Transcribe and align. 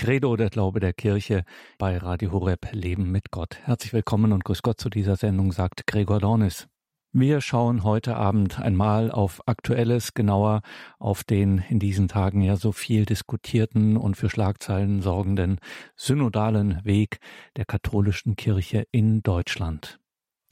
Credo, 0.00 0.34
der 0.34 0.48
Glaube 0.48 0.80
der 0.80 0.94
Kirche 0.94 1.44
bei 1.76 1.98
Radio 1.98 2.32
Horeb 2.32 2.68
Leben 2.72 3.10
mit 3.10 3.30
Gott. 3.30 3.58
Herzlich 3.64 3.92
willkommen 3.92 4.32
und 4.32 4.44
grüß 4.44 4.62
Gott 4.62 4.80
zu 4.80 4.88
dieser 4.88 5.16
Sendung, 5.16 5.52
sagt 5.52 5.86
Gregor 5.86 6.20
Dornis. 6.20 6.68
Wir 7.12 7.42
schauen 7.42 7.84
heute 7.84 8.16
Abend 8.16 8.58
einmal 8.58 9.10
auf 9.10 9.46
Aktuelles, 9.46 10.14
genauer 10.14 10.62
auf 10.98 11.22
den 11.22 11.62
in 11.68 11.78
diesen 11.78 12.08
Tagen 12.08 12.40
ja 12.40 12.56
so 12.56 12.72
viel 12.72 13.04
diskutierten 13.04 13.98
und 13.98 14.16
für 14.16 14.30
Schlagzeilen 14.30 15.02
sorgenden 15.02 15.58
synodalen 15.96 16.82
Weg 16.82 17.18
der 17.56 17.66
katholischen 17.66 18.36
Kirche 18.36 18.86
in 18.92 19.22
Deutschland. 19.22 20.00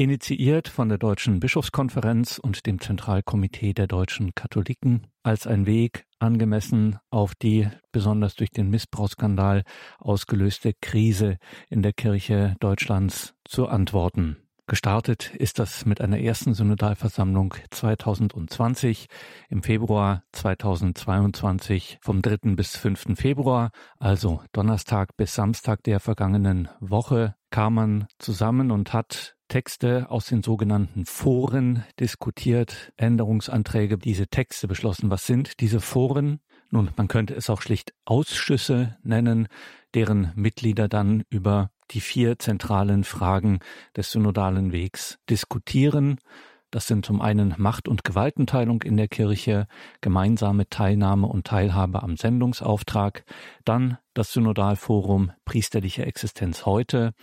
Initiiert 0.01 0.69
von 0.69 0.89
der 0.89 0.97
Deutschen 0.97 1.41
Bischofskonferenz 1.41 2.39
und 2.39 2.67
dem 2.67 2.81
Zentralkomitee 2.81 3.75
der 3.75 3.89
deutschen 3.89 4.33
Katholiken 4.33 5.09
als 5.25 5.49
ein 5.49 5.67
Weg 5.67 6.05
angemessen 6.21 7.01
auf 7.11 7.35
die 7.35 7.69
besonders 7.91 8.37
durch 8.37 8.53
den 8.53 8.71
Missbrauchsskandal 8.71 9.65
ausgelöste 9.99 10.73
Krise 10.81 11.39
in 11.69 11.83
der 11.83 11.93
Kirche 11.93 12.55
Deutschlands 12.61 13.35
zu 13.45 13.67
antworten. 13.67 14.37
Gestartet 14.69 15.35
ist 15.35 15.59
das 15.59 15.85
mit 15.85 16.01
einer 16.01 16.21
ersten 16.21 16.55
Synodalversammlung 16.55 17.55
2020 17.69 19.07
im 19.49 19.65
Februar 19.65 20.23
2022 20.31 21.99
vom 22.03 22.23
3. 22.23 22.55
bis 22.55 22.77
5. 22.77 23.17
Februar, 23.17 23.73
also 23.99 24.43
Donnerstag 24.53 25.17
bis 25.17 25.35
Samstag 25.35 25.83
der 25.83 25.99
vergangenen 25.99 26.69
Woche, 26.79 27.35
kam 27.51 27.75
man 27.75 28.07
zusammen 28.19 28.71
und 28.71 28.93
hat 28.93 29.38
Texte 29.49 30.11
aus 30.11 30.27
den 30.27 30.43
sogenannten 30.43 31.05
Foren 31.07 31.85
diskutiert, 31.99 32.93
Änderungsanträge, 32.97 33.99
diese 33.99 34.29
Texte 34.29 34.69
beschlossen. 34.69 35.11
Was 35.11 35.27
sind 35.27 35.61
diese 35.61 35.81
Foren? 35.81 36.41
Nun, 36.71 36.91
man 36.97 37.09
könnte 37.09 37.35
es 37.35 37.49
auch 37.51 37.63
schlicht 37.63 37.95
Ausschüsse 38.05 38.97
nennen, 39.03 39.49
deren 39.95 40.33
Mitglieder 40.35 40.89
dann 40.89 41.25
über 41.31 41.71
die 41.91 42.01
vier 42.01 42.39
zentralen 42.39 43.05
Fragen 43.05 43.61
des 43.97 44.13
synodalen 44.13 44.73
Wegs 44.73 45.19
diskutieren. 45.31 46.19
Das 46.71 46.87
sind 46.87 47.07
zum 47.07 47.23
einen 47.23 47.55
Macht- 47.57 47.89
und 47.89 48.05
Gewaltenteilung 48.05 48.83
in 48.83 48.97
der 48.99 49.09
Kirche, 49.09 49.67
gemeinsame 50.03 50.69
Teilnahme 50.69 51.27
und 51.27 51.47
Teilhabe 51.47 52.03
am 52.03 52.17
Sendungsauftrag, 52.17 53.25
dann 53.65 53.97
das 54.13 54.33
Synodalforum 54.33 55.33
Priesterliche 55.47 56.05
Existenz 56.05 56.67
heute, 56.67 57.15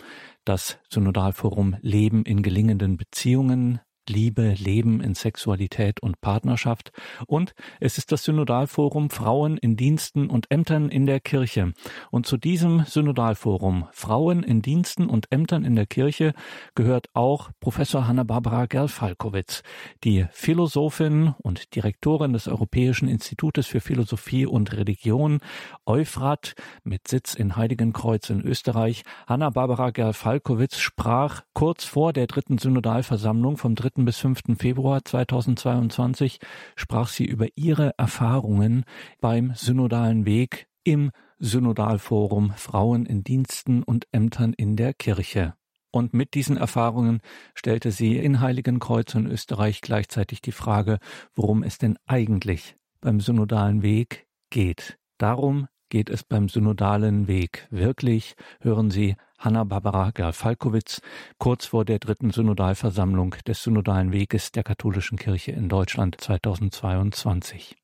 das 0.44 0.78
Synodalforum 0.90 1.76
Leben 1.80 2.24
in 2.24 2.42
gelingenden 2.42 2.96
Beziehungen, 2.96 3.80
Liebe, 4.08 4.54
Leben 4.54 5.00
in 5.00 5.14
Sexualität 5.14 6.00
und 6.00 6.20
Partnerschaft. 6.20 6.92
Und 7.26 7.54
es 7.80 7.98
ist 7.98 8.12
das 8.12 8.24
Synodalforum 8.24 9.10
Frauen 9.10 9.56
in 9.56 9.76
Diensten 9.76 10.28
und 10.28 10.50
Ämtern 10.50 10.88
in 10.88 11.06
der 11.06 11.20
Kirche. 11.20 11.72
Und 12.10 12.26
zu 12.26 12.36
diesem 12.36 12.84
Synodalforum 12.84 13.86
Frauen 13.92 14.42
in 14.42 14.62
Diensten 14.62 15.06
und 15.06 15.32
Ämtern 15.32 15.64
in 15.64 15.74
der 15.74 15.86
Kirche 15.86 16.34
gehört 16.74 17.08
auch 17.14 17.50
Professor 17.60 18.06
Hanna-Barbara 18.06 18.66
Gerlfalkowitz, 18.66 19.62
die 20.04 20.26
Philosophin 20.30 21.34
und 21.38 21.74
Direktorin 21.74 22.32
des 22.32 22.48
Europäischen 22.48 23.08
Institutes 23.08 23.66
für 23.66 23.80
Philosophie 23.80 24.46
und 24.46 24.72
Religion, 24.72 25.40
Euphrat, 25.86 26.54
mit 26.84 27.08
Sitz 27.08 27.34
in 27.34 27.56
Heiligenkreuz 27.56 28.30
in 28.30 28.42
Österreich. 28.42 29.02
Hanna-Barbara 29.26 29.90
Gerlfalkowitz 29.90 30.78
sprach 30.78 31.42
kurz 31.54 31.84
vor 31.84 32.12
der 32.12 32.26
dritten 32.26 32.58
Synodalversammlung 32.58 33.56
vom 33.56 33.74
3 33.74 33.95
bis 34.04 34.18
5. 34.18 34.58
Februar 34.58 35.04
2022 35.04 36.38
sprach 36.76 37.08
sie 37.08 37.24
über 37.24 37.46
ihre 37.54 37.94
Erfahrungen 37.98 38.84
beim 39.20 39.52
synodalen 39.54 40.26
Weg 40.26 40.66
im 40.84 41.10
Synodalforum 41.38 42.52
Frauen 42.56 43.06
in 43.06 43.24
Diensten 43.24 43.82
und 43.82 44.06
Ämtern 44.12 44.52
in 44.52 44.76
der 44.76 44.94
Kirche. 44.94 45.54
Und 45.90 46.14
mit 46.14 46.34
diesen 46.34 46.56
Erfahrungen 46.56 47.20
stellte 47.54 47.90
sie 47.90 48.18
in 48.18 48.40
Heiligenkreuz 48.40 49.14
in 49.14 49.26
Österreich 49.26 49.80
gleichzeitig 49.80 50.42
die 50.42 50.52
Frage, 50.52 50.98
worum 51.34 51.62
es 51.62 51.78
denn 51.78 51.96
eigentlich 52.06 52.76
beim 53.00 53.20
synodalen 53.20 53.82
Weg 53.82 54.26
geht. 54.50 54.98
Darum 55.18 55.68
geht 55.88 56.10
es 56.10 56.24
beim 56.24 56.48
synodalen 56.48 57.28
Weg 57.28 57.66
wirklich. 57.70 58.34
Hören 58.60 58.90
Sie 58.90 59.16
Hanna-Barbara 59.38 60.10
Gerl-Falkowitz 60.10 61.02
kurz 61.38 61.66
vor 61.66 61.84
der 61.84 61.98
dritten 61.98 62.30
Synodalversammlung 62.30 63.34
des 63.46 63.62
Synodalen 63.62 64.12
Weges 64.12 64.52
der 64.52 64.62
katholischen 64.62 65.18
Kirche 65.18 65.52
in 65.52 65.68
Deutschland 65.68 66.20
2022. 66.20 67.76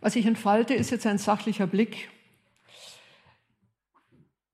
Was 0.00 0.16
ich 0.16 0.26
entfalte, 0.26 0.74
ist 0.74 0.90
jetzt 0.90 1.06
ein 1.06 1.18
sachlicher 1.18 1.66
Blick. 1.66 2.08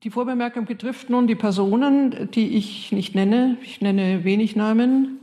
Die 0.03 0.11
Vorbemerkung 0.11 0.67
betrifft 0.67 1.11
nun 1.11 1.27
die 1.27 1.35
Personen, 1.35 2.31
die 2.33 2.57
ich 2.57 2.93
nicht 2.93 3.15
nenne. 3.15 3.57
Ich 3.63 3.81
nenne 3.81 4.25
wenig 4.25 4.57
Namen. 4.57 5.19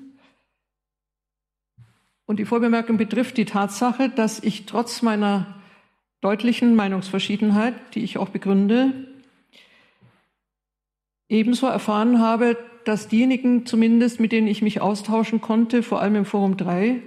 Und 2.26 2.38
die 2.38 2.46
Vorbemerkung 2.46 2.98
betrifft 2.98 3.38
die 3.38 3.46
Tatsache, 3.46 4.10
dass 4.10 4.42
ich 4.42 4.66
trotz 4.66 5.02
meiner 5.02 5.62
deutlichen 6.22 6.76
Meinungsverschiedenheit, 6.76 7.74
die 7.96 8.04
ich 8.04 8.18
auch 8.18 8.30
begründe, 8.30 9.13
ebenso 11.34 11.68
erfahren 11.68 12.20
habe, 12.20 12.58
dass 12.86 13.08
diejenigen 13.08 13.66
zumindest, 13.66 14.20
mit 14.20 14.32
denen 14.32 14.48
ich 14.48 14.62
mich 14.62 14.82
austauschen 14.82 15.42
konnte, 15.42 15.84
vor 15.84 16.02
allem 16.02 16.16
im 16.16 16.26
Forum 16.26 16.58
3, 16.58 17.02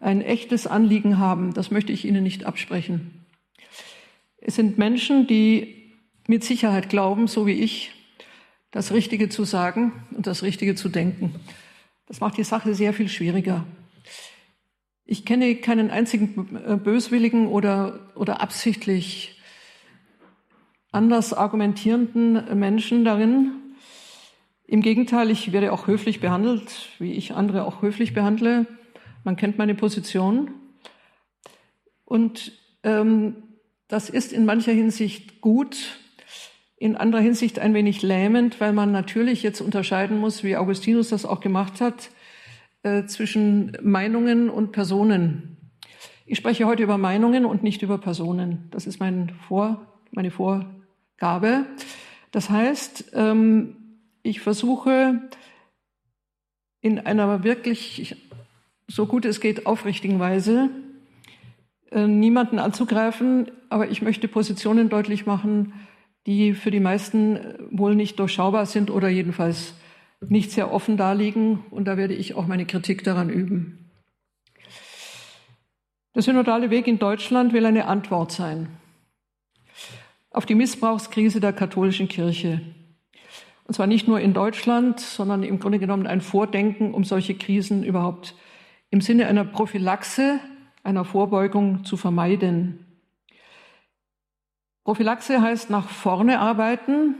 ein 0.00 0.22
echtes 0.22 0.66
Anliegen 0.66 1.18
haben. 1.18 1.52
Das 1.52 1.70
möchte 1.70 1.92
ich 1.92 2.04
Ihnen 2.04 2.22
nicht 2.22 2.44
absprechen. 2.44 3.24
Es 4.38 4.54
sind 4.54 4.78
Menschen, 4.78 5.26
die 5.26 5.94
mit 6.26 6.44
Sicherheit 6.44 6.88
glauben, 6.88 7.26
so 7.26 7.46
wie 7.46 7.60
ich, 7.60 7.92
das 8.70 8.92
Richtige 8.92 9.28
zu 9.28 9.44
sagen 9.44 9.92
und 10.12 10.26
das 10.26 10.42
Richtige 10.42 10.74
zu 10.74 10.88
denken. 10.88 11.34
Das 12.06 12.20
macht 12.20 12.38
die 12.38 12.44
Sache 12.44 12.74
sehr 12.74 12.92
viel 12.92 13.08
schwieriger. 13.08 13.66
Ich 15.04 15.24
kenne 15.24 15.56
keinen 15.56 15.90
einzigen 15.90 16.56
äh, 16.64 16.76
böswilligen 16.76 17.48
oder, 17.48 18.12
oder 18.14 18.40
absichtlich 18.40 19.39
anders 20.92 21.32
argumentierenden 21.32 22.58
Menschen 22.58 23.04
darin. 23.04 23.52
Im 24.66 24.82
Gegenteil, 24.82 25.30
ich 25.30 25.52
werde 25.52 25.72
auch 25.72 25.86
höflich 25.86 26.20
behandelt, 26.20 26.88
wie 26.98 27.12
ich 27.12 27.34
andere 27.34 27.64
auch 27.64 27.82
höflich 27.82 28.14
behandle. 28.14 28.66
Man 29.24 29.36
kennt 29.36 29.58
meine 29.58 29.74
Position. 29.74 30.52
Und 32.04 32.52
ähm, 32.82 33.36
das 33.88 34.10
ist 34.10 34.32
in 34.32 34.44
mancher 34.44 34.72
Hinsicht 34.72 35.40
gut, 35.40 35.98
in 36.76 36.96
anderer 36.96 37.20
Hinsicht 37.20 37.58
ein 37.58 37.74
wenig 37.74 38.02
lähmend, 38.02 38.60
weil 38.60 38.72
man 38.72 38.90
natürlich 38.90 39.42
jetzt 39.42 39.60
unterscheiden 39.60 40.18
muss, 40.18 40.42
wie 40.42 40.56
Augustinus 40.56 41.10
das 41.10 41.26
auch 41.26 41.40
gemacht 41.40 41.80
hat, 41.80 42.10
äh, 42.82 43.04
zwischen 43.04 43.76
Meinungen 43.82 44.48
und 44.48 44.72
Personen. 44.72 45.56
Ich 46.24 46.38
spreche 46.38 46.66
heute 46.66 46.82
über 46.82 46.96
Meinungen 46.96 47.44
und 47.44 47.62
nicht 47.62 47.82
über 47.82 47.98
Personen. 47.98 48.68
Das 48.70 48.86
ist 48.86 49.00
mein 49.00 49.30
Vor, 49.48 50.00
meine 50.12 50.30
Vorgabe. 51.20 51.66
Das 52.30 52.48
heißt, 52.48 53.12
ähm, 53.14 53.76
ich 54.22 54.40
versuche 54.40 55.20
in 56.80 56.98
einer 56.98 57.44
wirklich, 57.44 58.16
so 58.88 59.06
gut 59.06 59.26
es 59.26 59.40
geht, 59.40 59.66
aufrichtigen 59.66 60.18
Weise, 60.18 60.70
äh, 61.90 62.06
niemanden 62.06 62.58
anzugreifen, 62.58 63.50
aber 63.68 63.90
ich 63.90 64.00
möchte 64.00 64.28
Positionen 64.28 64.88
deutlich 64.88 65.26
machen, 65.26 65.74
die 66.26 66.54
für 66.54 66.70
die 66.70 66.80
meisten 66.80 67.36
äh, 67.36 67.58
wohl 67.70 67.94
nicht 67.94 68.18
durchschaubar 68.18 68.64
sind 68.64 68.90
oder 68.90 69.08
jedenfalls 69.08 69.74
nicht 70.26 70.52
sehr 70.52 70.72
offen 70.72 70.96
darliegen. 70.96 71.64
Und 71.70 71.84
da 71.84 71.98
werde 71.98 72.14
ich 72.14 72.34
auch 72.34 72.46
meine 72.46 72.64
Kritik 72.64 73.04
daran 73.04 73.28
üben. 73.28 73.90
Der 76.14 76.22
synodale 76.22 76.70
Weg 76.70 76.86
in 76.86 76.98
Deutschland 76.98 77.52
will 77.52 77.66
eine 77.66 77.86
Antwort 77.86 78.32
sein 78.32 78.79
auf 80.30 80.46
die 80.46 80.54
Missbrauchskrise 80.54 81.40
der 81.40 81.52
katholischen 81.52 82.08
Kirche. 82.08 82.60
Und 83.64 83.74
zwar 83.74 83.86
nicht 83.86 84.08
nur 84.08 84.20
in 84.20 84.32
Deutschland, 84.32 84.98
sondern 85.00 85.42
im 85.42 85.60
Grunde 85.60 85.78
genommen 85.78 86.06
ein 86.06 86.20
Vordenken, 86.20 86.92
um 86.94 87.04
solche 87.04 87.34
Krisen 87.34 87.84
überhaupt 87.84 88.34
im 88.90 89.00
Sinne 89.00 89.26
einer 89.26 89.44
Prophylaxe, 89.44 90.40
einer 90.82 91.04
Vorbeugung 91.04 91.84
zu 91.84 91.96
vermeiden. 91.96 92.86
Prophylaxe 94.84 95.40
heißt 95.40 95.70
nach 95.70 95.88
vorne 95.88 96.40
arbeiten, 96.40 97.16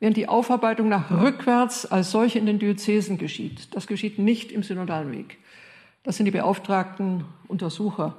während 0.00 0.16
die 0.16 0.28
Aufarbeitung 0.28 0.88
nach 0.88 1.10
rückwärts 1.10 1.86
als 1.86 2.10
solche 2.10 2.38
in 2.38 2.46
den 2.46 2.58
Diözesen 2.58 3.18
geschieht. 3.18 3.74
Das 3.74 3.86
geschieht 3.86 4.18
nicht 4.18 4.52
im 4.52 4.62
synodalen 4.62 5.12
Weg. 5.12 5.38
Das 6.02 6.16
sind 6.16 6.26
die 6.26 6.32
beauftragten 6.32 7.24
Untersucher. 7.48 8.16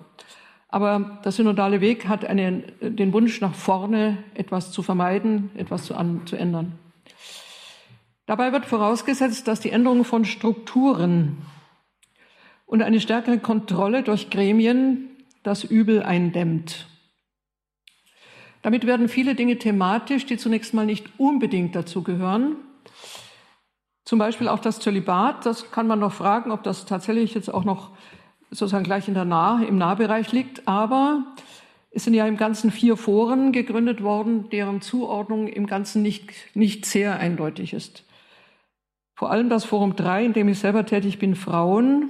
Aber 0.70 1.20
der 1.26 1.32
synodale 1.32 1.82
Weg 1.82 2.08
hat 2.08 2.24
einen, 2.24 2.64
den 2.80 3.12
Wunsch 3.12 3.42
nach 3.42 3.56
vorne, 3.56 4.24
etwas 4.36 4.72
zu 4.72 4.84
vermeiden, 4.84 5.50
etwas 5.56 5.86
zu, 5.86 5.96
an, 5.96 6.26
zu 6.28 6.36
ändern. 6.36 6.78
Dabei 8.28 8.52
wird 8.54 8.68
vorausgesetzt, 8.68 9.48
dass 9.48 9.60
die 9.60 9.72
Änderung 9.72 10.06
von 10.06 10.24
Strukturen 10.24 11.38
und 12.68 12.84
eine 12.84 13.02
stärkere 13.02 13.40
Kontrolle 13.40 14.04
durch 14.04 14.30
Gremien 14.30 15.10
das 15.42 15.64
Übel 15.64 16.04
eindämmt. 16.04 16.86
Damit 18.62 18.86
werden 18.86 19.10
viele 19.10 19.34
Dinge 19.34 19.58
thematisch, 19.58 20.28
die 20.28 20.38
zunächst 20.38 20.76
mal 20.76 20.86
nicht 20.86 21.08
unbedingt 21.18 21.76
dazu 21.76 22.04
gehören. 22.04 22.58
Zum 24.06 24.20
Beispiel 24.20 24.48
auch 24.48 24.60
das 24.60 24.80
Zölibat. 24.80 25.48
Das 25.48 25.72
kann 25.72 25.88
man 25.88 26.00
noch 26.00 26.14
fragen, 26.14 26.52
ob 26.52 26.62
das 26.62 26.86
tatsächlich 26.86 27.34
jetzt 27.34 27.52
auch 27.52 27.64
noch 27.64 27.92
sozusagen 28.50 28.84
gleich 28.84 29.08
in 29.08 29.14
der 29.14 29.26
Nah, 29.26 29.64
im 29.64 29.78
Nahbereich 29.78 30.32
liegt. 30.32 30.68
Aber 30.68 31.26
es 31.92 32.04
sind 32.04 32.14
ja 32.14 32.28
im 32.28 32.38
Ganzen 32.38 32.72
vier 32.72 32.98
Foren 32.98 33.52
gegründet 33.52 34.04
worden, 34.04 34.50
deren 34.50 34.82
Zuordnung 34.82 35.48
im 35.48 35.68
Ganzen 35.68 36.02
nicht, 36.02 36.32
nicht 36.54 36.86
sehr 36.86 37.20
eindeutig 37.20 37.74
ist. 37.74 38.06
Vor 39.16 39.32
allem 39.32 39.50
das 39.50 39.66
Forum 39.66 39.96
3, 39.96 40.26
in 40.26 40.34
dem 40.34 40.48
ich 40.48 40.60
selber 40.60 40.86
tätig 40.86 41.20
bin, 41.20 41.36
Frauen, 41.36 42.10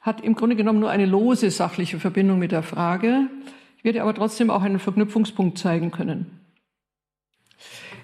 hat 0.00 0.20
im 0.22 0.34
Grunde 0.34 0.56
genommen 0.56 0.80
nur 0.80 0.90
eine 0.90 1.06
lose 1.06 1.50
sachliche 1.50 1.98
Verbindung 1.98 2.38
mit 2.38 2.52
der 2.52 2.62
Frage. 2.62 3.28
Ich 3.78 3.84
werde 3.84 4.02
aber 4.02 4.14
trotzdem 4.14 4.50
auch 4.50 4.62
einen 4.62 4.78
Verknüpfungspunkt 4.78 5.58
zeigen 5.58 5.90
können. 5.90 6.40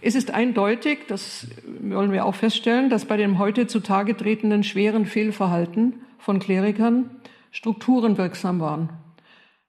Es 0.02 0.14
ist 0.14 0.30
eindeutig, 0.30 1.00
das 1.08 1.46
wollen 1.80 2.12
wir 2.12 2.24
auch 2.24 2.34
feststellen, 2.34 2.88
dass 2.88 3.04
bei 3.04 3.18
dem 3.18 3.38
heute 3.38 3.66
zutage 3.66 4.16
tretenden 4.16 4.64
schweren 4.64 5.04
Fehlverhalten 5.04 6.00
von 6.20 6.38
Klerikern 6.38 7.10
Strukturen 7.50 8.16
wirksam 8.16 8.60
waren. 8.60 8.90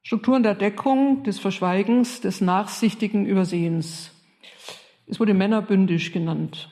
Strukturen 0.04 0.44
der 0.44 0.56
Deckung, 0.56 1.24
des 1.24 1.40
Verschweigens, 1.40 2.22
des 2.22 2.42
nachsichtigen 2.42 3.26
Übersehens. 3.26 4.12
Es 5.08 5.20
wurde 5.20 5.34
männerbündisch 5.34 6.12
genannt. 6.12 6.70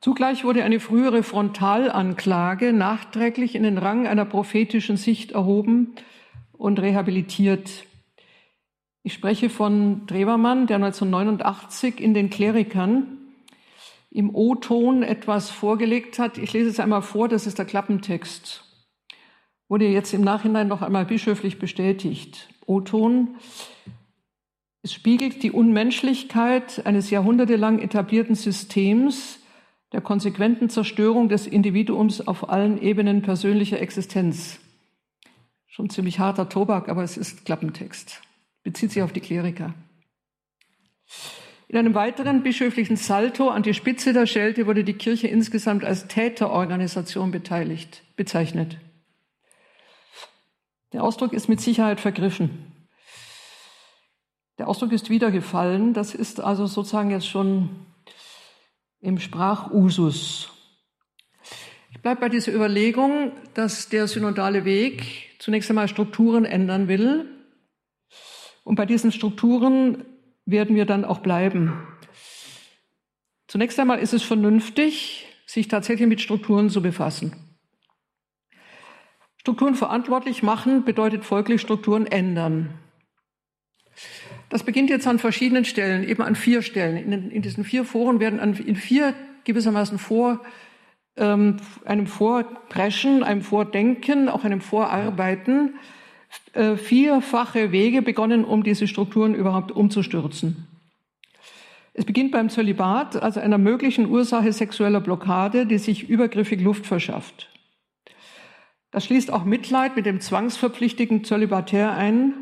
Zugleich 0.00 0.44
wurde 0.44 0.64
eine 0.64 0.80
frühere 0.80 1.22
Frontalanklage 1.22 2.72
nachträglich 2.72 3.54
in 3.54 3.62
den 3.62 3.78
Rang 3.78 4.06
einer 4.06 4.26
prophetischen 4.26 4.96
Sicht 4.96 5.32
erhoben 5.32 5.94
und 6.52 6.78
rehabilitiert. 6.78 7.86
Ich 9.02 9.14
spreche 9.14 9.48
von 9.48 10.06
Drewermann, 10.06 10.66
der 10.66 10.76
1989 10.76 12.00
in 12.00 12.14
den 12.14 12.30
Klerikern 12.30 13.23
im 14.14 14.32
O-Ton 14.32 15.02
etwas 15.02 15.50
vorgelegt 15.50 16.20
hat. 16.20 16.38
Ich 16.38 16.52
lese 16.52 16.70
es 16.70 16.78
einmal 16.78 17.02
vor, 17.02 17.28
das 17.28 17.48
ist 17.48 17.58
der 17.58 17.64
Klappentext. 17.64 18.64
Wurde 19.68 19.88
jetzt 19.88 20.14
im 20.14 20.20
Nachhinein 20.22 20.68
noch 20.68 20.82
einmal 20.82 21.04
bischöflich 21.04 21.58
bestätigt. 21.58 22.48
O-Ton. 22.64 23.34
Es 24.82 24.92
spiegelt 24.92 25.42
die 25.42 25.50
Unmenschlichkeit 25.50 26.86
eines 26.86 27.10
jahrhundertelang 27.10 27.80
etablierten 27.80 28.36
Systems, 28.36 29.40
der 29.90 30.00
konsequenten 30.00 30.70
Zerstörung 30.70 31.28
des 31.28 31.48
Individuums 31.48 32.20
auf 32.20 32.48
allen 32.48 32.80
Ebenen 32.80 33.22
persönlicher 33.22 33.80
Existenz. 33.80 34.60
Schon 35.66 35.90
ziemlich 35.90 36.20
harter 36.20 36.48
Tobak, 36.48 36.88
aber 36.88 37.02
es 37.02 37.16
ist 37.16 37.44
Klappentext. 37.46 38.22
Bezieht 38.62 38.92
sich 38.92 39.02
auf 39.02 39.12
die 39.12 39.20
Kleriker. 39.20 39.74
In 41.74 41.80
einem 41.80 41.94
weiteren 41.96 42.44
bischöflichen 42.44 42.94
Salto 42.94 43.48
an 43.48 43.64
die 43.64 43.74
Spitze 43.74 44.12
der 44.12 44.26
Schelte 44.26 44.68
wurde 44.68 44.84
die 44.84 44.92
Kirche 44.92 45.26
insgesamt 45.26 45.84
als 45.84 46.06
Täterorganisation 46.06 47.32
beteiligt, 47.32 48.04
bezeichnet. 48.14 48.78
Der 50.92 51.02
Ausdruck 51.02 51.32
ist 51.32 51.48
mit 51.48 51.60
Sicherheit 51.60 51.98
vergriffen. 52.00 52.72
Der 54.58 54.68
Ausdruck 54.68 54.92
ist 54.92 55.10
wiedergefallen. 55.10 55.94
Das 55.94 56.14
ist 56.14 56.38
also 56.38 56.66
sozusagen 56.66 57.10
jetzt 57.10 57.26
schon 57.26 57.70
im 59.00 59.18
Sprachusus. 59.18 60.52
Ich 61.90 62.00
bleibe 62.00 62.20
bei 62.20 62.28
dieser 62.28 62.54
Überlegung, 62.54 63.32
dass 63.54 63.88
der 63.88 64.06
synodale 64.06 64.64
Weg 64.64 65.34
zunächst 65.40 65.70
einmal 65.70 65.88
Strukturen 65.88 66.44
ändern 66.44 66.86
will. 66.86 67.28
Und 68.62 68.76
bei 68.76 68.86
diesen 68.86 69.10
Strukturen 69.10 70.04
werden 70.46 70.76
wir 70.76 70.84
dann 70.84 71.04
auch 71.04 71.18
bleiben. 71.18 71.86
Zunächst 73.46 73.78
einmal 73.78 73.98
ist 73.98 74.12
es 74.14 74.22
vernünftig, 74.22 75.26
sich 75.46 75.68
tatsächlich 75.68 76.08
mit 76.08 76.20
Strukturen 76.20 76.70
zu 76.70 76.82
befassen. 76.82 77.36
Strukturen 79.36 79.74
verantwortlich 79.74 80.42
machen 80.42 80.84
bedeutet 80.84 81.24
folglich 81.24 81.60
Strukturen 81.60 82.06
ändern. 82.06 82.74
Das 84.48 84.62
beginnt 84.62 84.90
jetzt 84.90 85.06
an 85.06 85.18
verschiedenen 85.18 85.64
Stellen, 85.64 86.02
eben 86.04 86.22
an 86.22 86.34
vier 86.34 86.62
Stellen. 86.62 86.96
In, 86.96 87.30
in 87.30 87.42
diesen 87.42 87.64
vier 87.64 87.84
Foren 87.84 88.20
werden 88.20 88.40
an, 88.40 88.54
in 88.54 88.76
vier 88.76 89.14
gewissermaßen 89.44 89.98
vor 89.98 90.40
ähm, 91.16 91.58
einem 91.84 92.06
Vorpreschen, 92.06 93.22
einem 93.22 93.42
Vordenken, 93.42 94.28
auch 94.28 94.44
einem 94.44 94.60
Vorarbeiten 94.60 95.74
äh, 96.52 96.76
vierfache 96.76 97.72
Wege 97.72 98.02
begonnen, 98.02 98.44
um 98.44 98.62
diese 98.62 98.86
Strukturen 98.86 99.34
überhaupt 99.34 99.72
umzustürzen. 99.72 100.66
Es 101.92 102.04
beginnt 102.04 102.32
beim 102.32 102.50
Zölibat, 102.50 103.22
also 103.22 103.40
einer 103.40 103.58
möglichen 103.58 104.06
Ursache 104.06 104.52
sexueller 104.52 105.00
Blockade, 105.00 105.66
die 105.66 105.78
sich 105.78 106.08
übergriffig 106.08 106.60
Luft 106.60 106.86
verschafft. 106.86 107.50
Das 108.90 109.04
schließt 109.04 109.32
auch 109.32 109.44
Mitleid 109.44 109.96
mit 109.96 110.06
dem 110.06 110.20
zwangsverpflichtigen 110.20 111.24
Zölibatär 111.24 111.92
ein, 111.92 112.34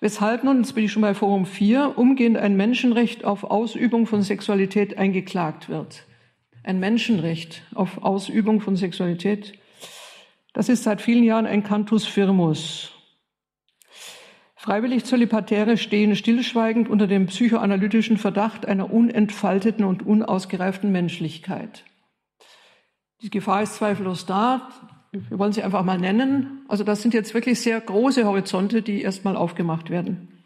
Weshalb 0.00 0.44
nun, 0.44 0.58
jetzt 0.58 0.76
bin 0.76 0.84
ich 0.84 0.92
schon 0.92 1.02
bei 1.02 1.12
Forum 1.12 1.44
4, 1.44 1.98
umgehend 1.98 2.36
ein 2.36 2.56
Menschenrecht 2.56 3.24
auf 3.24 3.42
Ausübung 3.42 4.06
von 4.06 4.22
Sexualität 4.22 4.96
eingeklagt 4.96 5.68
wird. 5.68 6.04
Ein 6.62 6.78
Menschenrecht 6.78 7.64
auf 7.74 8.04
Ausübung 8.04 8.60
von 8.60 8.76
Sexualität. 8.76 9.54
Das 10.58 10.68
ist 10.68 10.82
seit 10.82 11.00
vielen 11.00 11.22
Jahren 11.22 11.46
ein 11.46 11.62
Cantus 11.62 12.04
firmus. 12.04 12.90
Freiwillig 14.56 15.04
Zölibatäre 15.04 15.76
stehen 15.76 16.16
stillschweigend 16.16 16.88
unter 16.88 17.06
dem 17.06 17.26
psychoanalytischen 17.26 18.18
Verdacht 18.18 18.66
einer 18.66 18.92
unentfalteten 18.92 19.84
und 19.84 20.04
unausgereiften 20.04 20.90
Menschlichkeit. 20.90 21.84
Die 23.22 23.30
Gefahr 23.30 23.62
ist 23.62 23.76
zweifellos 23.76 24.26
da 24.26 24.68
wir 25.12 25.38
wollen 25.38 25.52
sie 25.52 25.62
einfach 25.62 25.84
mal 25.84 25.96
nennen. 25.96 26.64
Also 26.66 26.82
das 26.82 27.02
sind 27.02 27.14
jetzt 27.14 27.34
wirklich 27.34 27.60
sehr 27.60 27.80
große 27.80 28.24
Horizonte, 28.24 28.82
die 28.82 29.02
erstmal 29.02 29.36
aufgemacht 29.36 29.90
werden. 29.90 30.42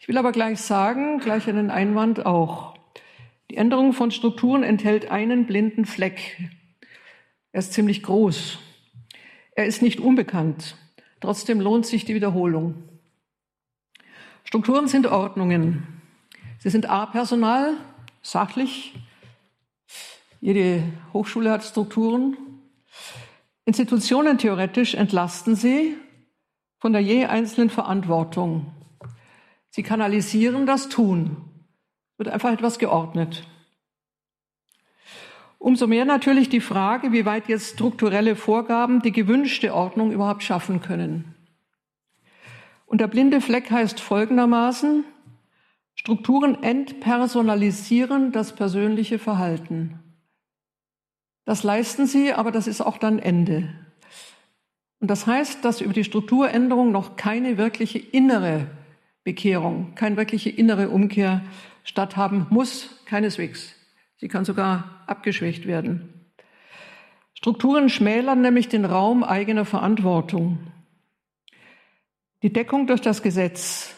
Ich 0.00 0.08
will 0.08 0.16
aber 0.16 0.32
gleich 0.32 0.58
sagen, 0.62 1.18
gleich 1.18 1.46
einen 1.50 1.70
Einwand 1.70 2.24
auch. 2.24 2.78
Die 3.50 3.58
Änderung 3.58 3.92
von 3.92 4.10
Strukturen 4.10 4.62
enthält 4.62 5.10
einen 5.10 5.44
blinden 5.44 5.84
Fleck. 5.84 6.38
Er 7.54 7.60
ist 7.60 7.72
ziemlich 7.72 8.02
groß. 8.02 8.58
Er 9.54 9.66
ist 9.66 9.80
nicht 9.80 10.00
unbekannt. 10.00 10.76
Trotzdem 11.20 11.60
lohnt 11.60 11.86
sich 11.86 12.04
die 12.04 12.16
Wiederholung. 12.16 12.82
Strukturen 14.42 14.88
sind 14.88 15.06
Ordnungen. 15.06 15.86
Sie 16.58 16.68
sind 16.68 16.86
A-Personal, 16.86 17.74
sachlich. 18.22 18.94
Jede 20.40 20.82
Hochschule 21.12 21.52
hat 21.52 21.62
Strukturen. 21.62 22.36
Institutionen 23.66 24.36
theoretisch 24.36 24.94
entlasten 24.94 25.54
sie 25.54 25.96
von 26.80 26.92
der 26.92 27.02
je 27.02 27.26
einzelnen 27.26 27.70
Verantwortung. 27.70 28.72
Sie 29.70 29.84
kanalisieren 29.84 30.66
das 30.66 30.88
Tun. 30.88 31.36
Wird 32.16 32.30
einfach 32.30 32.50
etwas 32.50 32.80
geordnet. 32.80 33.46
Umso 35.64 35.86
mehr 35.86 36.04
natürlich 36.04 36.50
die 36.50 36.60
Frage, 36.60 37.12
wie 37.12 37.24
weit 37.24 37.48
jetzt 37.48 37.72
strukturelle 37.72 38.36
Vorgaben 38.36 39.00
die 39.00 39.12
gewünschte 39.12 39.74
Ordnung 39.74 40.12
überhaupt 40.12 40.42
schaffen 40.42 40.82
können. 40.82 41.34
Und 42.84 43.00
der 43.00 43.06
blinde 43.06 43.40
Fleck 43.40 43.70
heißt 43.70 43.98
folgendermaßen, 43.98 45.04
Strukturen 45.94 46.62
entpersonalisieren 46.62 48.30
das 48.30 48.54
persönliche 48.54 49.18
Verhalten. 49.18 50.00
Das 51.46 51.62
leisten 51.62 52.06
sie, 52.06 52.34
aber 52.34 52.52
das 52.52 52.66
ist 52.66 52.82
auch 52.82 52.98
dann 52.98 53.18
Ende. 53.18 53.70
Und 55.00 55.08
das 55.08 55.26
heißt, 55.26 55.64
dass 55.64 55.80
über 55.80 55.94
die 55.94 56.04
Strukturänderung 56.04 56.92
noch 56.92 57.16
keine 57.16 57.56
wirkliche 57.56 57.98
innere 57.98 58.66
Bekehrung, 59.22 59.94
keine 59.94 60.18
wirkliche 60.18 60.50
innere 60.50 60.90
Umkehr 60.90 61.40
statthaben 61.84 62.48
muss, 62.50 63.02
keineswegs. 63.06 63.74
Sie 64.24 64.28
kann 64.28 64.46
sogar 64.46 65.02
abgeschwächt 65.06 65.66
werden. 65.66 66.08
Strukturen 67.34 67.90
schmälern 67.90 68.40
nämlich 68.40 68.70
den 68.70 68.86
Raum 68.86 69.22
eigener 69.22 69.66
Verantwortung. 69.66 70.60
Die 72.40 72.50
Deckung 72.50 72.86
durch 72.86 73.02
das 73.02 73.20
Gesetz 73.20 73.94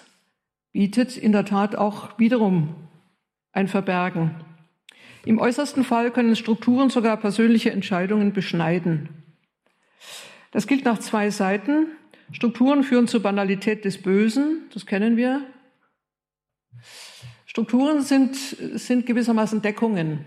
bietet 0.73 1.16
in 1.16 1.30
der 1.30 1.45
Tat 1.45 1.76
auch 1.76 2.18
wiederum 2.18 2.75
ein 3.52 3.68
Verbergen. 3.68 4.35
Im 5.25 5.38
äußersten 5.38 5.85
Fall 5.85 6.11
können 6.11 6.35
Strukturen 6.35 6.90
sogar 6.90 7.18
persönliche 7.18 7.71
Entscheidungen 7.71 8.33
beschneiden. 8.33 9.23
Das 10.50 10.66
gilt 10.66 10.85
nach 10.85 10.99
zwei 10.99 11.30
Seiten. 11.30 11.87
Strukturen 12.33 12.83
führen 12.83 13.06
zur 13.06 13.23
Banalität 13.23 13.85
des 13.85 14.02
Bösen, 14.02 14.62
das 14.75 14.87
kennen 14.87 15.16
wir. 15.16 15.47
Strukturen 17.56 18.02
sind, 18.02 18.36
sind 18.36 19.06
gewissermaßen 19.06 19.62
Deckungen. 19.62 20.26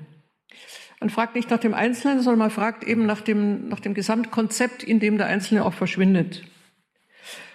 Man 1.00 1.12
fragt 1.12 1.36
nicht 1.36 1.52
nach 1.52 1.60
dem 1.60 1.76
Einzelnen, 1.76 2.22
sondern 2.22 2.40
man 2.40 2.50
fragt 2.50 2.84
eben 2.84 3.06
nach 3.06 3.22
dem, 3.22 3.68
nach 3.68 3.80
dem 3.80 3.94
Gesamtkonzept, 3.94 4.82
in 4.82 5.00
dem 5.00 5.20
der 5.20 5.28
Einzelne 5.28 5.64
auch 5.64 5.76
verschwindet. 5.76 6.44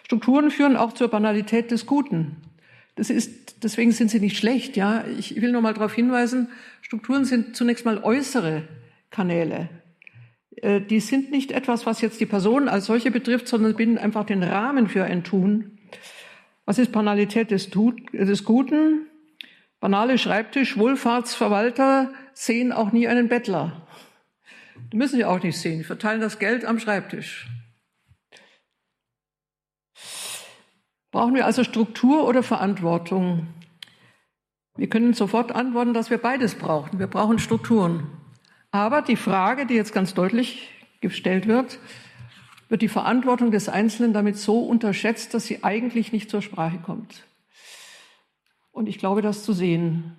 Strukturen 0.04 0.52
führen 0.52 0.76
auch 0.76 0.92
zur 0.92 1.08
Banalität 1.08 1.72
des 1.72 1.86
Guten. 1.86 2.36
Das 2.94 3.10
ist, 3.10 3.64
deswegen 3.64 3.90
sind 3.90 4.12
sie 4.12 4.20
nicht 4.20 4.36
schlecht, 4.36 4.76
ja. 4.76 5.04
Ich 5.18 5.42
will 5.42 5.50
nur 5.50 5.60
mal 5.60 5.74
darauf 5.74 5.92
hinweisen, 5.92 6.50
Strukturen 6.80 7.24
sind 7.24 7.56
zunächst 7.56 7.84
mal 7.84 7.98
äußere 7.98 8.68
Kanäle. 9.10 9.70
Äh, 10.54 10.82
die 10.82 11.00
sind 11.00 11.32
nicht 11.32 11.50
etwas, 11.50 11.84
was 11.84 12.00
jetzt 12.00 12.20
die 12.20 12.26
Person 12.26 12.68
als 12.68 12.84
solche 12.84 13.10
betrifft, 13.10 13.48
sondern 13.48 13.74
bilden 13.74 13.98
einfach 13.98 14.24
den 14.24 14.44
Rahmen 14.44 14.86
für 14.86 15.02
ein 15.02 15.24
Tun. 15.24 15.80
Was 16.64 16.78
ist 16.78 16.92
Banalität 16.92 17.50
des, 17.50 17.70
des 18.12 18.44
Guten? 18.44 19.08
Banale 19.84 20.16
Schreibtisch, 20.16 20.78
Wohlfahrtsverwalter 20.78 22.10
sehen 22.32 22.72
auch 22.72 22.90
nie 22.90 23.06
einen 23.06 23.28
Bettler. 23.28 23.86
Die 24.90 24.96
müssen 24.96 25.16
sie 25.16 25.26
auch 25.26 25.42
nicht 25.42 25.58
sehen. 25.58 25.76
Die 25.76 25.84
verteilen 25.84 26.22
das 26.22 26.38
Geld 26.38 26.64
am 26.64 26.78
Schreibtisch. 26.78 27.50
Brauchen 31.10 31.34
wir 31.34 31.44
also 31.44 31.64
Struktur 31.64 32.26
oder 32.26 32.42
Verantwortung? 32.42 33.46
Wir 34.74 34.88
können 34.88 35.12
sofort 35.12 35.52
antworten, 35.52 35.92
dass 35.92 36.08
wir 36.08 36.16
beides 36.16 36.54
brauchen. 36.54 36.98
Wir 36.98 37.06
brauchen 37.06 37.38
Strukturen. 37.38 38.06
Aber 38.70 39.02
die 39.02 39.16
Frage, 39.16 39.66
die 39.66 39.74
jetzt 39.74 39.92
ganz 39.92 40.14
deutlich 40.14 40.70
gestellt 41.02 41.46
wird, 41.46 41.78
wird 42.70 42.80
die 42.80 42.88
Verantwortung 42.88 43.50
des 43.50 43.68
Einzelnen 43.68 44.14
damit 44.14 44.38
so 44.38 44.60
unterschätzt, 44.60 45.34
dass 45.34 45.44
sie 45.44 45.62
eigentlich 45.62 46.10
nicht 46.10 46.30
zur 46.30 46.40
Sprache 46.40 46.78
kommt. 46.78 47.26
Und 48.74 48.88
ich 48.88 48.98
glaube, 48.98 49.22
das 49.22 49.44
zu 49.44 49.52
sehen. 49.52 50.16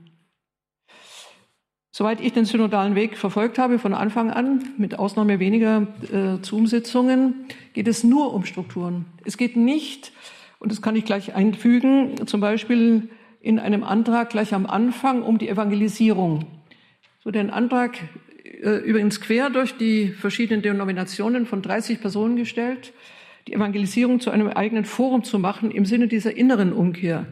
Soweit 1.91 2.21
ich 2.21 2.31
den 2.31 2.45
synodalen 2.45 2.95
Weg 2.95 3.17
verfolgt 3.17 3.59
habe 3.59 3.79
von 3.79 3.93
Anfang 3.93 4.31
an, 4.31 4.63
mit 4.77 4.97
Ausnahme 4.97 5.39
weniger 5.39 5.87
äh, 6.11 6.41
Zoom-Sitzungen, 6.41 7.47
geht 7.73 7.87
es 7.87 8.05
nur 8.05 8.33
um 8.33 8.45
Strukturen. 8.45 9.05
Es 9.25 9.35
geht 9.35 9.57
nicht, 9.57 10.13
und 10.59 10.71
das 10.71 10.81
kann 10.81 10.95
ich 10.95 11.03
gleich 11.03 11.35
einfügen, 11.35 12.27
zum 12.27 12.39
Beispiel 12.39 13.09
in 13.41 13.59
einem 13.59 13.83
Antrag 13.83 14.29
gleich 14.29 14.53
am 14.53 14.65
Anfang 14.65 15.21
um 15.21 15.37
die 15.37 15.49
Evangelisierung. 15.49 16.45
So 17.23 17.31
den 17.31 17.49
Antrag 17.49 17.97
äh, 18.43 18.77
übrigens 18.77 19.19
quer 19.19 19.49
durch 19.49 19.75
die 19.75 20.07
verschiedenen 20.07 20.61
Denominationen 20.61 21.45
von 21.45 21.61
30 21.61 21.99
Personen 21.99 22.37
gestellt, 22.37 22.93
die 23.47 23.53
Evangelisierung 23.53 24.21
zu 24.21 24.31
einem 24.31 24.47
eigenen 24.47 24.85
Forum 24.85 25.25
zu 25.25 25.39
machen 25.39 25.71
im 25.71 25.85
Sinne 25.85 26.07
dieser 26.07 26.37
inneren 26.37 26.71
Umkehr. 26.71 27.25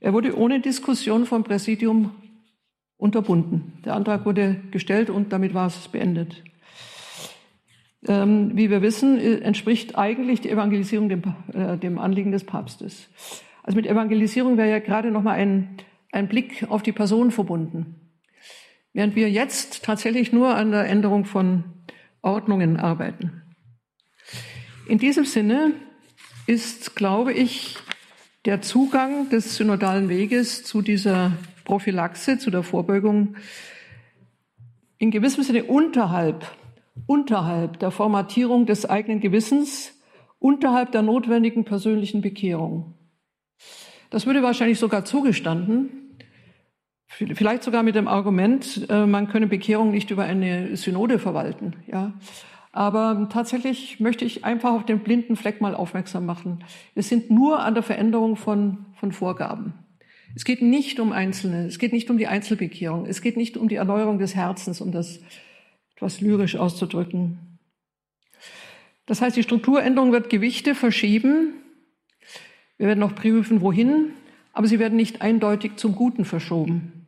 Er 0.00 0.14
wurde 0.14 0.36
ohne 0.36 0.60
Diskussion 0.60 1.26
vom 1.26 1.44
Präsidium 1.44 2.10
unterbunden. 2.96 3.74
Der 3.84 3.94
Antrag 3.94 4.24
wurde 4.24 4.56
gestellt 4.70 5.10
und 5.10 5.32
damit 5.32 5.54
war 5.54 5.66
es 5.66 5.88
beendet. 5.88 6.42
Ähm, 8.06 8.52
wie 8.56 8.70
wir 8.70 8.80
wissen, 8.80 9.18
äh, 9.18 9.38
entspricht 9.40 9.98
eigentlich 9.98 10.40
die 10.40 10.50
Evangelisierung 10.50 11.10
dem, 11.10 11.22
äh, 11.52 11.76
dem, 11.76 11.98
Anliegen 11.98 12.32
des 12.32 12.44
Papstes. 12.44 13.10
Also 13.62 13.76
mit 13.76 13.86
Evangelisierung 13.86 14.56
wäre 14.56 14.70
ja 14.70 14.78
gerade 14.78 15.10
noch 15.10 15.22
mal 15.22 15.32
ein, 15.32 15.76
ein 16.10 16.28
Blick 16.28 16.66
auf 16.70 16.82
die 16.82 16.92
Person 16.92 17.30
verbunden. 17.30 17.96
Während 18.94 19.16
wir 19.16 19.30
jetzt 19.30 19.84
tatsächlich 19.84 20.32
nur 20.32 20.54
an 20.54 20.70
der 20.70 20.88
Änderung 20.88 21.26
von 21.26 21.64
Ordnungen 22.22 22.78
arbeiten. 22.78 23.42
In 24.88 24.98
diesem 24.98 25.26
Sinne 25.26 25.72
ist, 26.46 26.96
glaube 26.96 27.34
ich, 27.34 27.76
der 28.46 28.62
Zugang 28.62 29.28
des 29.28 29.56
synodalen 29.56 30.08
Weges 30.08 30.64
zu 30.64 30.80
dieser 30.80 31.32
Prophylaxe, 31.64 32.38
zu 32.38 32.50
der 32.50 32.62
Vorbeugung 32.62 33.36
in 34.98 35.10
gewissem 35.10 35.44
Sinne 35.44 35.64
unterhalb, 35.64 36.46
unterhalb 37.06 37.78
der 37.78 37.90
Formatierung 37.90 38.66
des 38.66 38.88
eigenen 38.88 39.20
Gewissens, 39.20 39.92
unterhalb 40.38 40.92
der 40.92 41.02
notwendigen 41.02 41.64
persönlichen 41.64 42.22
Bekehrung. 42.22 42.94
Das 44.08 44.26
würde 44.26 44.42
wahrscheinlich 44.42 44.78
sogar 44.78 45.04
zugestanden, 45.04 46.16
vielleicht 47.08 47.62
sogar 47.62 47.82
mit 47.82 47.94
dem 47.94 48.08
Argument, 48.08 48.86
äh, 48.88 49.06
man 49.06 49.28
könne 49.28 49.46
Bekehrung 49.46 49.90
nicht 49.90 50.10
über 50.10 50.24
eine 50.24 50.76
Synode 50.76 51.18
verwalten. 51.18 51.74
Ja, 51.86 52.14
aber 52.72 53.28
tatsächlich 53.32 53.98
möchte 53.98 54.24
ich 54.24 54.44
einfach 54.44 54.72
auf 54.72 54.84
den 54.84 55.00
blinden 55.00 55.36
Fleck 55.36 55.60
mal 55.60 55.74
aufmerksam 55.74 56.24
machen. 56.24 56.64
Wir 56.94 57.02
sind 57.02 57.30
nur 57.30 57.60
an 57.60 57.74
der 57.74 57.82
Veränderung 57.82 58.36
von, 58.36 58.86
von 58.94 59.12
Vorgaben. 59.12 59.74
Es 60.36 60.44
geht 60.44 60.62
nicht 60.62 61.00
um 61.00 61.10
Einzelne, 61.10 61.66
es 61.66 61.80
geht 61.80 61.92
nicht 61.92 62.08
um 62.10 62.18
die 62.18 62.28
Einzelbekehrung, 62.28 63.06
es 63.06 63.20
geht 63.20 63.36
nicht 63.36 63.56
um 63.56 63.68
die 63.68 63.74
Erneuerung 63.74 64.18
des 64.18 64.36
Herzens, 64.36 64.80
um 64.80 64.92
das 64.92 65.20
etwas 65.96 66.20
lyrisch 66.20 66.54
auszudrücken. 66.56 67.58
Das 69.06 69.20
heißt, 69.20 69.36
die 69.36 69.42
Strukturänderung 69.42 70.12
wird 70.12 70.30
Gewichte 70.30 70.76
verschieben. 70.76 71.54
Wir 72.78 72.86
werden 72.86 73.00
noch 73.00 73.16
prüfen, 73.16 73.60
wohin, 73.60 74.12
aber 74.52 74.68
sie 74.68 74.78
werden 74.78 74.94
nicht 74.94 75.20
eindeutig 75.20 75.76
zum 75.76 75.96
Guten 75.96 76.24
verschoben. 76.24 77.06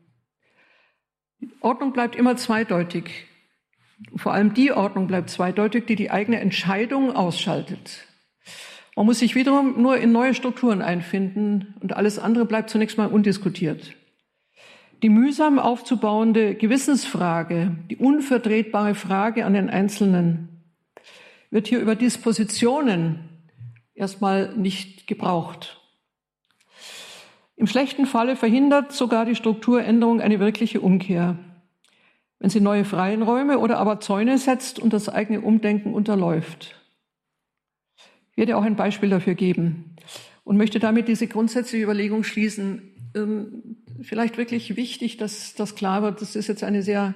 Die 1.41 1.51
Ordnung 1.61 1.93
bleibt 1.93 2.17
immer 2.17 2.37
zweideutig. 2.37 3.27
Vor 4.17 4.33
allem 4.33 4.55
die 4.55 4.73
Ordnung 4.73 5.07
bleibt 5.07 5.31
zweideutig, 5.31 5.87
die 5.87 5.97
die 5.97 6.11
eigene 6.11 6.41
Entscheidung 6.41 7.15
ausschaltet. 7.15 8.07
Man 8.97 9.07
muss 9.07 9.21
sich 9.21 9.35
wiederum 9.35 9.81
nur 9.81 9.97
in 9.97 10.13
neue 10.13 10.35
Strukturen 10.35 10.83
einfinden 10.83 11.75
und 11.81 11.97
alles 11.97 12.19
andere 12.19 12.45
bleibt 12.45 12.69
zunächst 12.69 12.99
mal 12.99 13.07
undiskutiert. 13.07 13.95
Die 15.03 15.09
mühsam 15.09 15.59
aufzubauende 15.59 16.55
Gewissensfrage, 16.55 17.77
die 17.91 17.97
unverdrehtbare 17.97 18.95
Frage 18.95 19.45
an 19.45 19.55
den 19.55 19.71
Einzelnen 19.71 20.49
wird 21.51 21.67
hier 21.69 21.81
über 21.81 21.97
Dispositionen 21.97 23.29
erstmal 23.95 24.55
nicht 24.57 25.07
gebraucht. 25.07 25.81
Im 27.57 27.67
schlechten 27.67 28.07
Falle 28.07 28.37
verhindert 28.37 28.93
sogar 28.93 29.25
die 29.25 29.35
Strukturänderung 29.35 30.21
eine 30.21 30.41
wirkliche 30.41 30.81
Umkehr 30.81 31.37
wenn 32.43 32.51
sie 32.51 32.61
neue 32.61 32.85
freien 32.85 33.23
Räume 33.23 33.61
oder 33.61 33.79
aber 33.79 34.01
Zäune 34.01 34.37
setzt 34.37 34.81
und 34.81 34.93
das 34.93 35.09
eigene 35.09 35.43
Umdenken 35.43 35.95
unterläuft. 35.95 36.75
Ich 38.33 38.37
werde 38.37 38.57
auch 38.57 38.65
ein 38.65 38.75
Beispiel 38.75 39.11
dafür 39.11 39.35
geben 39.35 39.95
und 40.43 40.57
möchte 40.57 40.81
damit 40.81 41.07
diese 41.07 41.29
grundsätzliche 41.29 41.85
Überlegung 41.85 42.25
schließen. 42.25 42.83
Ähm, 43.15 43.77
vielleicht 44.03 44.39
wirklich 44.39 44.75
wichtig, 44.75 45.19
dass 45.19 45.55
das 45.55 45.77
klar 45.77 46.03
wird. 46.03 46.21
Das 46.21 46.35
ist 46.35 46.49
jetzt 46.49 46.65
eine 46.65 46.83
sehr 46.83 47.15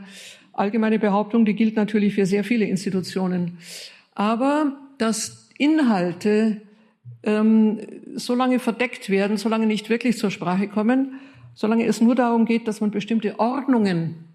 allgemeine 0.52 1.00
Behauptung, 1.00 1.44
die 1.44 1.54
gilt 1.54 1.74
natürlich 1.74 2.14
für 2.14 2.24
sehr 2.24 2.44
viele 2.44 2.66
Institutionen. 2.66 3.58
Aber 4.14 4.78
dass 4.98 5.50
Inhalte 5.58 6.62
ähm, 7.24 7.80
so 8.14 8.36
lange 8.36 8.60
verdeckt 8.60 9.10
werden, 9.10 9.38
solange 9.38 9.66
nicht 9.66 9.90
wirklich 9.90 10.18
zur 10.18 10.30
Sprache 10.30 10.68
kommen, 10.68 11.18
solange 11.52 11.84
es 11.84 12.00
nur 12.00 12.14
darum 12.14 12.44
geht, 12.44 12.68
dass 12.68 12.80
man 12.80 12.92
bestimmte 12.92 13.40
Ordnungen 13.40 14.26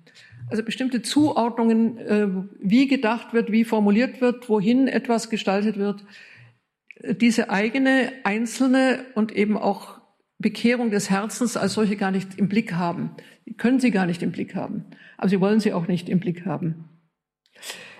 also 0.51 0.63
bestimmte 0.63 1.01
Zuordnungen, 1.01 1.97
äh, 1.97 2.27
wie 2.59 2.87
gedacht 2.87 3.33
wird, 3.33 3.51
wie 3.51 3.63
formuliert 3.63 4.19
wird, 4.19 4.49
wohin 4.49 4.87
etwas 4.87 5.29
gestaltet 5.29 5.77
wird, 5.77 6.03
diese 7.03 7.49
eigene 7.49 8.11
einzelne 8.25 9.05
und 9.15 9.31
eben 9.31 9.57
auch 9.57 10.01
Bekehrung 10.37 10.91
des 10.91 11.09
Herzens 11.09 11.55
als 11.55 11.73
solche 11.73 11.95
gar 11.95 12.11
nicht 12.11 12.37
im 12.37 12.49
Blick 12.49 12.73
haben. 12.73 13.11
Die 13.45 13.53
können 13.53 13.79
sie 13.79 13.91
gar 13.91 14.05
nicht 14.05 14.21
im 14.21 14.31
Blick 14.31 14.53
haben, 14.53 14.85
aber 15.17 15.29
sie 15.29 15.39
wollen 15.39 15.61
sie 15.61 15.73
auch 15.73 15.87
nicht 15.87 16.09
im 16.09 16.19
Blick 16.19 16.45
haben. 16.45 16.89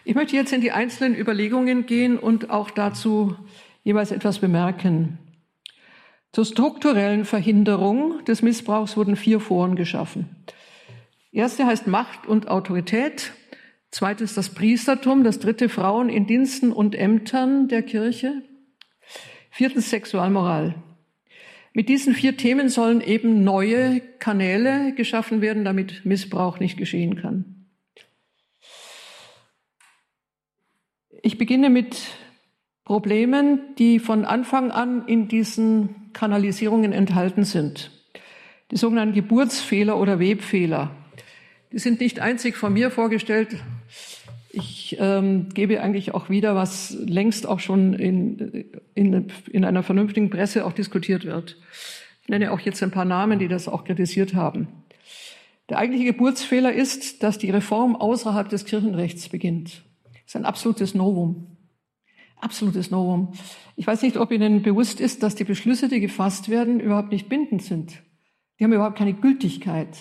Ich 0.03 0.15
möchte 0.15 0.35
jetzt 0.35 0.51
in 0.51 0.61
die 0.61 0.71
einzelnen 0.71 1.15
Überlegungen 1.17 1.85
gehen 1.85 2.17
und 2.17 2.49
auch 2.49 2.69
dazu 2.69 3.35
jeweils 3.83 4.11
etwas 4.11 4.39
bemerken. 4.39 5.19
Zur 6.33 6.45
strukturellen 6.45 7.23
Verhinderung 7.23 8.25
des 8.25 8.41
Missbrauchs 8.41 8.97
wurden 8.97 9.15
vier 9.15 9.39
Foren 9.39 9.75
geschaffen. 9.75 10.43
Erste 11.31 11.65
heißt 11.65 11.87
Macht 11.87 12.27
und 12.27 12.49
Autorität. 12.49 13.31
Zweites 13.89 14.33
das 14.33 14.49
Priestertum. 14.49 15.23
Das 15.23 15.39
dritte 15.39 15.69
Frauen 15.69 16.09
in 16.09 16.27
Diensten 16.27 16.71
und 16.73 16.93
Ämtern 16.93 17.67
der 17.69 17.83
Kirche. 17.83 18.41
Viertens 19.49 19.89
Sexualmoral. 19.89 20.75
Mit 21.73 21.87
diesen 21.87 22.13
vier 22.13 22.35
Themen 22.35 22.67
sollen 22.67 22.99
eben 22.99 23.45
neue 23.45 24.01
Kanäle 24.19 24.93
geschaffen 24.93 25.39
werden, 25.39 25.63
damit 25.63 26.05
Missbrauch 26.05 26.59
nicht 26.59 26.77
geschehen 26.77 27.15
kann. 27.15 27.67
Ich 31.21 31.37
beginne 31.37 31.69
mit 31.69 31.97
Problemen, 32.83 33.75
die 33.77 33.99
von 33.99 34.25
Anfang 34.25 34.71
an 34.71 35.07
in 35.07 35.29
diesen 35.29 36.11
Kanalisierungen 36.11 36.91
enthalten 36.91 37.45
sind. 37.45 37.91
Die 38.71 38.77
sogenannten 38.77 39.13
Geburtsfehler 39.13 39.97
oder 39.97 40.19
Webfehler. 40.19 41.00
Die 41.71 41.79
sind 41.79 42.01
nicht 42.01 42.19
einzig 42.19 42.57
von 42.57 42.73
mir 42.73 42.91
vorgestellt. 42.91 43.55
Ich 44.49 44.97
ähm, 44.99 45.47
gebe 45.53 45.81
eigentlich 45.81 46.13
auch 46.13 46.29
wieder, 46.29 46.55
was 46.55 46.91
längst 46.91 47.47
auch 47.47 47.61
schon 47.61 47.93
in, 47.93 48.65
in, 48.93 49.31
in 49.49 49.63
einer 49.63 49.81
vernünftigen 49.81 50.29
Presse 50.29 50.65
auch 50.65 50.73
diskutiert 50.73 51.23
wird. 51.23 51.57
Ich 52.23 52.29
nenne 52.29 52.51
auch 52.51 52.59
jetzt 52.59 52.83
ein 52.83 52.91
paar 52.91 53.05
Namen, 53.05 53.39
die 53.39 53.47
das 53.47 53.69
auch 53.69 53.85
kritisiert 53.85 54.33
haben. 54.33 54.67
Der 55.69 55.77
eigentliche 55.77 56.11
Geburtsfehler 56.11 56.73
ist, 56.73 57.23
dass 57.23 57.37
die 57.37 57.49
Reform 57.49 57.95
außerhalb 57.95 58.49
des 58.49 58.65
Kirchenrechts 58.65 59.29
beginnt. 59.29 59.83
Das 60.11 60.21
ist 60.27 60.35
ein 60.35 60.45
absolutes 60.45 60.93
Novum. 60.93 61.47
Absolutes 62.41 62.91
Novum. 62.91 63.31
Ich 63.77 63.87
weiß 63.87 64.01
nicht, 64.01 64.17
ob 64.17 64.31
Ihnen 64.31 64.63
bewusst 64.63 64.99
ist, 64.99 65.23
dass 65.23 65.35
die 65.35 65.45
Beschlüsse, 65.45 65.87
die 65.87 66.01
gefasst 66.01 66.49
werden, 66.49 66.81
überhaupt 66.81 67.11
nicht 67.11 67.29
bindend 67.29 67.63
sind. 67.63 68.01
Die 68.59 68.65
haben 68.65 68.73
überhaupt 68.73 68.97
keine 68.97 69.13
Gültigkeit. 69.13 69.95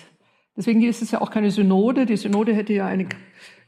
Deswegen 0.56 0.82
ist 0.82 1.02
es 1.02 1.10
ja 1.10 1.20
auch 1.20 1.30
keine 1.30 1.50
Synode. 1.50 2.06
Die 2.06 2.16
Synode 2.16 2.54
hätte 2.54 2.72
ja 2.72 2.86
eine, 2.86 3.06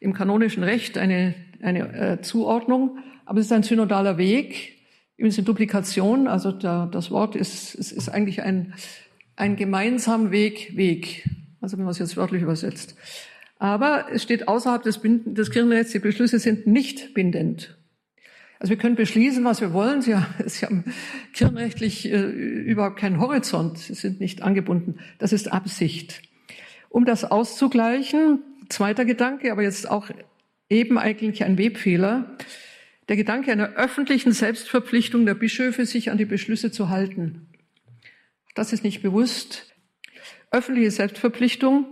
im 0.01 0.13
kanonischen 0.13 0.63
Recht 0.63 0.99
eine, 0.99 1.35
eine 1.61 1.93
äh, 1.93 2.21
Zuordnung, 2.23 2.99
aber 3.25 3.41
es 3.41 3.47
ist 3.47 3.53
ein 3.53 3.63
synodaler 3.63 4.19
Weg. 4.19 4.79
Übrigens 5.17 5.39
eine 5.39 5.45
Duplikation, 5.45 6.27
also 6.27 6.53
der, 6.53 6.87
das 6.87 7.11
Wort 7.11 7.37
ist, 7.37 7.75
es 7.75 7.93
ist 7.93 8.09
eigentlich 8.09 8.43
ein, 8.43 8.75
ein 9.37 9.57
gemeinsam 9.57 10.31
Weg, 10.31 10.77
Weg. 10.77 11.29
Also 11.61 11.79
wenn 11.79 11.85
man 11.85 11.93
es 11.93 11.99
jetzt 11.99 12.17
wörtlich 12.17 12.43
übersetzt. 12.43 12.97
Aber 13.59 14.07
es 14.13 14.25
steht 14.25 14.49
außerhalb 14.49 14.83
des, 14.83 15.01
des 15.03 15.51
Kirchenrechts, 15.53 15.93
die 15.93 16.01
Beschlüsse 16.01 16.41
sind 16.41 16.67
nicht 16.67 17.15
bindend. 17.15 17.79
Also 18.59 18.71
wir 18.71 18.79
können 18.79 18.97
beschließen, 18.97 19.45
was 19.45 19.61
wir 19.61 19.73
wollen. 19.73 20.03
Sie, 20.03 20.15
Sie 20.47 20.67
haben 20.67 20.85
kirchenrechtlich 21.33 22.11
äh, 22.11 22.23
überhaupt 22.23 22.97
keinen 22.97 23.21
Horizont. 23.21 23.79
Sie 23.79 23.95
sind 23.95 24.21
nicht 24.21 24.43
angebunden. 24.43 24.99
Das 25.19 25.33
ist 25.33 25.53
Absicht. 25.53 26.23
Um 26.93 27.07
das 27.07 27.25
auszugleichen, 27.25 28.43
zweiter 28.69 29.07
Gedanke, 29.07 29.51
aber 29.51 29.63
jetzt 29.63 29.91
auch 29.91 30.11
eben 30.69 30.99
eigentlich 30.99 31.43
ein 31.43 31.57
Webfehler, 31.57 32.37
der 33.09 33.17
Gedanke 33.17 33.51
einer 33.51 33.71
öffentlichen 33.77 34.33
Selbstverpflichtung 34.33 35.25
der 35.25 35.35
Bischöfe, 35.35 35.87
sich 35.87 36.11
an 36.11 36.19
die 36.19 36.27
Beschlüsse 36.27 36.71
zu 36.71 36.91
halten. 36.91 37.49
Das 38.55 38.75
ist 38.75 38.85
nicht 38.85 39.01
bewusst. 39.01 39.75
Öffentliche 40.51 40.91
Selbstverpflichtung 40.91 41.87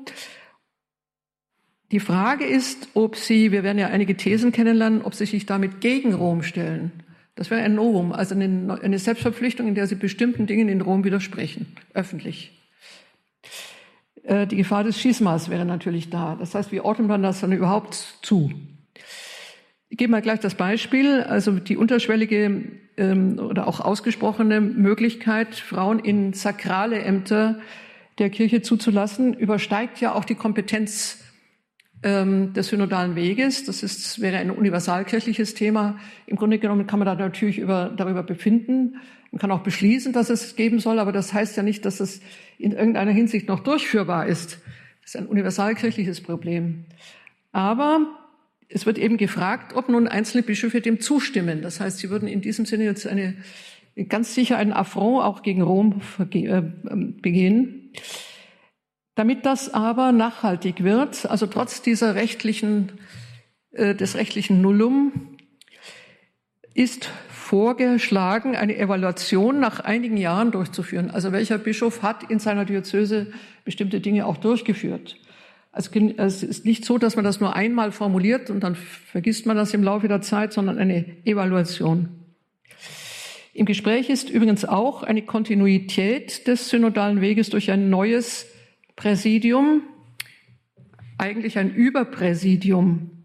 die 1.92 2.00
Frage 2.00 2.44
ist, 2.44 2.88
ob 2.92 3.16
Sie, 3.16 3.52
wir 3.52 3.62
werden 3.62 3.78
ja 3.78 3.88
einige 3.88 4.18
Thesen 4.18 4.52
kennenlernen, 4.52 5.00
ob 5.00 5.14
Sie 5.14 5.24
sich 5.24 5.46
damit 5.46 5.80
gegen 5.80 6.12
Rom 6.12 6.42
stellen. 6.42 6.92
Das 7.36 7.50
wäre 7.50 7.62
ein 7.62 7.74
Novum, 7.74 8.12
also 8.12 8.34
eine, 8.34 8.78
eine 8.82 8.98
Selbstverpflichtung, 8.98 9.66
in 9.66 9.74
der 9.74 9.86
Sie 9.86 9.94
bestimmten 9.94 10.46
Dingen 10.46 10.68
in 10.68 10.82
Rom 10.82 11.04
widersprechen, 11.04 11.74
öffentlich. 11.94 12.59
Äh, 14.30 14.46
die 14.46 14.56
Gefahr 14.56 14.84
des 14.84 14.98
Schismas 14.98 15.50
wäre 15.50 15.64
natürlich 15.64 16.08
da. 16.08 16.36
Das 16.38 16.54
heißt, 16.54 16.70
wie 16.70 16.80
ordnet 16.80 17.08
man 17.08 17.22
das 17.22 17.40
dann 17.40 17.50
überhaupt 17.50 17.94
zu? 18.22 18.52
Ich 19.88 19.98
gebe 19.98 20.12
mal 20.12 20.22
gleich 20.22 20.38
das 20.38 20.54
Beispiel. 20.54 21.22
Also 21.22 21.58
die 21.58 21.76
unterschwellige 21.76 22.62
ähm, 22.96 23.40
oder 23.40 23.66
auch 23.66 23.80
ausgesprochene 23.80 24.60
Möglichkeit, 24.60 25.56
Frauen 25.56 25.98
in 25.98 26.32
sakrale 26.32 27.00
Ämter 27.00 27.58
der 28.18 28.30
Kirche 28.30 28.62
zuzulassen, 28.62 29.34
übersteigt 29.34 30.00
ja 30.00 30.14
auch 30.14 30.24
die 30.24 30.36
Kompetenz 30.36 31.24
ähm, 32.02 32.52
des 32.52 32.68
synodalen 32.68 33.14
Weges. 33.14 33.64
Das 33.64 33.82
ist, 33.82 34.20
wäre 34.20 34.38
ein 34.38 34.50
universalkirchliches 34.50 35.54
Thema. 35.54 35.98
Im 36.26 36.36
Grunde 36.36 36.58
genommen 36.58 36.86
kann 36.86 36.98
man 36.98 37.06
da 37.06 37.14
natürlich 37.14 37.58
über, 37.58 37.92
darüber 37.94 38.22
befinden. 38.22 38.96
Man 39.30 39.38
kann 39.38 39.50
auch 39.50 39.62
beschließen, 39.62 40.12
dass 40.12 40.30
es 40.30 40.56
geben 40.56 40.80
soll, 40.80 40.98
aber 40.98 41.12
das 41.12 41.32
heißt 41.32 41.56
ja 41.56 41.62
nicht, 41.62 41.84
dass 41.84 42.00
es 42.00 42.20
in 42.58 42.72
irgendeiner 42.72 43.12
Hinsicht 43.12 43.48
noch 43.48 43.60
durchführbar 43.60 44.26
ist. 44.26 44.58
Das 45.02 45.14
ist 45.14 45.16
ein 45.16 45.26
universalkirchliches 45.26 46.20
Problem. 46.20 46.84
Aber 47.52 48.06
es 48.68 48.86
wird 48.86 48.98
eben 48.98 49.16
gefragt, 49.16 49.74
ob 49.74 49.88
nun 49.88 50.08
einzelne 50.08 50.42
Bischöfe 50.42 50.80
dem 50.80 51.00
zustimmen. 51.00 51.62
Das 51.62 51.80
heißt, 51.80 51.98
sie 51.98 52.10
würden 52.10 52.28
in 52.28 52.40
diesem 52.40 52.64
Sinne 52.64 52.84
jetzt 52.84 53.06
eine, 53.06 53.34
ganz 54.08 54.34
sicher 54.34 54.56
einen 54.56 54.72
Affront 54.72 55.24
auch 55.24 55.42
gegen 55.42 55.62
Rom 55.62 56.00
äh, 56.18 56.62
begehen. 57.20 57.92
Damit 59.20 59.44
das 59.44 59.74
aber 59.74 60.12
nachhaltig 60.12 60.82
wird, 60.82 61.26
also 61.30 61.44
trotz 61.44 61.82
dieser 61.82 62.14
rechtlichen, 62.14 62.92
äh, 63.70 63.94
des 63.94 64.14
rechtlichen 64.14 64.62
Nullum, 64.62 65.36
ist 66.72 67.10
vorgeschlagen, 67.28 68.56
eine 68.56 68.78
Evaluation 68.78 69.60
nach 69.60 69.80
einigen 69.80 70.16
Jahren 70.16 70.52
durchzuführen. 70.52 71.10
Also 71.10 71.32
welcher 71.32 71.58
Bischof 71.58 72.02
hat 72.02 72.30
in 72.30 72.38
seiner 72.38 72.64
Diözese 72.64 73.26
bestimmte 73.66 74.00
Dinge 74.00 74.24
auch 74.24 74.38
durchgeführt? 74.38 75.18
Es 75.74 76.42
ist 76.42 76.64
nicht 76.64 76.86
so, 76.86 76.96
dass 76.96 77.16
man 77.16 77.24
das 77.26 77.40
nur 77.40 77.54
einmal 77.54 77.92
formuliert 77.92 78.48
und 78.48 78.60
dann 78.60 78.74
vergisst 78.74 79.44
man 79.44 79.54
das 79.54 79.74
im 79.74 79.82
Laufe 79.82 80.08
der 80.08 80.22
Zeit, 80.22 80.54
sondern 80.54 80.78
eine 80.78 81.04
Evaluation. 81.26 82.08
Im 83.52 83.66
Gespräch 83.66 84.08
ist 84.08 84.30
übrigens 84.30 84.64
auch 84.64 85.02
eine 85.02 85.20
Kontinuität 85.20 86.46
des 86.46 86.70
synodalen 86.70 87.20
Weges 87.20 87.50
durch 87.50 87.70
ein 87.70 87.90
neues 87.90 88.46
Präsidium, 89.00 89.82
eigentlich 91.16 91.56
ein 91.56 91.74
Überpräsidium, 91.74 93.24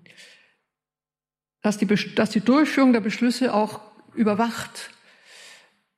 das 1.62 1.78
die, 1.78 1.86
das 2.16 2.30
die 2.30 2.40
Durchführung 2.40 2.94
der 2.94 3.02
Beschlüsse 3.02 3.54
auch 3.54 3.82
überwacht. 4.14 4.92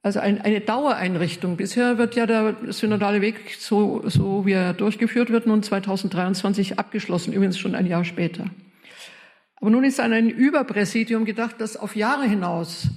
Also 0.02 0.20
ein, 0.20 0.42
eine 0.42 0.62
Dauereinrichtung. 0.62 1.58
Bisher 1.58 2.00
wird 2.00 2.16
ja 2.16 2.26
der 2.26 2.56
synodale 2.70 3.22
Weg, 3.22 3.56
so, 3.60 4.02
so 4.10 4.48
wie 4.48 4.54
er 4.54 4.74
durchgeführt 4.74 5.30
wird, 5.30 5.46
nun 5.46 5.62
2023 5.62 6.80
abgeschlossen, 6.80 7.32
übrigens 7.32 7.60
schon 7.60 7.76
ein 7.76 7.86
Jahr 7.86 8.04
später. 8.04 8.46
Aber 9.58 9.70
nun 9.70 9.84
ist 9.84 10.00
an 10.00 10.12
ein 10.12 10.32
Überpräsidium 10.32 11.24
gedacht, 11.24 11.58
das 11.60 11.78
auf 11.78 11.96
Jahre 11.96 12.28
hinaus 12.28 12.88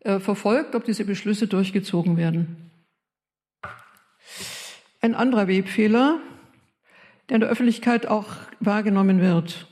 äh, 0.00 0.18
verfolgt, 0.18 0.74
ob 0.76 0.84
diese 0.84 1.04
Beschlüsse 1.04 1.46
durchgezogen 1.46 2.16
werden. 2.16 2.71
Ein 5.04 5.16
anderer 5.16 5.48
Webfehler, 5.48 6.20
der 7.28 7.34
in 7.34 7.40
der 7.40 7.50
Öffentlichkeit 7.50 8.06
auch 8.06 8.36
wahrgenommen 8.60 9.20
wird. 9.20 9.66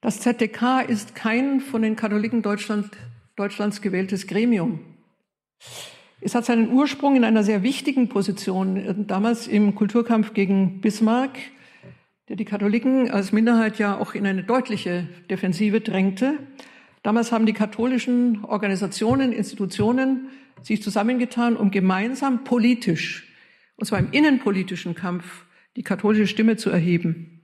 Das 0.00 0.20
ZDK 0.20 0.80
ist 0.88 1.14
kein 1.14 1.60
von 1.60 1.82
den 1.82 1.96
Katholiken 1.96 2.40
Deutschland, 2.40 2.88
Deutschlands 3.36 3.82
gewähltes 3.82 4.26
Gremium. 4.26 4.80
Es 6.22 6.34
hat 6.34 6.46
seinen 6.46 6.72
Ursprung 6.72 7.14
in 7.14 7.24
einer 7.24 7.44
sehr 7.44 7.62
wichtigen 7.62 8.08
Position, 8.08 9.04
damals 9.06 9.48
im 9.48 9.74
Kulturkampf 9.74 10.32
gegen 10.32 10.80
Bismarck, 10.80 11.36
der 12.30 12.36
die 12.36 12.46
Katholiken 12.46 13.10
als 13.10 13.32
Minderheit 13.32 13.78
ja 13.78 13.98
auch 13.98 14.14
in 14.14 14.26
eine 14.26 14.44
deutliche 14.44 15.06
Defensive 15.28 15.82
drängte. 15.82 16.38
Damals 17.02 17.32
haben 17.32 17.44
die 17.44 17.52
katholischen 17.52 18.46
Organisationen, 18.46 19.30
Institutionen 19.30 20.30
sich 20.62 20.82
zusammengetan, 20.82 21.54
um 21.54 21.70
gemeinsam 21.70 22.44
politisch 22.44 23.27
und 23.78 23.86
zwar 23.86 24.00
im 24.00 24.10
innenpolitischen 24.12 24.94
Kampf, 24.94 25.46
die 25.76 25.82
katholische 25.82 26.26
Stimme 26.26 26.56
zu 26.56 26.68
erheben. 26.68 27.40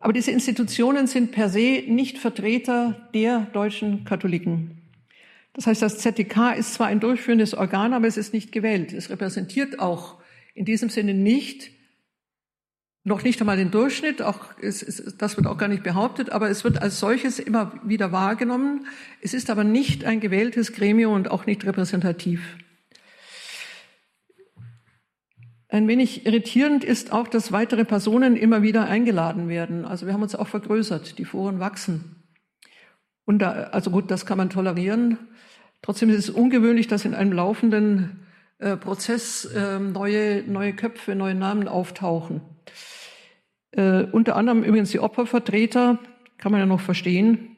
Aber 0.00 0.12
diese 0.12 0.30
Institutionen 0.30 1.06
sind 1.06 1.30
per 1.30 1.48
se 1.48 1.84
nicht 1.86 2.18
Vertreter 2.18 3.08
der 3.14 3.46
deutschen 3.52 4.04
Katholiken. 4.04 4.82
Das 5.52 5.66
heißt, 5.66 5.82
das 5.82 5.98
ZDK 5.98 6.54
ist 6.56 6.74
zwar 6.74 6.88
ein 6.88 7.00
durchführendes 7.00 7.54
Organ, 7.54 7.92
aber 7.92 8.06
es 8.06 8.16
ist 8.16 8.34
nicht 8.34 8.52
gewählt. 8.52 8.92
Es 8.92 9.10
repräsentiert 9.10 9.78
auch 9.78 10.16
in 10.54 10.64
diesem 10.64 10.88
Sinne 10.88 11.14
nicht, 11.14 11.70
noch 13.04 13.22
nicht 13.22 13.40
einmal 13.40 13.56
den 13.56 13.70
Durchschnitt, 13.70 14.20
auch, 14.20 14.46
es, 14.60 14.82
es, 14.82 15.16
das 15.16 15.36
wird 15.36 15.46
auch 15.46 15.58
gar 15.58 15.68
nicht 15.68 15.82
behauptet, 15.82 16.30
aber 16.30 16.50
es 16.50 16.64
wird 16.64 16.82
als 16.82 16.98
solches 16.98 17.38
immer 17.38 17.78
wieder 17.84 18.10
wahrgenommen. 18.10 18.86
Es 19.22 19.32
ist 19.32 19.48
aber 19.48 19.64
nicht 19.64 20.04
ein 20.04 20.20
gewähltes 20.20 20.72
Gremium 20.72 21.12
und 21.14 21.30
auch 21.30 21.46
nicht 21.46 21.64
repräsentativ. 21.64 22.40
Ein 25.68 25.88
wenig 25.88 26.26
irritierend 26.26 26.84
ist 26.84 27.12
auch, 27.12 27.26
dass 27.26 27.50
weitere 27.50 27.84
Personen 27.84 28.36
immer 28.36 28.62
wieder 28.62 28.86
eingeladen 28.86 29.48
werden. 29.48 29.84
Also 29.84 30.06
wir 30.06 30.12
haben 30.12 30.22
uns 30.22 30.36
auch 30.36 30.46
vergrößert, 30.46 31.18
die 31.18 31.24
Foren 31.24 31.58
wachsen. 31.58 32.22
Und 33.24 33.40
da, 33.40 33.50
also 33.72 33.90
gut, 33.90 34.10
das 34.10 34.26
kann 34.26 34.38
man 34.38 34.50
tolerieren. 34.50 35.18
Trotzdem 35.82 36.10
ist 36.10 36.18
es 36.18 36.30
ungewöhnlich, 36.30 36.86
dass 36.86 37.04
in 37.04 37.14
einem 37.14 37.32
laufenden 37.32 38.26
äh, 38.58 38.76
Prozess 38.76 39.44
äh, 39.44 39.80
neue, 39.80 40.44
neue 40.44 40.72
Köpfe, 40.72 41.16
neue 41.16 41.34
Namen 41.34 41.66
auftauchen. 41.66 42.40
Äh, 43.72 44.04
unter 44.04 44.36
anderem 44.36 44.62
übrigens 44.62 44.90
die 44.90 45.00
Opfervertreter, 45.00 45.98
kann 46.38 46.52
man 46.52 46.60
ja 46.60 46.66
noch 46.66 46.80
verstehen. 46.80 47.56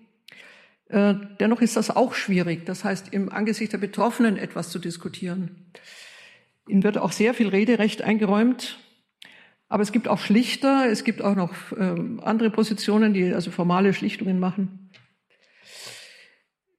Äh, 0.88 1.14
dennoch 1.38 1.60
ist 1.60 1.76
das 1.76 1.94
auch 1.94 2.14
schwierig, 2.14 2.64
das 2.64 2.84
heißt 2.84 3.12
im 3.12 3.30
Angesicht 3.30 3.72
der 3.72 3.78
Betroffenen 3.78 4.38
etwas 4.38 4.70
zu 4.70 4.78
diskutieren. 4.78 5.70
Ihnen 6.68 6.84
wird 6.84 6.98
auch 6.98 7.12
sehr 7.12 7.34
viel 7.34 7.48
Rederecht 7.48 8.02
eingeräumt. 8.02 8.78
Aber 9.68 9.82
es 9.82 9.92
gibt 9.92 10.08
auch 10.08 10.18
Schlichter, 10.18 10.86
es 10.90 11.04
gibt 11.04 11.20
auch 11.22 11.34
noch 11.34 11.52
äh, 11.72 11.94
andere 12.22 12.50
Positionen, 12.50 13.12
die 13.12 13.32
also 13.32 13.50
formale 13.50 13.92
Schlichtungen 13.92 14.38
machen. 14.38 14.90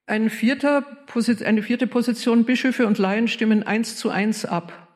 Ein 0.08 0.32
eine 0.32 1.62
vierte 1.62 1.88
Position, 1.88 2.46
Bischöfe 2.46 2.88
und 2.88 2.98
Laien 2.98 3.28
stimmen 3.28 3.62
eins 3.62 3.96
zu 3.96 4.10
eins 4.10 4.44
ab, 4.44 4.88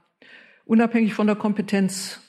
unabhängig 0.66 1.14
von 1.14 1.28
der 1.28 1.36
Kompetenz. 1.36 2.20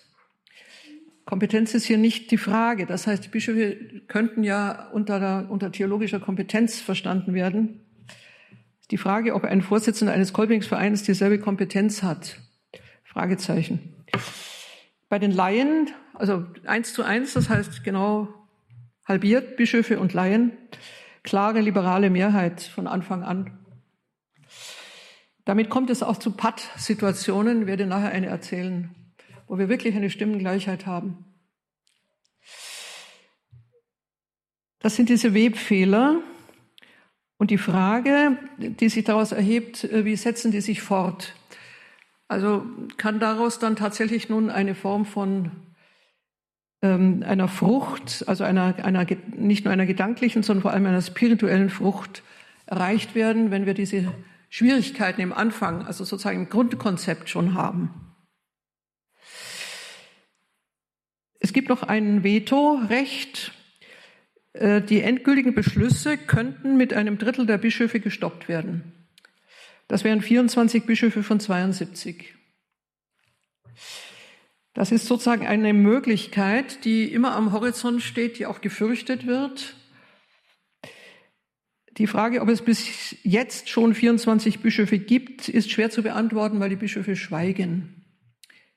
Kompetenz 1.24 1.72
ist 1.72 1.86
hier 1.86 1.96
nicht 1.96 2.30
die 2.30 2.36
Frage. 2.36 2.84
Das 2.84 3.06
heißt, 3.06 3.30
Bischöfe 3.30 4.02
könnten 4.06 4.44
ja 4.44 4.90
unter, 4.90 5.18
der, 5.18 5.46
unter 5.48 5.72
theologischer 5.72 6.20
Kompetenz 6.20 6.80
verstanden 6.80 7.32
werden. 7.32 7.80
Die 8.90 8.98
Frage, 8.98 9.34
ob 9.34 9.44
ein 9.44 9.62
Vorsitzender 9.62 10.12
eines 10.12 10.34
Kolbingsvereins 10.34 11.02
dieselbe 11.04 11.38
Kompetenz 11.38 12.02
hat. 12.02 12.38
Fragezeichen. 13.14 13.94
Bei 15.08 15.20
den 15.20 15.30
Laien, 15.30 15.90
also 16.14 16.44
eins 16.66 16.92
zu 16.92 17.04
eins, 17.04 17.32
das 17.34 17.48
heißt 17.48 17.84
genau 17.84 18.28
halbiert, 19.06 19.56
Bischöfe 19.56 20.00
und 20.00 20.12
Laien. 20.12 20.50
klare 21.22 21.60
liberale 21.60 22.10
Mehrheit 22.10 22.60
von 22.60 22.86
Anfang 22.86 23.22
an. 23.22 23.56
Damit 25.44 25.70
kommt 25.70 25.90
es 25.90 26.02
auch 26.02 26.18
zu 26.18 26.32
Patt-Situationen, 26.32 27.66
werde 27.66 27.86
nachher 27.86 28.10
eine 28.10 28.26
erzählen, 28.26 28.94
wo 29.46 29.58
wir 29.58 29.68
wirklich 29.68 29.94
eine 29.94 30.10
Stimmengleichheit 30.10 30.84
haben. 30.84 31.24
Das 34.80 34.96
sind 34.96 35.08
diese 35.08 35.34
Webfehler. 35.34 36.20
Und 37.36 37.50
die 37.50 37.58
Frage, 37.58 38.38
die 38.58 38.88
sich 38.88 39.04
daraus 39.04 39.32
erhebt, 39.32 39.84
äh, 39.84 40.04
wie 40.04 40.16
setzen 40.16 40.50
die 40.50 40.60
sich 40.60 40.82
fort? 40.82 41.34
Also 42.28 42.64
kann 42.96 43.20
daraus 43.20 43.58
dann 43.58 43.76
tatsächlich 43.76 44.28
nun 44.28 44.50
eine 44.50 44.74
Form 44.74 45.04
von 45.04 45.50
ähm, 46.82 47.22
einer 47.26 47.48
Frucht, 47.48 48.24
also 48.26 48.44
einer, 48.44 48.76
einer, 48.84 49.06
nicht 49.36 49.64
nur 49.64 49.72
einer 49.72 49.86
gedanklichen, 49.86 50.42
sondern 50.42 50.62
vor 50.62 50.72
allem 50.72 50.86
einer 50.86 51.02
spirituellen 51.02 51.70
Frucht 51.70 52.22
erreicht 52.66 53.14
werden, 53.14 53.50
wenn 53.50 53.66
wir 53.66 53.74
diese 53.74 54.12
Schwierigkeiten 54.48 55.20
im 55.20 55.32
Anfang, 55.32 55.84
also 55.84 56.04
sozusagen 56.04 56.42
im 56.42 56.48
Grundkonzept 56.48 57.28
schon 57.28 57.54
haben. 57.54 57.90
Es 61.40 61.52
gibt 61.52 61.68
noch 61.68 61.82
ein 61.82 62.24
Vetorecht. 62.24 63.52
Äh, 64.54 64.80
die 64.80 65.02
endgültigen 65.02 65.54
Beschlüsse 65.54 66.16
könnten 66.16 66.76
mit 66.76 66.94
einem 66.94 67.18
Drittel 67.18 67.44
der 67.44 67.58
Bischöfe 67.58 68.00
gestoppt 68.00 68.48
werden. 68.48 69.03
Das 69.88 70.04
wären 70.04 70.22
24 70.22 70.84
Bischöfe 70.84 71.22
von 71.22 71.40
72. 71.40 72.34
Das 74.72 74.90
ist 74.90 75.06
sozusagen 75.06 75.46
eine 75.46 75.72
Möglichkeit, 75.72 76.84
die 76.84 77.12
immer 77.12 77.34
am 77.36 77.52
Horizont 77.52 78.02
steht, 78.02 78.38
die 78.38 78.46
auch 78.46 78.60
gefürchtet 78.60 79.26
wird. 79.26 79.76
Die 81.96 82.08
Frage, 82.08 82.40
ob 82.40 82.48
es 82.48 82.62
bis 82.62 83.14
jetzt 83.22 83.68
schon 83.68 83.94
24 83.94 84.60
Bischöfe 84.60 84.98
gibt, 84.98 85.48
ist 85.48 85.70
schwer 85.70 85.90
zu 85.90 86.02
beantworten, 86.02 86.58
weil 86.58 86.70
die 86.70 86.76
Bischöfe 86.76 87.14
schweigen. 87.14 88.04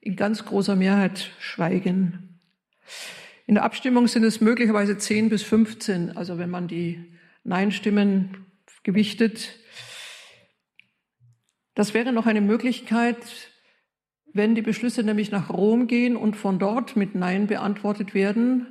In 0.00 0.14
ganz 0.14 0.44
großer 0.44 0.76
Mehrheit 0.76 1.32
schweigen. 1.40 2.40
In 3.46 3.54
der 3.54 3.64
Abstimmung 3.64 4.06
sind 4.06 4.22
es 4.22 4.40
möglicherweise 4.40 4.98
10 4.98 5.30
bis 5.30 5.42
15, 5.42 6.16
also 6.16 6.38
wenn 6.38 6.50
man 6.50 6.68
die 6.68 7.12
Nein-Stimmen 7.42 8.46
gewichtet. 8.84 9.58
Das 11.78 11.94
wäre 11.94 12.12
noch 12.12 12.26
eine 12.26 12.40
Möglichkeit, 12.40 13.18
wenn 14.32 14.56
die 14.56 14.62
Beschlüsse 14.62 15.04
nämlich 15.04 15.30
nach 15.30 15.48
Rom 15.48 15.86
gehen 15.86 16.16
und 16.16 16.34
von 16.34 16.58
dort 16.58 16.96
mit 16.96 17.14
Nein 17.14 17.46
beantwortet 17.46 18.14
werden, 18.14 18.66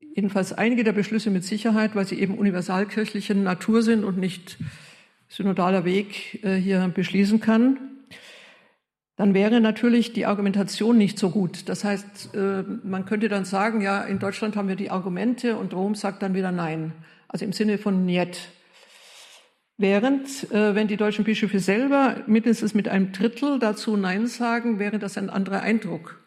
jedenfalls 0.00 0.54
einige 0.54 0.84
der 0.84 0.94
Beschlüsse 0.94 1.28
mit 1.28 1.44
Sicherheit, 1.44 1.94
weil 1.94 2.06
sie 2.06 2.18
eben 2.18 2.38
universalkirchlichen 2.38 3.42
Natur 3.42 3.82
sind 3.82 4.04
und 4.04 4.16
nicht 4.16 4.56
synodaler 5.28 5.84
Weg 5.84 6.42
äh, 6.42 6.54
hier 6.54 6.88
beschließen 6.88 7.40
kann, 7.40 7.76
dann 9.16 9.34
wäre 9.34 9.60
natürlich 9.60 10.14
die 10.14 10.24
Argumentation 10.24 10.96
nicht 10.96 11.18
so 11.18 11.28
gut. 11.28 11.68
Das 11.68 11.84
heißt, 11.84 12.34
äh, 12.34 12.62
man 12.84 13.04
könnte 13.04 13.28
dann 13.28 13.44
sagen, 13.44 13.82
ja, 13.82 14.02
in 14.02 14.18
Deutschland 14.18 14.56
haben 14.56 14.68
wir 14.68 14.76
die 14.76 14.90
Argumente 14.90 15.58
und 15.58 15.74
Rom 15.74 15.94
sagt 15.94 16.22
dann 16.22 16.32
wieder 16.32 16.52
Nein. 16.52 16.92
Also 17.28 17.44
im 17.44 17.52
Sinne 17.52 17.76
von 17.76 18.06
Niet. 18.06 18.48
Während, 19.78 20.50
äh, 20.52 20.74
wenn 20.74 20.88
die 20.88 20.96
deutschen 20.96 21.24
Bischöfe 21.24 21.58
selber 21.58 22.22
mindestens 22.26 22.72
mit 22.72 22.88
einem 22.88 23.12
Drittel 23.12 23.58
dazu 23.58 23.96
Nein 23.96 24.26
sagen, 24.26 24.78
wäre 24.78 24.98
das 24.98 25.18
ein 25.18 25.28
anderer 25.28 25.60
Eindruck. 25.60 26.24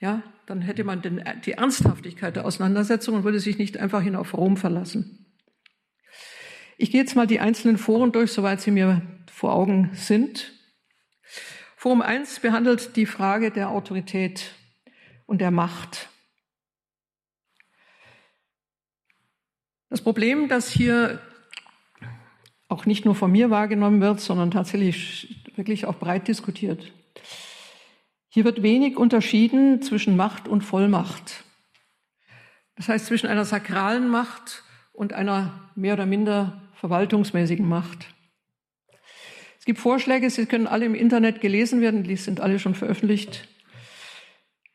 Ja, 0.00 0.22
dann 0.46 0.60
hätte 0.60 0.84
man 0.84 1.02
den, 1.02 1.22
die 1.44 1.52
Ernsthaftigkeit 1.52 2.36
der 2.36 2.44
Auseinandersetzung 2.44 3.16
und 3.16 3.24
würde 3.24 3.40
sich 3.40 3.58
nicht 3.58 3.78
einfach 3.78 4.02
hin 4.02 4.14
auf 4.14 4.34
Rom 4.34 4.56
verlassen. 4.56 5.26
Ich 6.78 6.90
gehe 6.90 7.00
jetzt 7.00 7.16
mal 7.16 7.26
die 7.26 7.40
einzelnen 7.40 7.78
Foren 7.78 8.12
durch, 8.12 8.32
soweit 8.32 8.60
sie 8.60 8.70
mir 8.70 9.02
vor 9.30 9.52
Augen 9.52 9.90
sind. 9.94 10.52
Forum 11.76 12.02
1 12.02 12.40
behandelt 12.40 12.94
die 12.96 13.06
Frage 13.06 13.50
der 13.50 13.70
Autorität 13.70 14.52
und 15.26 15.40
der 15.40 15.50
Macht. 15.50 16.08
Das 19.88 20.00
Problem, 20.00 20.48
das 20.48 20.70
hier 20.70 21.20
auch 22.72 22.86
nicht 22.86 23.04
nur 23.04 23.14
von 23.14 23.30
mir 23.30 23.50
wahrgenommen 23.50 24.00
wird, 24.00 24.20
sondern 24.20 24.50
tatsächlich 24.50 25.44
wirklich 25.54 25.86
auch 25.86 25.98
breit 25.98 26.26
diskutiert, 26.26 26.90
hier 28.28 28.44
wird 28.44 28.62
wenig 28.62 28.96
unterschieden 28.96 29.82
zwischen 29.82 30.16
Macht 30.16 30.48
und 30.48 30.62
Vollmacht. 30.62 31.44
Das 32.76 32.88
heißt 32.88 33.06
zwischen 33.06 33.26
einer 33.26 33.44
sakralen 33.44 34.08
Macht 34.08 34.62
und 34.94 35.12
einer 35.12 35.70
mehr 35.74 35.92
oder 35.92 36.06
minder 36.06 36.62
verwaltungsmäßigen 36.76 37.68
Macht. 37.68 38.06
Es 39.58 39.66
gibt 39.66 39.78
Vorschläge, 39.78 40.30
sie 40.30 40.46
können 40.46 40.66
alle 40.66 40.86
im 40.86 40.94
Internet 40.94 41.42
gelesen 41.42 41.82
werden, 41.82 42.04
die 42.04 42.16
sind 42.16 42.40
alle 42.40 42.58
schon 42.58 42.74
veröffentlicht, 42.74 43.46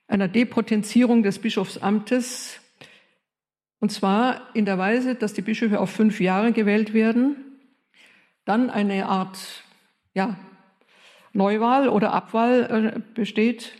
einer 0.07 0.27
Depotenzierung 0.27 1.23
des 1.23 1.39
Bischofsamtes, 1.39 2.61
und 3.79 3.91
zwar 3.91 4.55
in 4.55 4.65
der 4.65 4.77
Weise, 4.77 5.15
dass 5.15 5.33
die 5.33 5.41
Bischöfe 5.41 5.79
auf 5.79 5.89
fünf 5.89 6.19
Jahre 6.19 6.53
gewählt 6.53 6.93
werden, 6.93 7.46
dann 8.47 8.69
eine 8.69 9.07
Art 9.07 9.63
ja, 10.13 10.37
Neuwahl 11.33 11.89
oder 11.89 12.13
Abwahl 12.13 12.95
äh, 12.95 12.99
besteht 13.13 13.73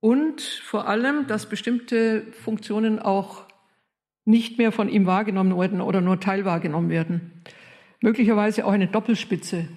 und 0.00 0.42
vor 0.42 0.86
allem, 0.86 1.26
dass 1.26 1.48
bestimmte 1.48 2.26
Funktionen 2.32 2.98
auch 2.98 3.44
nicht 4.26 4.58
mehr 4.58 4.70
von 4.70 4.88
ihm 4.88 5.06
wahrgenommen 5.06 5.58
werden 5.58 5.80
oder 5.80 6.00
nur 6.00 6.20
teilwahrgenommen 6.20 6.90
werden. 6.90 7.42
Möglicherweise 8.00 8.66
auch 8.66 8.72
eine 8.72 8.86
Doppelspitze. 8.86 9.68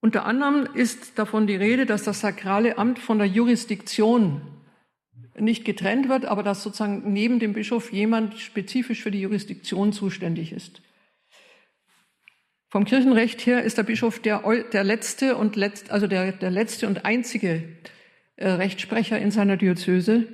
Unter 0.00 0.24
anderem 0.24 0.66
ist 0.74 1.18
davon 1.18 1.46
die 1.46 1.56
Rede, 1.56 1.84
dass 1.84 2.04
das 2.04 2.20
sakrale 2.20 2.78
Amt 2.78 2.98
von 2.98 3.18
der 3.18 3.26
Jurisdiktion 3.26 4.40
nicht 5.38 5.64
getrennt 5.64 6.08
wird, 6.08 6.24
aber 6.24 6.42
dass 6.42 6.62
sozusagen 6.62 7.12
neben 7.12 7.38
dem 7.38 7.52
Bischof 7.52 7.92
jemand 7.92 8.38
spezifisch 8.38 9.02
für 9.02 9.10
die 9.10 9.20
Jurisdiktion 9.20 9.92
zuständig 9.92 10.52
ist. 10.52 10.80
Vom 12.68 12.84
Kirchenrecht 12.84 13.46
her 13.46 13.62
ist 13.62 13.78
der 13.78 13.84
Bischof 13.84 14.18
der, 14.20 14.42
der 14.72 14.84
letzte 14.84 15.36
und 15.36 15.56
letzt, 15.56 15.90
also 15.90 16.06
der, 16.06 16.32
der 16.32 16.50
letzte 16.50 16.88
und 16.88 17.04
einzige 17.04 17.76
äh, 18.36 18.48
Rechtsprecher 18.48 19.18
in 19.18 19.30
seiner 19.30 19.56
Diözese. 19.56 20.26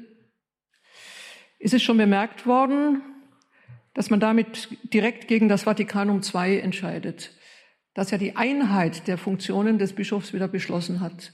Ist 1.59 1.75
es 1.75 1.83
schon 1.83 1.99
bemerkt 1.99 2.47
worden, 2.47 3.03
dass 3.95 4.11
man 4.11 4.21
damit 4.21 4.69
direkt 4.93 5.29
gegen 5.29 5.49
das 5.49 5.65
Vatikanum 5.65 6.23
II 6.23 6.59
entscheidet, 6.59 7.33
das 7.95 8.11
ja 8.11 8.19
die 8.19 8.37
Einheit 8.37 9.07
der 9.07 9.19
Funktionen 9.19 9.79
des 9.79 9.93
Bischofs 9.93 10.33
wieder 10.33 10.49
beschlossen 10.49 11.01
hat. 11.01 11.33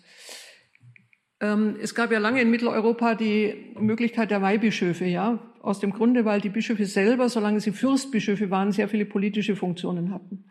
Ähm, 1.41 1.77
es 1.81 1.95
gab 1.95 2.11
ja 2.11 2.19
lange 2.19 2.43
in 2.43 2.51
Mitteleuropa 2.51 3.15
die 3.15 3.73
Möglichkeit 3.79 4.33
der 4.33 4.43
Weihbischöfe, 4.43 5.05
ja, 5.05 5.39
aus 5.63 5.79
dem 5.79 5.93
Grunde, 5.93 6.25
weil 6.25 6.41
die 6.41 6.49
Bischöfe 6.49 6.87
selber, 6.87 7.29
solange 7.29 7.61
sie 7.61 7.73
Fürstbischöfe 7.73 8.51
waren, 8.51 8.73
sehr 8.73 8.89
viele 8.89 9.07
politische 9.07 9.55
Funktionen 9.55 10.13
hatten. 10.13 10.51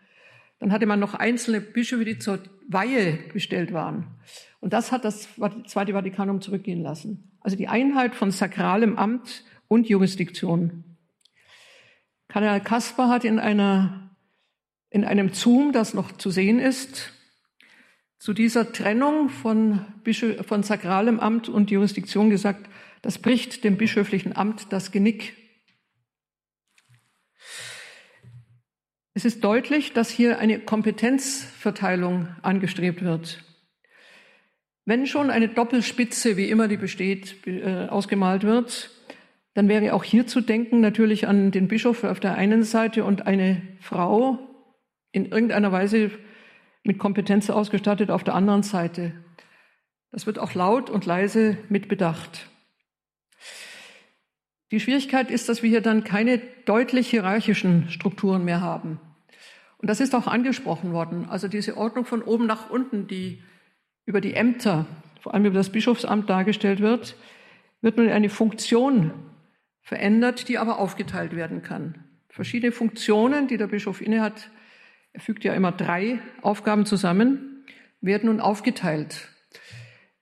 Dann 0.60 0.72
hatte 0.72 0.86
man 0.86 1.00
noch 1.00 1.14
einzelne 1.14 1.62
Bischöfe, 1.62 2.06
die 2.06 2.20
zur 2.20 2.40
Weihe 2.68 3.20
bestellt 3.32 3.74
waren. 3.74 4.20
Und 4.60 4.74
das 4.74 4.92
hat 4.92 5.06
das 5.06 5.30
Zweite 5.68 5.94
Vatikanum 5.94 6.42
zurückgehen 6.42 6.82
lassen. 6.82 7.32
Also 7.42 7.56
die 7.56 7.68
Einheit 7.68 8.16
von 8.16 8.32
sakralem 8.32 8.98
Amt 8.98 9.44
und 9.68 9.88
Jurisdiktion. 9.88 10.84
Kardinal 12.28 12.62
Kasper 12.62 13.08
hat 13.08 13.24
in 13.24 13.40
einer, 13.40 14.16
in 14.90 15.06
einem 15.06 15.34
Zoom, 15.34 15.72
das 15.72 15.94
noch 15.94 16.12
zu 16.12 16.30
sehen 16.30 16.60
ist, 16.60 17.14
zu 18.20 18.34
dieser 18.34 18.72
Trennung 18.74 19.30
von, 19.30 19.86
Bischö 20.04 20.44
von 20.44 20.64
sakralem 20.64 21.20
Amt 21.20 21.50
und 21.50 21.72
Jurisdiktion 21.72 22.30
gesagt, 22.30 22.68
das 23.02 23.20
bricht 23.20 23.64
dem 23.64 23.78
bischöflichen 23.78 24.36
Amt 24.36 24.74
das 24.74 24.92
Genick. 24.92 25.36
Es 29.18 29.26
ist 29.26 29.44
deutlich, 29.44 29.94
dass 29.94 30.12
hier 30.12 30.38
eine 30.38 30.60
Kompetenzverteilung 30.60 32.28
angestrebt 32.44 33.04
wird. 33.04 33.44
Wenn 34.86 35.08
schon 35.08 35.32
eine 35.32 35.48
Doppelspitze, 35.48 36.38
wie 36.38 36.52
immer 36.52 36.68
die 36.68 36.78
besteht, 36.78 37.48
äh, 37.48 37.88
ausgemalt 37.88 38.44
wird, 38.44 38.92
dann 39.56 39.70
wäre 39.70 39.96
auch 39.96 40.04
hier 40.04 40.28
zu 40.28 40.40
denken 40.40 40.82
natürlich 40.82 41.28
an 41.28 41.50
den 41.50 41.68
Bischof 41.68 42.04
auf 42.04 42.20
der 42.20 42.36
einen 42.36 42.62
Seite 42.62 43.04
und 43.06 43.26
eine 43.26 43.64
Frau 43.82 44.38
in 45.12 45.26
irgendeiner 45.26 45.72
Weise 45.72 46.12
mit 46.84 47.00
Kompetenz 47.00 47.50
ausgestattet 47.50 48.12
auf 48.12 48.24
der 48.24 48.36
anderen 48.36 48.62
Seite. 48.62 49.14
Das 50.12 50.28
wird 50.28 50.38
auch 50.38 50.54
laut 50.54 50.92
und 50.92 51.08
leise 51.08 51.58
mitbedacht. 51.70 52.52
Die 54.70 54.80
Schwierigkeit 54.80 55.32
ist, 55.32 55.50
dass 55.50 55.64
wir 55.64 55.72
hier 55.72 55.82
dann 55.82 56.04
keine 56.04 56.38
deutlich 56.66 57.10
hierarchischen 57.10 57.90
Strukturen 57.90 58.46
mehr 58.46 58.62
haben. 58.62 59.00
Und 59.78 59.90
das 59.90 60.00
ist 60.00 60.16
auch 60.16 60.28
angesprochen 60.28 60.92
worden. 60.92 61.28
Also 61.30 61.48
diese 61.48 61.78
Ordnung 61.78 62.06
von 62.06 62.22
oben 62.22 62.48
nach 62.48 62.70
unten, 62.70 63.08
die 63.08 63.44
über 64.06 64.22
die 64.22 64.34
Ämter, 64.34 64.86
vor 65.22 65.34
allem 65.34 65.46
über 65.46 65.56
das 65.56 65.72
Bischofsamt 65.72 66.30
dargestellt 66.30 66.80
wird, 66.80 67.16
wird 67.82 67.98
nun 67.98 68.10
eine 68.10 68.30
Funktion 68.30 69.12
verändert, 69.82 70.50
die 70.50 70.58
aber 70.58 70.80
aufgeteilt 70.80 71.36
werden 71.36 71.62
kann. 71.62 72.04
verschiedene 72.30 72.72
Funktionen, 72.72 73.48
die 73.48 73.58
der 73.58 73.66
Bischof 73.68 74.00
innehat, 74.00 74.52
er 75.12 75.22
fügt 75.22 75.44
ja 75.44 75.56
immer 75.56 75.72
drei 75.72 76.20
Aufgaben 76.44 76.86
zusammen, 76.86 77.66
werden 78.02 78.28
nun 78.28 78.40
aufgeteilt. 78.40 79.30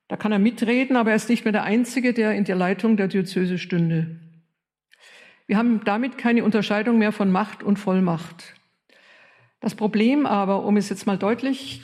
Da 0.07 0.15
kann 0.15 0.31
er 0.31 0.39
mitreden, 0.39 0.95
aber 0.95 1.09
er 1.09 1.15
ist 1.17 1.29
nicht 1.29 1.43
mehr 1.43 1.51
der 1.51 1.63
Einzige, 1.63 2.13
der 2.13 2.33
in 2.33 2.45
der 2.45 2.55
Leitung 2.55 2.95
der 2.95 3.07
Diözese 3.07 3.57
stünde. 3.57 4.19
Wir 5.47 5.57
haben 5.57 5.83
damit 5.83 6.17
keine 6.17 6.43
Unterscheidung 6.43 6.97
mehr 6.97 7.11
von 7.11 7.31
Macht 7.31 7.63
und 7.63 7.77
Vollmacht. 7.77 8.55
Das 9.65 9.73
Problem 9.73 10.27
aber, 10.27 10.63
um 10.63 10.77
es 10.77 10.89
jetzt 10.89 11.07
mal 11.07 11.17
deutlich 11.17 11.81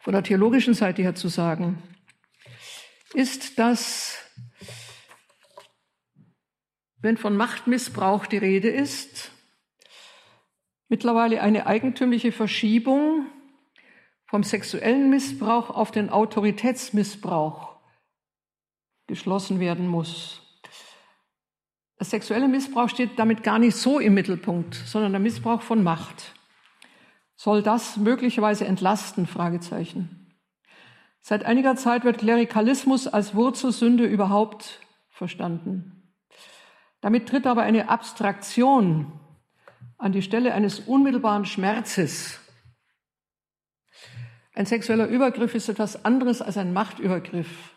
von 0.00 0.12
der 0.12 0.22
theologischen 0.22 0.74
Seite 0.74 1.00
her 1.00 1.14
zu 1.14 1.28
sagen, 1.28 1.82
ist, 3.14 3.58
dass 3.58 4.18
wenn 6.98 7.16
von 7.16 7.34
Machtmissbrauch 7.34 8.26
die 8.26 8.36
Rede 8.36 8.68
ist, 8.68 9.30
mittlerweile 10.88 11.40
eine 11.40 11.66
eigentümliche 11.66 12.30
Verschiebung 12.30 13.24
vom 14.26 14.42
sexuellen 14.42 15.08
Missbrauch 15.08 15.70
auf 15.70 15.92
den 15.92 16.10
Autoritätsmissbrauch 16.10 17.74
geschlossen 19.06 19.60
werden 19.60 19.88
muss. 19.88 20.42
Der 21.98 22.04
sexuelle 22.04 22.48
Missbrauch 22.48 22.90
steht 22.90 23.18
damit 23.18 23.42
gar 23.42 23.58
nicht 23.58 23.78
so 23.78 23.98
im 23.98 24.12
Mittelpunkt, 24.12 24.74
sondern 24.74 25.12
der 25.12 25.20
Missbrauch 25.20 25.62
von 25.62 25.82
Macht. 25.82 26.35
Soll 27.36 27.62
das 27.62 27.98
möglicherweise 27.98 28.66
entlasten? 28.66 29.26
Fragezeichen. 29.26 30.34
Seit 31.20 31.44
einiger 31.44 31.76
Zeit 31.76 32.04
wird 32.04 32.18
Klerikalismus 32.18 33.06
als 33.06 33.34
Wurzelsünde 33.34 34.04
überhaupt 34.04 34.80
verstanden. 35.10 36.14
Damit 37.00 37.28
tritt 37.28 37.46
aber 37.46 37.62
eine 37.62 37.88
Abstraktion 37.88 39.12
an 39.98 40.12
die 40.12 40.22
Stelle 40.22 40.54
eines 40.54 40.80
unmittelbaren 40.80 41.44
Schmerzes. 41.44 42.40
Ein 44.54 44.66
sexueller 44.66 45.06
Übergriff 45.06 45.54
ist 45.54 45.68
etwas 45.68 46.04
anderes 46.04 46.40
als 46.40 46.56
ein 46.56 46.72
Machtübergriff. 46.72 47.74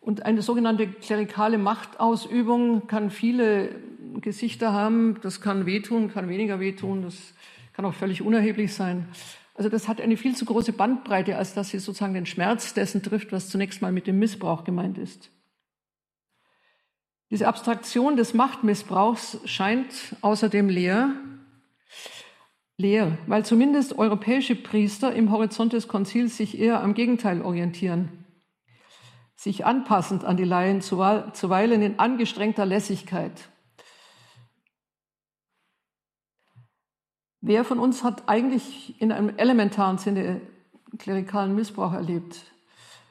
Und 0.00 0.26
eine 0.26 0.42
sogenannte 0.42 0.88
klerikale 0.88 1.58
Machtausübung 1.58 2.86
kann 2.86 3.10
viele 3.10 3.74
Gesichter 4.20 4.72
haben. 4.72 5.18
Das 5.22 5.40
kann 5.40 5.64
wehtun, 5.64 6.10
kann 6.10 6.28
weniger 6.28 6.60
wehtun, 6.60 7.02
das 7.02 7.34
kann 7.78 7.84
auch 7.84 7.94
völlig 7.94 8.22
unerheblich 8.22 8.74
sein. 8.74 9.06
Also 9.54 9.68
das 9.70 9.86
hat 9.86 10.00
eine 10.00 10.16
viel 10.16 10.34
zu 10.34 10.44
große 10.44 10.72
Bandbreite, 10.72 11.36
als 11.36 11.54
dass 11.54 11.68
sie 11.68 11.78
sozusagen 11.78 12.12
den 12.12 12.26
Schmerz 12.26 12.74
dessen 12.74 13.04
trifft, 13.04 13.30
was 13.30 13.50
zunächst 13.50 13.82
mal 13.82 13.92
mit 13.92 14.08
dem 14.08 14.18
Missbrauch 14.18 14.64
gemeint 14.64 14.98
ist. 14.98 15.30
Diese 17.30 17.46
Abstraktion 17.46 18.16
des 18.16 18.34
Machtmissbrauchs 18.34 19.38
scheint 19.44 20.16
außerdem 20.22 20.68
leer, 20.68 21.12
leer, 22.78 23.16
weil 23.28 23.44
zumindest 23.44 23.96
europäische 23.96 24.56
Priester 24.56 25.14
im 25.14 25.30
Horizont 25.30 25.72
des 25.72 25.86
Konzils 25.86 26.36
sich 26.36 26.58
eher 26.58 26.82
am 26.82 26.94
Gegenteil 26.94 27.42
orientieren 27.42 28.24
sich 29.36 29.64
anpassend 29.64 30.24
an 30.24 30.36
die 30.36 30.42
Laien, 30.42 30.80
zuweilen 30.80 31.80
in 31.80 32.00
angestrengter 32.00 32.66
Lässigkeit. 32.66 33.50
Wer 37.40 37.64
von 37.64 37.78
uns 37.78 38.02
hat 38.04 38.28
eigentlich 38.28 39.00
in 39.00 39.12
einem 39.12 39.36
elementaren 39.36 39.98
Sinne 39.98 40.40
klerikalen 40.98 41.54
Missbrauch 41.54 41.92
erlebt? 41.92 42.40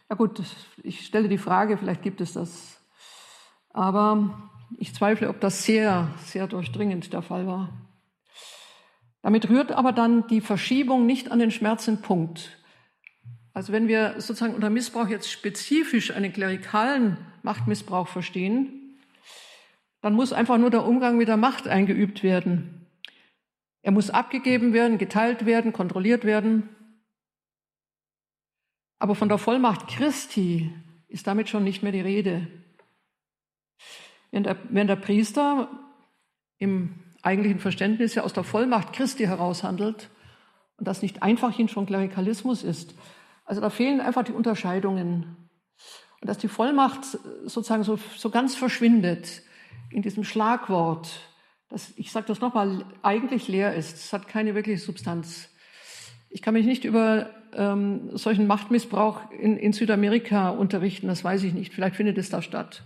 Ja 0.10 0.16
gut, 0.16 0.42
ich 0.84 1.06
stelle 1.06 1.30
die 1.30 1.38
Frage, 1.38 1.78
vielleicht 1.78 2.02
gibt 2.02 2.22
es 2.22 2.34
das. 2.34 2.80
Aber 3.72 4.50
ich 4.78 4.94
zweifle, 4.94 5.30
ob 5.30 5.40
das 5.40 5.64
sehr, 5.64 6.10
sehr 6.24 6.48
durchdringend 6.48 7.14
der 7.14 7.22
Fall 7.22 7.48
war. 7.48 7.70
Damit 9.22 9.50
rührt 9.50 9.72
aber 9.72 9.92
dann 9.92 10.28
die 10.28 10.42
Verschiebung 10.42 11.06
nicht 11.06 11.32
an 11.32 11.40
den 11.40 11.52
Schmerzenpunkt, 11.52 12.58
also 13.58 13.74
wenn 13.74 13.88
wir 13.88 14.14
sozusagen 14.18 14.54
unter 14.54 14.70
Missbrauch 14.70 15.08
jetzt 15.08 15.32
spezifisch 15.32 16.12
einen 16.12 16.32
klerikalen 16.32 17.18
Machtmissbrauch 17.42 18.08
verstehen, 18.08 19.00
dann 20.02 20.14
muss 20.14 20.32
einfach 20.32 20.60
nur 20.60 20.70
der 20.70 20.86
Umgang 20.86 21.18
mit 21.18 21.28
der 21.28 21.38
Macht 21.38 21.68
eingeübt 21.68 22.22
werden. 22.22 22.87
Er 23.82 23.92
muss 23.92 24.10
abgegeben 24.10 24.74
werden, 24.74 24.98
geteilt 24.98 25.46
werden, 25.46 25.74
kontrolliert 25.74 26.26
werden. 26.26 26.70
Aber 29.00 29.16
von 29.16 29.30
der 29.30 29.38
Vollmacht 29.38 29.88
Christi 29.88 30.74
ist 31.08 31.28
damit 31.28 31.50
schon 31.50 31.64
nicht 31.64 31.84
mehr 31.84 31.92
die 31.92 32.02
Rede. 32.02 32.48
Wenn 34.32 34.44
der, 34.44 34.58
wenn 34.70 34.88
der 34.88 34.96
Priester 34.96 35.70
im 36.58 37.00
eigentlichen 37.22 37.60
Verständnis 37.60 38.16
ja 38.16 38.24
aus 38.24 38.34
der 38.34 38.44
Vollmacht 38.44 38.94
Christi 38.94 39.26
heraus 39.26 39.64
handelt 39.64 40.10
und 40.78 40.88
das 40.88 41.02
nicht 41.02 41.24
einfach 41.24 41.56
hin 41.56 41.70
schon 41.70 41.86
Klerikalismus 41.86 42.64
ist, 42.64 42.96
also 43.46 43.62
da 43.62 43.70
fehlen 43.70 44.02
einfach 44.02 44.24
die 44.24 44.34
Unterscheidungen. 44.34 45.50
Und 46.20 46.28
dass 46.28 46.38
die 46.38 46.48
Vollmacht 46.48 47.06
sozusagen 47.46 47.84
so, 47.84 47.98
so 48.18 48.30
ganz 48.30 48.56
verschwindet 48.56 49.44
in 49.90 50.02
diesem 50.02 50.24
Schlagwort, 50.24 51.22
das, 51.70 51.94
ich 51.98 52.12
sage 52.12 52.28
das 52.28 52.40
nochmal, 52.40 52.86
eigentlich 53.02 53.48
leer 53.48 53.76
ist. 53.76 53.98
Es 53.98 54.14
hat 54.14 54.28
keine 54.28 54.56
wirkliche 54.56 54.80
Substanz. 54.80 55.50
Ich 56.30 56.42
kann 56.42 56.54
mich 56.54 56.66
nicht 56.66 56.86
über 56.86 57.30
ähm, 57.54 58.16
solchen 58.18 58.48
Machtmissbrauch 58.48 59.32
in, 59.32 59.58
in 59.58 59.74
Südamerika 59.74 60.50
unterrichten, 60.50 61.08
das 61.08 61.24
weiß 61.24 61.44
ich 61.44 61.54
nicht. 61.54 61.74
Vielleicht 61.74 61.96
findet 61.96 62.18
es 62.18 62.30
da 62.30 62.42
statt. 62.42 62.84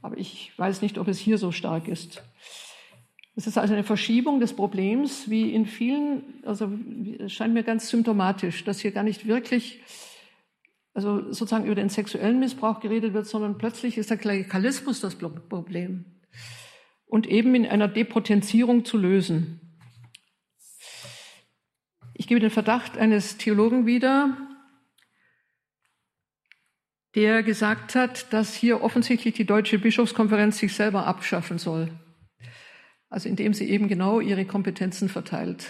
Aber 0.00 0.18
ich 0.18 0.52
weiß 0.56 0.82
nicht, 0.82 0.98
ob 0.98 1.08
es 1.08 1.18
hier 1.18 1.38
so 1.38 1.52
stark 1.52 1.88
ist. 1.88 2.22
Es 3.34 3.46
ist 3.46 3.56
also 3.56 3.72
eine 3.72 3.84
Verschiebung 3.84 4.40
des 4.40 4.54
Problems, 4.54 5.30
wie 5.30 5.54
in 5.54 5.64
vielen, 5.64 6.42
also 6.44 6.70
es 7.18 7.32
scheint 7.32 7.54
mir 7.54 7.62
ganz 7.62 7.88
symptomatisch, 7.88 8.64
dass 8.64 8.80
hier 8.80 8.90
gar 8.90 9.04
nicht 9.04 9.26
wirklich, 9.26 9.80
also 10.92 11.32
sozusagen 11.32 11.64
über 11.64 11.74
den 11.74 11.88
sexuellen 11.88 12.40
Missbrauch 12.40 12.80
geredet 12.80 13.14
wird, 13.14 13.26
sondern 13.26 13.56
plötzlich 13.56 13.96
ist 13.96 14.10
der 14.10 14.18
Klerikalismus 14.18 15.00
das 15.00 15.14
Problem 15.14 16.11
und 17.12 17.26
eben 17.26 17.54
in 17.54 17.66
einer 17.66 17.88
Depotenzierung 17.88 18.86
zu 18.86 18.96
lösen. 18.96 19.60
Ich 22.14 22.26
gebe 22.26 22.40
den 22.40 22.48
Verdacht 22.48 22.96
eines 22.96 23.36
Theologen 23.36 23.84
wieder, 23.84 24.34
der 27.14 27.42
gesagt 27.42 27.94
hat, 27.96 28.32
dass 28.32 28.54
hier 28.54 28.80
offensichtlich 28.80 29.34
die 29.34 29.44
Deutsche 29.44 29.78
Bischofskonferenz 29.78 30.56
sich 30.56 30.72
selber 30.72 31.06
abschaffen 31.06 31.58
soll. 31.58 31.90
Also 33.10 33.28
indem 33.28 33.52
sie 33.52 33.68
eben 33.68 33.88
genau 33.88 34.20
ihre 34.20 34.46
Kompetenzen 34.46 35.10
verteilt. 35.10 35.66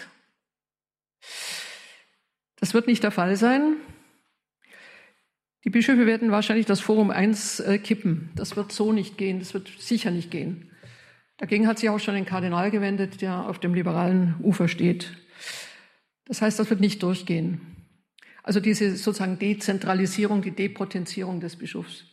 Das 2.61 2.73
wird 2.73 2.87
nicht 2.87 3.03
der 3.03 3.11
Fall 3.11 3.35
sein. 3.35 3.79
Die 5.65 5.71
Bischöfe 5.71 6.07
werden 6.07 6.31
wahrscheinlich 6.31 6.67
das 6.67 6.79
Forum 6.79 7.11
1 7.11 7.59
äh, 7.59 7.79
kippen. 7.79 8.31
Das 8.37 8.55
wird 8.55 8.71
so 8.71 8.93
nicht 8.93 9.19
gehen. 9.19 9.41
Das 9.41 9.55
wird 9.55 9.67
sicher 9.81 10.13
nicht 10.13 10.31
gehen. 10.31 10.72
Dagegen 11.43 11.67
hat 11.67 11.81
sich 11.81 11.91
auch 11.91 11.99
schon 11.99 12.15
ein 12.15 12.25
Kardinal 12.25 12.71
gewendet, 12.71 13.21
der 13.21 13.49
auf 13.49 13.59
dem 13.59 13.75
liberalen 13.75 14.37
Ufer 14.45 14.69
steht. 14.69 15.17
Das 16.25 16.41
heißt, 16.41 16.57
das 16.57 16.71
wird 16.71 16.79
nicht 16.79 17.03
durchgehen. 17.03 17.61
Also 18.45 18.61
diese 18.61 18.95
sozusagen 18.95 19.41
Dezentralisierung, 19.41 20.43
die 20.43 20.53
Depotenzierung 20.53 21.41
des 21.41 21.57
Bischofs. 21.57 22.05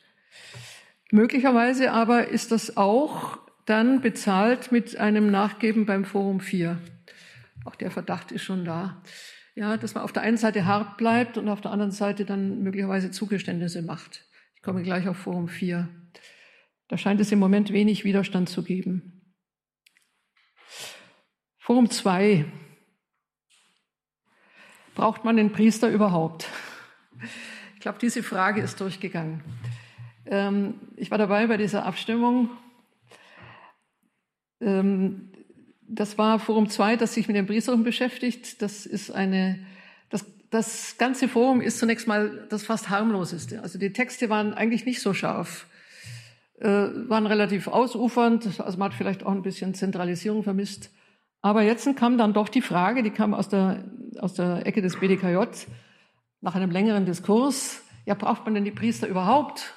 Möglicherweise 1.11 1.91
aber 1.91 2.29
ist 2.29 2.51
das 2.51 2.75
auch 2.75 3.37
dann 3.67 4.01
bezahlt 4.01 4.71
mit 4.71 4.97
einem 4.97 5.29
Nachgeben 5.29 5.85
beim 5.85 6.05
Forum 6.05 6.39
4. 6.39 6.79
Auch 7.65 7.75
der 7.75 7.91
Verdacht 7.91 8.31
ist 8.31 8.41
schon 8.41 8.65
da. 8.65 9.03
Ja, 9.53 9.77
dass 9.77 9.93
man 9.93 10.03
auf 10.03 10.11
der 10.11 10.23
einen 10.23 10.37
Seite 10.37 10.65
hart 10.65 10.97
bleibt 10.97 11.37
und 11.37 11.49
auf 11.49 11.61
der 11.61 11.69
anderen 11.69 11.91
Seite 11.91 12.25
dann 12.25 12.63
möglicherweise 12.63 13.11
Zugeständnisse 13.11 13.83
macht. 13.83 14.25
Ich 14.55 14.63
komme 14.63 14.81
gleich 14.81 15.07
auf 15.07 15.17
Forum 15.17 15.49
4. 15.49 15.87
Da 16.87 16.97
scheint 16.97 17.21
es 17.21 17.31
im 17.31 17.37
Moment 17.37 17.71
wenig 17.71 18.05
Widerstand 18.05 18.49
zu 18.49 18.63
geben. 18.63 19.13
Forum 21.69 21.88
2. 21.88 22.45
Braucht 24.95 25.23
man 25.23 25.38
den 25.38 25.51
Priester 25.51 25.88
überhaupt? 25.88 26.47
Ich 27.75 27.79
glaube, 27.79 27.99
diese 28.01 28.23
Frage 28.23 28.60
ist 28.62 28.82
durchgegangen. 28.82 29.43
Ähm, 30.25 30.79
ich 30.95 31.12
war 31.12 31.19
dabei 31.19 31.45
bei 31.45 31.58
dieser 31.58 31.86
Abstimmung 31.86 32.49
ähm, 34.60 35.29
das 35.88 36.17
war 36.17 36.39
Forum 36.39 36.71
2, 36.71 36.95
das 36.95 37.13
sich 37.13 37.27
mit 37.27 37.38
den 37.38 37.45
Priestern 37.45 37.84
beschäftigt. 37.84 38.63
Das 38.63 38.88
ist 38.88 39.12
eine, 39.12 39.60
das, 40.10 40.25
das 40.49 40.97
ganze 40.97 41.27
Forum 41.27 41.62
ist 41.62 41.77
zunächst 41.77 42.08
mal 42.08 42.47
das 42.49 42.63
fast 42.63 42.89
harmloseste. 42.89 43.62
Also 43.62 43.77
die 43.77 43.93
Texte 43.93 44.32
waren 44.32 44.55
eigentlich 44.55 44.88
nicht 44.88 45.01
so 45.03 45.13
scharf, 45.13 45.67
äh, 46.62 46.67
waren 46.67 47.27
relativ 47.27 47.67
ausufernd. 47.67 48.60
Also 48.60 48.79
man 48.79 48.89
hat 48.89 48.97
vielleicht 48.97 49.21
auch 49.23 49.34
ein 49.34 49.43
bisschen 49.43 49.75
Zentralisierung 49.75 50.41
vermisst. 50.41 50.89
Aber 51.41 51.62
jetzt 51.62 51.95
kam 51.95 52.17
dann 52.17 52.34
doch 52.34 52.49
die 52.49 52.62
Frage, 52.62 53.04
die 53.04 53.12
kam 53.12 53.34
aus 53.34 53.49
der, 53.49 53.86
aus 54.19 54.34
der 54.34 54.65
Ecke 54.65 54.82
des 54.82 54.99
BDKJ, 54.99 55.38
nach 56.41 56.56
einem 56.56 56.71
längeren 56.71 57.06
Diskurs, 57.06 57.84
ja, 58.06 58.13
braucht 58.13 58.45
man 58.45 58.56
denn 58.56 58.65
die 58.65 58.71
Priester 58.71 59.08
überhaupt? 59.08 59.73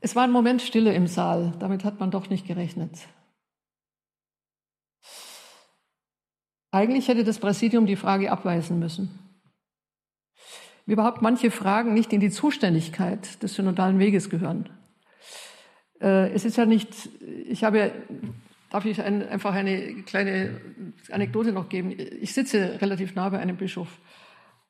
Es 0.00 0.14
war 0.16 0.24
ein 0.24 0.30
Moment 0.30 0.62
Stille 0.62 0.94
im 0.94 1.06
Saal. 1.06 1.54
Damit 1.58 1.84
hat 1.84 2.00
man 2.00 2.10
doch 2.10 2.30
nicht 2.30 2.46
gerechnet. 2.46 2.92
Eigentlich 6.70 7.08
hätte 7.08 7.24
das 7.24 7.38
Präsidium 7.38 7.86
die 7.86 7.96
Frage 7.96 8.30
abweisen 8.30 8.78
müssen. 8.78 9.18
Wie 10.86 10.92
überhaupt 10.92 11.22
manche 11.22 11.50
Fragen 11.50 11.94
nicht 11.94 12.12
in 12.12 12.20
die 12.20 12.30
Zuständigkeit 12.30 13.42
des 13.42 13.54
synodalen 13.54 13.98
Weges 13.98 14.30
gehören. 14.30 14.70
Äh, 16.00 16.30
es 16.32 16.44
ist 16.44 16.56
ja 16.56 16.66
nicht, 16.66 16.94
ich 17.20 17.64
habe, 17.64 17.92
darf 18.70 18.84
ich 18.84 19.00
ein, 19.02 19.26
einfach 19.28 19.54
eine 19.54 20.02
kleine 20.02 20.60
Anekdote 21.10 21.52
noch 21.52 21.68
geben? 21.68 21.94
Ich 22.20 22.34
sitze 22.34 22.78
relativ 22.80 23.14
nah 23.14 23.28
bei 23.28 23.38
einem 23.38 23.56
Bischof 23.56 23.88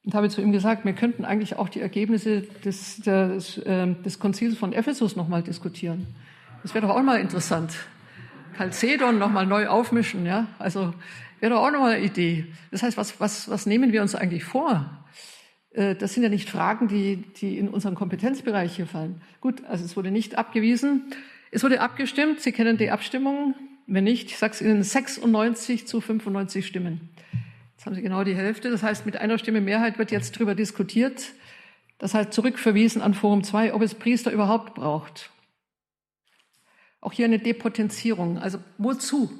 und 0.04 0.14
habe 0.14 0.28
zu 0.28 0.40
ihm 0.40 0.52
gesagt, 0.52 0.84
wir 0.84 0.92
könnten 0.92 1.24
eigentlich 1.24 1.56
auch 1.56 1.68
die 1.68 1.80
Ergebnisse 1.80 2.42
des, 2.64 2.96
des, 3.00 3.58
äh, 3.58 3.94
des 4.02 4.18
Konzils 4.18 4.56
von 4.56 4.72
Ephesus 4.72 5.16
nochmal 5.16 5.42
diskutieren. 5.42 6.06
Das 6.62 6.74
wäre 6.74 6.86
doch 6.86 6.96
auch 6.96 7.02
mal 7.02 7.20
interessant. 7.20 7.74
Chalcedon 8.56 9.18
nochmal 9.18 9.46
neu 9.46 9.68
aufmischen, 9.68 10.26
ja? 10.26 10.48
Also 10.58 10.94
wäre 11.40 11.54
doch 11.54 11.62
auch 11.62 11.70
nochmal 11.70 11.94
eine 11.94 12.04
Idee. 12.04 12.46
Das 12.70 12.82
heißt, 12.82 12.96
was, 12.96 13.20
was, 13.20 13.48
was 13.48 13.66
nehmen 13.66 13.92
wir 13.92 14.02
uns 14.02 14.14
eigentlich 14.14 14.44
vor? 14.44 15.04
Äh, 15.72 15.94
das 15.94 16.14
sind 16.14 16.22
ja 16.22 16.28
nicht 16.28 16.50
Fragen, 16.50 16.88
die, 16.88 17.24
die 17.40 17.58
in 17.58 17.68
unseren 17.68 17.94
Kompetenzbereich 17.94 18.74
hier 18.74 18.86
fallen. 18.86 19.20
Gut, 19.40 19.64
also 19.66 19.84
es 19.84 19.96
wurde 19.96 20.10
nicht 20.10 20.36
abgewiesen. 20.36 21.14
Es 21.50 21.62
wurde 21.62 21.80
abgestimmt. 21.80 22.40
Sie 22.40 22.52
kennen 22.52 22.78
die 22.78 22.90
Abstimmung. 22.90 23.54
Wenn 23.90 24.04
nicht, 24.04 24.30
ich 24.30 24.36
sage 24.36 24.52
es 24.52 24.60
Ihnen, 24.60 24.82
96 24.82 25.86
zu 25.86 26.02
95 26.02 26.66
Stimmen. 26.66 27.08
Jetzt 27.74 27.86
haben 27.86 27.94
Sie 27.94 28.02
genau 28.02 28.22
die 28.22 28.36
Hälfte. 28.36 28.70
Das 28.70 28.82
heißt, 28.82 29.06
mit 29.06 29.16
einer 29.16 29.38
Stimme 29.38 29.62
Mehrheit 29.62 29.98
wird 29.98 30.10
jetzt 30.10 30.36
darüber 30.36 30.54
diskutiert. 30.54 31.32
Das 31.96 32.12
heißt, 32.12 32.34
zurückverwiesen 32.34 33.00
an 33.00 33.14
Forum 33.14 33.42
2, 33.42 33.72
ob 33.72 33.80
es 33.80 33.94
Priester 33.94 34.30
überhaupt 34.30 34.74
braucht. 34.74 35.30
Auch 37.00 37.12
hier 37.12 37.24
eine 37.24 37.38
Depotenzierung. 37.38 38.36
Also 38.36 38.58
wozu? 38.76 39.30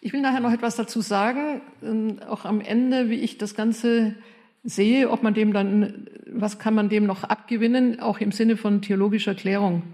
Ich 0.00 0.12
will 0.12 0.22
nachher 0.22 0.40
noch 0.40 0.52
etwas 0.52 0.74
dazu 0.74 1.00
sagen, 1.00 1.60
ähm, 1.84 2.18
auch 2.28 2.44
am 2.44 2.60
Ende, 2.60 3.10
wie 3.10 3.20
ich 3.20 3.38
das 3.38 3.54
Ganze 3.54 4.16
sehe, 4.64 5.08
ob 5.08 5.22
man 5.22 5.34
dem 5.34 5.52
dann, 5.52 6.08
was 6.26 6.58
kann 6.58 6.74
man 6.74 6.88
dem 6.88 7.06
noch 7.06 7.22
abgewinnen, 7.22 8.00
auch 8.00 8.18
im 8.18 8.32
Sinne 8.32 8.56
von 8.56 8.82
theologischer 8.82 9.36
Klärung. 9.36 9.84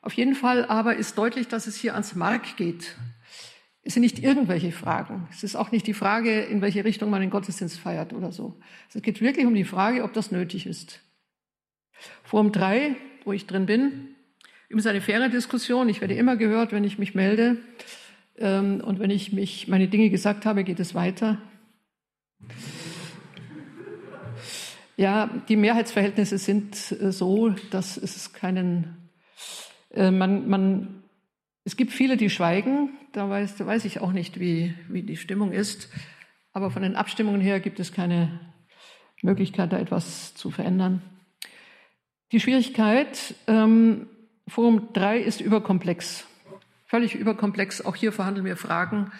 Auf 0.00 0.12
jeden 0.14 0.34
Fall 0.34 0.64
aber 0.64 0.96
ist 0.96 1.18
deutlich, 1.18 1.48
dass 1.48 1.66
es 1.66 1.76
hier 1.76 1.94
ans 1.94 2.14
Mark 2.14 2.56
geht. 2.56 2.96
Es 3.82 3.94
sind 3.94 4.02
nicht 4.02 4.18
irgendwelche 4.18 4.72
Fragen. 4.72 5.28
Es 5.30 5.42
ist 5.42 5.56
auch 5.56 5.72
nicht 5.72 5.86
die 5.86 5.94
Frage, 5.94 6.42
in 6.42 6.60
welche 6.60 6.84
Richtung 6.84 7.10
man 7.10 7.20
den 7.20 7.30
Gottesdienst 7.30 7.78
feiert 7.78 8.12
oder 8.12 8.32
so. 8.32 8.60
Es 8.92 9.00
geht 9.02 9.20
wirklich 9.20 9.46
um 9.46 9.54
die 9.54 9.64
Frage, 9.64 10.04
ob 10.04 10.12
das 10.12 10.30
nötig 10.30 10.66
ist. 10.66 11.00
Forum 12.22 12.52
3, 12.52 12.96
wo 13.24 13.32
ich 13.32 13.46
drin 13.46 13.66
bin, 13.66 14.14
übrigens 14.68 14.86
eine 14.86 15.00
faire 15.00 15.28
Diskussion. 15.28 15.88
Ich 15.88 16.00
werde 16.00 16.14
immer 16.14 16.36
gehört, 16.36 16.72
wenn 16.72 16.84
ich 16.84 16.98
mich 16.98 17.14
melde. 17.14 17.56
Ähm, 18.36 18.80
und 18.84 19.00
wenn 19.00 19.10
ich 19.10 19.32
mich 19.32 19.68
meine 19.68 19.88
Dinge 19.88 20.10
gesagt 20.10 20.46
habe, 20.46 20.64
geht 20.64 20.80
es 20.80 20.94
weiter. 20.94 21.38
Ja, 24.96 25.30
die 25.48 25.56
Mehrheitsverhältnisse 25.56 26.38
sind 26.38 26.92
äh, 27.00 27.12
so, 27.12 27.50
dass 27.70 27.96
es 27.96 28.32
keinen, 28.32 29.07
äh, 29.98 30.10
man, 30.10 30.48
man, 30.48 31.02
es 31.64 31.76
gibt 31.76 31.92
viele, 31.92 32.16
die 32.16 32.30
schweigen. 32.30 32.90
Da 33.12 33.28
weiß, 33.28 33.56
da 33.56 33.66
weiß 33.66 33.84
ich 33.84 34.00
auch 34.00 34.12
nicht, 34.12 34.38
wie, 34.38 34.74
wie 34.88 35.02
die 35.02 35.16
Stimmung 35.16 35.52
ist. 35.52 35.90
Aber 36.52 36.70
von 36.70 36.82
den 36.82 36.96
Abstimmungen 36.96 37.40
her 37.40 37.60
gibt 37.60 37.80
es 37.80 37.92
keine 37.92 38.40
Möglichkeit, 39.22 39.72
da 39.72 39.78
etwas 39.78 40.34
zu 40.34 40.50
verändern. 40.50 41.02
Die 42.32 42.40
Schwierigkeit, 42.40 43.34
ähm, 43.46 44.06
Forum 44.46 44.92
3 44.92 45.18
ist 45.18 45.40
überkomplex. 45.40 46.26
Völlig 46.86 47.14
überkomplex. 47.14 47.84
Auch 47.84 47.96
hier 47.96 48.12
verhandeln 48.12 48.46
wir 48.46 48.56
Fragen, 48.56 49.10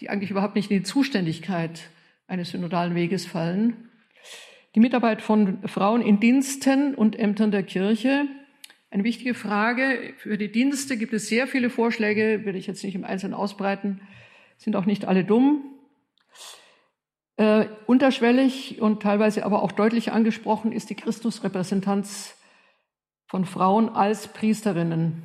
die 0.00 0.10
eigentlich 0.10 0.30
überhaupt 0.30 0.56
nicht 0.56 0.70
in 0.70 0.78
die 0.78 0.82
Zuständigkeit 0.82 1.88
eines 2.26 2.50
synodalen 2.50 2.94
Weges 2.94 3.26
fallen. 3.26 3.90
Die 4.74 4.80
Mitarbeit 4.80 5.22
von 5.22 5.66
Frauen 5.68 6.02
in 6.02 6.20
Diensten 6.20 6.94
und 6.94 7.18
Ämtern 7.18 7.50
der 7.50 7.62
Kirche. 7.62 8.26
Eine 8.94 9.02
wichtige 9.02 9.34
Frage. 9.34 10.14
Für 10.18 10.38
die 10.38 10.52
Dienste 10.52 10.96
gibt 10.96 11.12
es 11.14 11.26
sehr 11.26 11.48
viele 11.48 11.68
Vorschläge, 11.68 12.42
will 12.44 12.54
ich 12.54 12.68
jetzt 12.68 12.84
nicht 12.84 12.94
im 12.94 13.02
Einzelnen 13.02 13.34
ausbreiten, 13.34 14.00
sind 14.56 14.76
auch 14.76 14.86
nicht 14.86 15.04
alle 15.04 15.24
dumm. 15.24 15.64
Äh, 17.36 17.66
unterschwellig 17.86 18.80
und 18.80 19.02
teilweise 19.02 19.44
aber 19.44 19.64
auch 19.64 19.72
deutlich 19.72 20.12
angesprochen 20.12 20.70
ist 20.70 20.90
die 20.90 20.94
Christusrepräsentanz 20.94 22.36
von 23.26 23.44
Frauen 23.44 23.88
als 23.88 24.28
Priesterinnen. 24.28 25.24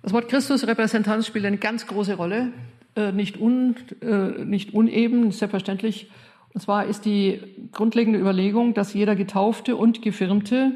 Das 0.00 0.14
Wort 0.14 0.30
Christusrepräsentanz 0.30 1.26
spielt 1.26 1.44
eine 1.44 1.58
ganz 1.58 1.86
große 1.86 2.14
Rolle, 2.14 2.54
äh, 2.96 3.12
nicht, 3.12 3.38
un, 3.38 3.76
äh, 4.00 4.46
nicht 4.46 4.72
uneben, 4.72 5.30
selbstverständlich 5.30 6.10
und 6.54 6.62
zwar 6.62 6.86
ist 6.86 7.04
die 7.04 7.68
grundlegende 7.72 8.18
Überlegung, 8.18 8.72
dass 8.72 8.94
jeder 8.94 9.14
Getaufte 9.14 9.76
und 9.76 10.00
Gefirmte 10.00 10.72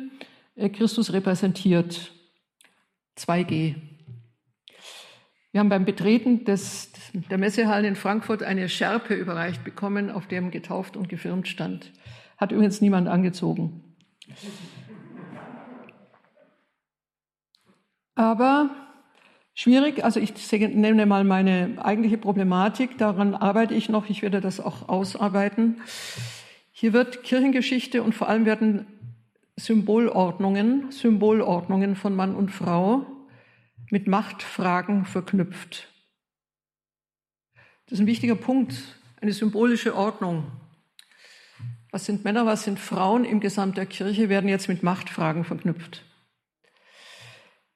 Christus 0.57 1.13
repräsentiert. 1.13 2.13
2G. 3.19 3.75
Wir 5.53 5.61
haben 5.61 5.69
beim 5.69 5.85
Betreten 5.85 6.45
des, 6.45 6.93
der 7.31 7.39
Messehallen 7.39 7.85
in 7.85 7.97
Frankfurt 7.97 8.43
eine 8.43 8.69
Schärpe 8.69 9.15
überreicht 9.15 9.65
bekommen, 9.65 10.11
auf 10.11 10.27
dem 10.27 10.51
getauft 10.51 10.97
und 10.97 11.09
gefirmt 11.09 11.49
stand. 11.49 11.93
Hat 12.37 12.53
übrigens 12.53 12.81
niemand 12.81 13.09
angezogen. 13.09 13.83
Aber 18.15 18.71
schwierig. 19.55 20.05
Also 20.05 20.21
ich 20.21 20.33
nenne 20.53 21.07
mal 21.07 21.25
meine 21.25 21.77
eigentliche 21.83 22.19
Problematik. 22.19 22.97
Daran 22.99 23.35
arbeite 23.35 23.75
ich 23.75 23.89
noch. 23.89 24.09
Ich 24.09 24.23
werde 24.23 24.41
das 24.41 24.61
auch 24.61 24.89
ausarbeiten. 24.89 25.83
Hier 26.73 26.93
wird 26.93 27.23
Kirchengeschichte 27.23 28.03
und 28.03 28.15
vor 28.15 28.29
allem 28.29 28.45
werden 28.45 28.87
Symbolordnungen, 29.59 30.93
Symbolordnungen 30.93 31.97
von 31.97 32.15
Mann 32.15 32.35
und 32.35 32.51
Frau 32.51 33.07
mit 33.91 34.07
Machtfragen 34.07 35.07
verknüpft. 35.07 35.89
Das 37.87 37.95
ist 37.95 38.01
ein 38.01 38.07
wichtiger 38.07 38.35
Punkt, 38.35 38.75
eine 39.21 39.33
symbolische 39.33 39.95
Ordnung. 39.95 40.53
Was 41.91 42.05
sind 42.05 42.25
Männer, 42.25 42.45
was 42.45 42.65
sind 42.65 42.79
Frauen 42.79 43.25
im 43.25 43.41
Gesamt 43.41 43.79
der 43.79 43.87
Kirche, 43.87 44.29
werden 44.29 44.51
jetzt 44.51 44.69
mit 44.69 44.83
Machtfragen 44.83 45.45
verknüpft. 45.45 46.05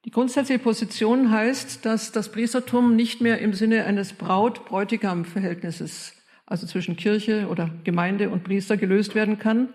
Die 0.04 0.10
grundsätzliche 0.10 0.62
Position 0.62 1.30
heißt, 1.30 1.86
dass 1.86 2.12
das 2.12 2.30
Priestertum 2.32 2.96
nicht 2.96 3.20
mehr 3.20 3.38
im 3.38 3.54
Sinne 3.54 3.84
eines 3.84 4.14
Braut-Bräutigam-Verhältnisses, 4.14 6.16
also 6.44 6.66
zwischen 6.66 6.96
Kirche 6.96 7.46
oder 7.48 7.70
Gemeinde 7.84 8.30
und 8.30 8.42
Priester, 8.44 8.76
gelöst 8.76 9.14
werden 9.14 9.38
kann. 9.38 9.72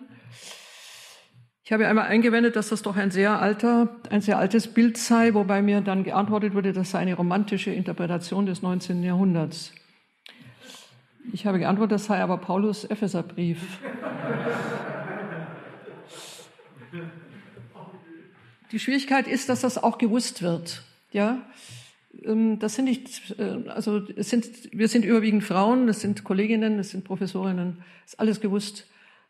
Ich 1.68 1.74
habe 1.74 1.88
einmal 1.88 2.06
eingewendet, 2.06 2.56
dass 2.56 2.70
das 2.70 2.84
doch 2.84 2.96
ein 2.96 3.10
sehr 3.10 3.42
alter, 3.42 3.96
ein 4.12 4.22
sehr 4.22 4.38
altes 4.38 4.68
Bild 4.68 4.98
sei, 4.98 5.34
wobei 5.34 5.64
mir 5.64 5.82
dann 5.82 6.04
geantwortet 6.04 6.54
wurde, 6.54 6.74
das 6.74 6.92
sei 6.92 7.00
eine 7.00 7.16
romantische 7.16 7.72
Interpretation 7.72 8.46
des 8.46 8.62
19. 8.62 9.02
Jahrhunderts. 9.02 9.74
Ich 11.34 11.48
habe 11.48 11.58
geantwortet, 11.58 11.94
das 11.94 12.06
sei 12.06 12.22
aber 12.22 12.38
Paulus 12.38 12.86
Epheserbrief. 12.86 13.58
Die 18.72 18.78
Schwierigkeit 18.78 19.28
ist, 19.28 19.50
dass 19.50 19.62
das 19.62 19.82
auch 19.82 19.98
gewusst 19.98 20.44
wird. 20.44 20.84
Ja, 21.12 21.42
ähm, 22.24 22.60
das 22.60 22.76
sind 22.76 22.86
nicht, 22.86 23.40
äh, 23.40 23.68
also 23.70 24.04
es 24.16 24.30
sind, 24.30 24.48
wir 24.72 24.88
sind 24.88 25.04
überwiegend 25.04 25.44
Frauen, 25.44 25.88
das 25.88 26.00
sind 26.00 26.24
Kolleginnen, 26.24 26.78
das 26.78 26.92
sind 26.92 27.06
Professorinnen, 27.06 27.78
das 28.04 28.14
ist 28.14 28.20
alles 28.20 28.40
gewusst. 28.40 28.86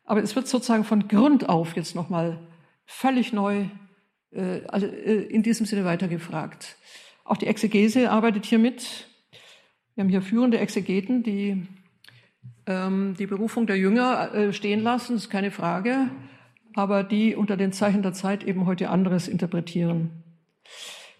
Aber 0.06 0.22
es 0.24 0.36
wird 0.36 0.48
sozusagen 0.48 0.84
von 0.84 1.08
Grund 1.08 1.50
auf 1.50 1.76
jetzt 1.76 1.96
nochmal 1.96 2.39
völlig 2.86 3.34
neu 3.34 3.65
äh, 4.32 4.62
also, 4.68 4.86
äh, 4.86 5.24
in 5.24 5.44
diesem 5.44 5.65
Sinne 5.65 5.86
weitergefragt. 5.86 6.78
Auch 7.24 7.38
die 7.38 7.48
Exegese 7.48 8.12
arbeitet 8.12 8.46
hier 8.46 8.60
mit. 8.60 9.08
Wir 9.96 10.04
haben 10.04 10.10
hier 10.10 10.21
führende 10.21 10.60
Exegeten, 10.60 11.23
die 11.23 11.67
ähm, 12.67 13.15
die 13.17 13.25
Berufung 13.25 13.65
der 13.65 13.77
Jünger 13.77 14.52
stehen 14.52 14.82
lassen, 14.82 15.13
das 15.13 15.23
ist 15.23 15.29
keine 15.29 15.52
Frage 15.52 16.10
aber 16.75 17.04
die 17.04 17.36
unter 17.36 17.58
den 17.58 17.71
Zeichen 17.71 18.04
der 18.04 18.13
Zeit 18.13 18.44
eben 18.44 18.65
heute 18.65 18.90
anderes 18.90 19.27
interpretieren. 19.27 20.23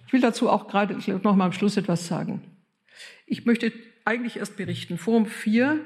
Ich 0.06 0.14
will 0.14 0.22
dazu 0.22 0.50
auch 0.50 0.68
gerade 0.68 0.98
noch 1.24 1.36
mal 1.36 1.46
am 1.46 1.54
Schluss 1.54 1.78
etwas 1.78 2.08
sagen. 2.08 2.42
Ich 3.26 3.46
möchte 3.46 3.72
eigentlich 4.04 4.38
erst 4.38 4.58
berichten. 4.58 4.98
Forum 4.98 5.26
4, 5.26 5.80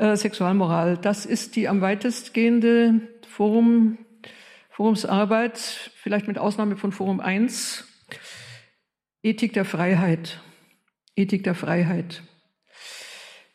äh, 0.00 0.16
Sexualmoral, 0.16 0.96
das 0.96 1.26
ist 1.26 1.56
die 1.56 1.68
am 1.68 1.82
weitestgehende 1.82 3.02
Forum, 3.28 3.98
Forumsarbeit, 4.70 5.58
vielleicht 5.58 6.26
mit 6.26 6.38
Ausnahme 6.38 6.76
von 6.76 6.90
Forum 6.90 7.20
1, 7.20 7.86
Ethik 9.22 9.52
der 9.52 9.66
Freiheit. 9.66 10.40
Ethik 11.16 11.44
der 11.44 11.54
Freiheit. 11.54 12.22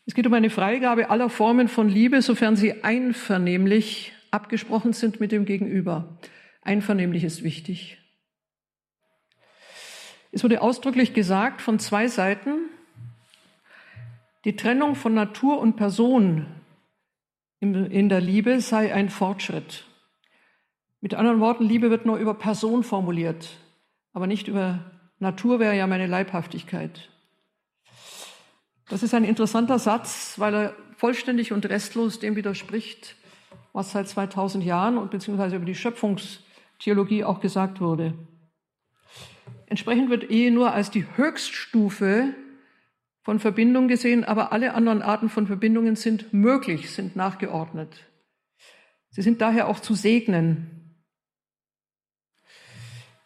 Es 0.05 0.13
geht 0.13 0.27
um 0.27 0.33
eine 0.33 0.51
Freigabe 0.51 1.09
aller 1.09 1.29
Formen 1.29 1.67
von 1.67 1.89
Liebe, 1.89 2.21
sofern 2.21 2.55
sie 2.55 2.83
einvernehmlich 2.83 4.13
abgesprochen 4.29 4.93
sind 4.93 5.19
mit 5.19 5.31
dem 5.31 5.45
Gegenüber. 5.45 6.19
Einvernehmlich 6.61 7.23
ist 7.23 7.41
wichtig. 7.41 7.97
Es 10.31 10.43
wurde 10.43 10.61
ausdrücklich 10.61 11.15
gesagt 11.15 11.61
von 11.61 11.79
zwei 11.79 12.07
Seiten, 12.07 12.69
die 14.45 14.55
Trennung 14.55 14.95
von 14.95 15.13
Natur 15.13 15.59
und 15.59 15.75
Person 15.75 16.45
in 17.59 18.09
der 18.09 18.21
Liebe 18.21 18.61
sei 18.61 18.93
ein 18.93 19.09
Fortschritt. 19.09 19.85
Mit 21.01 21.15
anderen 21.15 21.39
Worten, 21.39 21.63
Liebe 21.63 21.89
wird 21.89 22.05
nur 22.05 22.17
über 22.17 22.35
Person 22.35 22.83
formuliert, 22.83 23.57
aber 24.13 24.27
nicht 24.27 24.47
über 24.47 24.91
Natur 25.17 25.59
wäre 25.59 25.75
ja 25.75 25.87
meine 25.87 26.05
Leibhaftigkeit. 26.05 27.09
Das 28.87 29.01
ist 29.01 29.15
ein 29.15 29.23
interessanter 29.23 29.79
Satz, 29.79 30.35
weil 30.37 30.53
er 30.53 30.75
vollständig 30.95 31.51
und 31.51 31.67
restlos 31.67 32.19
dem 32.19 32.35
widerspricht, 32.35 33.15
was 33.73 33.91
seit 33.91 34.07
2000 34.07 34.63
Jahren 34.63 34.99
und 34.99 35.09
beziehungsweise 35.09 35.55
über 35.55 35.65
die 35.65 35.73
Schöpfungstheologie 35.73 37.23
auch 37.23 37.39
gesagt 37.39 37.81
wurde. 37.81 38.13
Entsprechend 39.65 40.11
wird 40.11 40.29
Ehe 40.29 40.51
nur 40.51 40.71
als 40.71 40.91
die 40.91 41.05
Höchststufe 41.17 42.35
von 43.25 43.39
Verbindung 43.39 43.87
gesehen, 43.87 44.23
aber 44.23 44.51
alle 44.51 44.75
anderen 44.75 45.01
Arten 45.01 45.29
von 45.29 45.47
Verbindungen 45.47 45.95
sind 45.95 46.31
möglich, 46.31 46.91
sind 46.91 47.15
nachgeordnet. 47.15 48.05
Sie 49.09 49.23
sind 49.23 49.41
daher 49.41 49.67
auch 49.67 49.79
zu 49.79 49.95
segnen. 49.95 51.01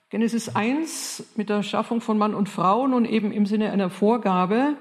Genesis 0.10 0.56
1 0.56 1.34
mit 1.36 1.50
der 1.50 1.64
Schaffung 1.64 2.00
von 2.00 2.18
Mann 2.18 2.34
und 2.34 2.47
Frau 2.47 2.88
nun 2.88 3.04
eben 3.04 3.34
im 3.34 3.45
Sinne 3.45 3.74
einer 3.74 3.89
Vorgabe 3.89 4.78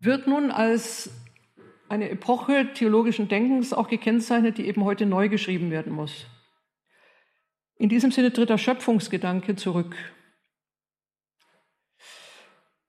wird 0.00 0.26
nun 0.26 0.50
als 0.50 1.12
eine 1.88 2.10
Epoche 2.10 2.72
theologischen 2.74 3.28
Denkens 3.28 3.72
auch 3.72 3.86
gekennzeichnet, 3.86 4.58
die 4.58 4.66
eben 4.66 4.82
heute 4.82 5.06
neu 5.06 5.28
geschrieben 5.28 5.70
werden 5.70 5.92
muss. 5.92 6.26
In 7.76 7.88
diesem 7.88 8.10
Sinne 8.10 8.32
tritt 8.32 8.50
der 8.50 8.58
Schöpfungsgedanke 8.58 9.54
zurück. 9.54 9.94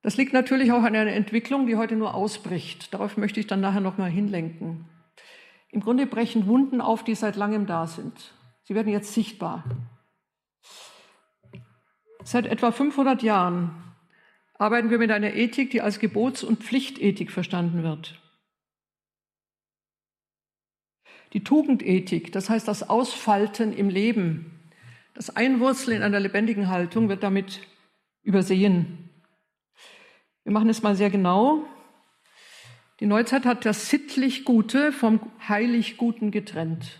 Das 0.01 0.17
liegt 0.17 0.33
natürlich 0.33 0.71
auch 0.71 0.83
an 0.83 0.95
einer 0.95 1.13
Entwicklung, 1.13 1.67
die 1.67 1.75
heute 1.75 1.95
nur 1.95 2.15
ausbricht. 2.15 2.93
Darauf 2.93 3.17
möchte 3.17 3.39
ich 3.39 3.47
dann 3.47 3.61
nachher 3.61 3.81
nochmal 3.81 4.09
hinlenken. 4.09 4.85
Im 5.69 5.81
Grunde 5.81 6.07
brechen 6.07 6.47
Wunden 6.47 6.81
auf, 6.81 7.03
die 7.03 7.15
seit 7.15 7.35
langem 7.35 7.65
da 7.65 7.87
sind. 7.87 8.33
Sie 8.63 8.75
werden 8.75 8.91
jetzt 8.91 9.13
sichtbar. 9.13 9.63
Seit 12.23 12.45
etwa 12.45 12.71
500 12.71 13.23
Jahren 13.23 13.71
arbeiten 14.55 14.89
wir 14.89 14.99
mit 14.99 15.11
einer 15.11 15.33
Ethik, 15.33 15.71
die 15.71 15.81
als 15.81 15.99
Gebots- 15.99 16.43
und 16.43 16.63
Pflichtethik 16.63 17.31
verstanden 17.31 17.83
wird. 17.83 18.19
Die 21.33 21.43
Tugendethik, 21.43 22.31
das 22.31 22.49
heißt 22.49 22.67
das 22.67 22.89
Ausfalten 22.89 23.71
im 23.71 23.89
Leben, 23.89 24.69
das 25.13 25.35
Einwurzeln 25.35 25.97
in 25.97 26.03
einer 26.03 26.19
lebendigen 26.19 26.69
Haltung 26.69 27.07
wird 27.09 27.23
damit 27.23 27.61
übersehen. 28.23 29.10
Wir 30.43 30.51
machen 30.53 30.69
es 30.69 30.81
mal 30.81 30.95
sehr 30.95 31.09
genau. 31.09 31.65
Die 32.99 33.05
Neuzeit 33.05 33.45
hat 33.45 33.65
das 33.65 33.89
sittlich 33.89 34.45
Gute 34.45 34.91
vom 34.91 35.19
heilig 35.47 35.97
Guten 35.97 36.31
getrennt. 36.31 36.99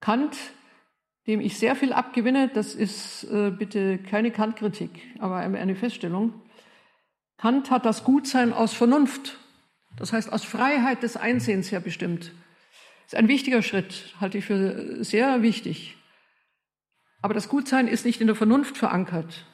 Kant, 0.00 0.36
dem 1.26 1.40
ich 1.40 1.58
sehr 1.58 1.76
viel 1.76 1.92
abgewinne, 1.92 2.48
das 2.48 2.74
ist 2.74 3.24
äh, 3.24 3.50
bitte 3.50 3.98
keine 3.98 4.30
Kant-Kritik, 4.30 4.90
aber 5.18 5.36
eine 5.36 5.76
Feststellung. 5.76 6.42
Kant 7.36 7.70
hat 7.70 7.86
das 7.86 8.02
Gutsein 8.04 8.52
aus 8.52 8.72
Vernunft, 8.72 9.38
das 9.96 10.12
heißt 10.12 10.32
aus 10.32 10.44
Freiheit 10.44 11.02
des 11.02 11.16
Einsehens 11.16 11.70
her 11.70 11.80
bestimmt. 11.80 12.32
Das 13.04 13.12
ist 13.12 13.18
ein 13.18 13.28
wichtiger 13.28 13.62
Schritt, 13.62 14.14
halte 14.20 14.38
ich 14.38 14.44
für 14.44 15.04
sehr 15.04 15.42
wichtig. 15.42 15.96
Aber 17.20 17.34
das 17.34 17.48
Gutsein 17.48 17.88
ist 17.88 18.04
nicht 18.04 18.20
in 18.20 18.26
der 18.26 18.36
Vernunft 18.36 18.76
verankert. 18.76 19.46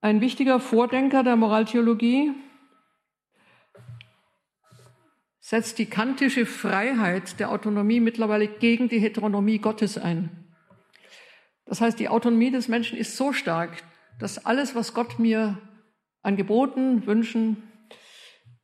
Ein 0.00 0.20
wichtiger 0.20 0.60
Vordenker 0.60 1.24
der 1.24 1.34
Moraltheologie 1.34 2.32
setzt 5.40 5.78
die 5.78 5.86
kantische 5.86 6.46
Freiheit 6.46 7.40
der 7.40 7.50
Autonomie 7.50 7.98
mittlerweile 7.98 8.46
gegen 8.46 8.88
die 8.88 9.00
Heteronomie 9.00 9.58
Gottes 9.58 9.98
ein. 9.98 10.44
Das 11.64 11.80
heißt, 11.80 11.98
die 11.98 12.08
Autonomie 12.08 12.52
des 12.52 12.68
Menschen 12.68 12.96
ist 12.96 13.16
so 13.16 13.32
stark, 13.32 13.82
dass 14.20 14.46
alles, 14.46 14.76
was 14.76 14.94
Gott 14.94 15.18
mir 15.18 15.58
an 16.22 16.36
Geboten, 16.36 17.04
Wünschen 17.06 17.56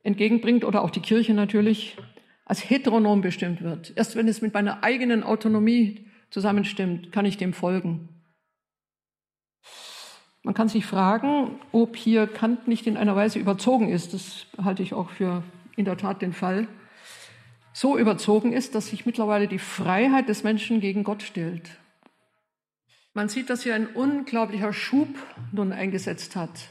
entgegenbringt, 0.03 0.63
oder 0.63 0.83
auch 0.83 0.89
die 0.89 1.01
Kirche 1.01 1.33
natürlich, 1.33 1.97
als 2.45 2.69
heteronom 2.69 3.21
bestimmt 3.21 3.61
wird. 3.61 3.91
Erst 3.97 4.15
wenn 4.15 4.29
es 4.29 4.41
mit 4.41 4.53
meiner 4.53 4.83
eigenen 4.83 5.23
Autonomie 5.23 6.07
zusammenstimmt, 6.29 7.11
kann 7.11 7.25
ich 7.25 7.37
dem 7.37 7.51
folgen. 7.51 8.14
Man 10.45 10.53
kann 10.53 10.69
sich 10.69 10.85
fragen, 10.85 11.59
ob 11.71 11.95
hier 11.95 12.27
Kant 12.27 12.67
nicht 12.67 12.85
in 12.85 12.97
einer 12.97 13.15
Weise 13.15 13.39
überzogen 13.39 13.89
ist. 13.89 14.13
Das 14.13 14.45
halte 14.63 14.83
ich 14.83 14.93
auch 14.93 15.09
für 15.09 15.41
in 15.75 15.85
der 15.85 15.97
Tat 15.97 16.21
den 16.21 16.33
Fall. 16.33 16.67
So 17.73 17.97
überzogen 17.97 18.53
ist, 18.53 18.75
dass 18.75 18.89
sich 18.89 19.07
mittlerweile 19.07 19.47
die 19.47 19.57
Freiheit 19.57 20.29
des 20.29 20.43
Menschen 20.43 20.81
gegen 20.81 21.03
Gott 21.03 21.23
stellt. 21.23 21.71
Man 23.15 23.27
sieht, 23.27 23.49
dass 23.49 23.63
hier 23.63 23.73
ein 23.73 23.87
unglaublicher 23.87 24.71
Schub 24.71 25.07
nun 25.51 25.71
eingesetzt 25.71 26.35
hat. 26.35 26.69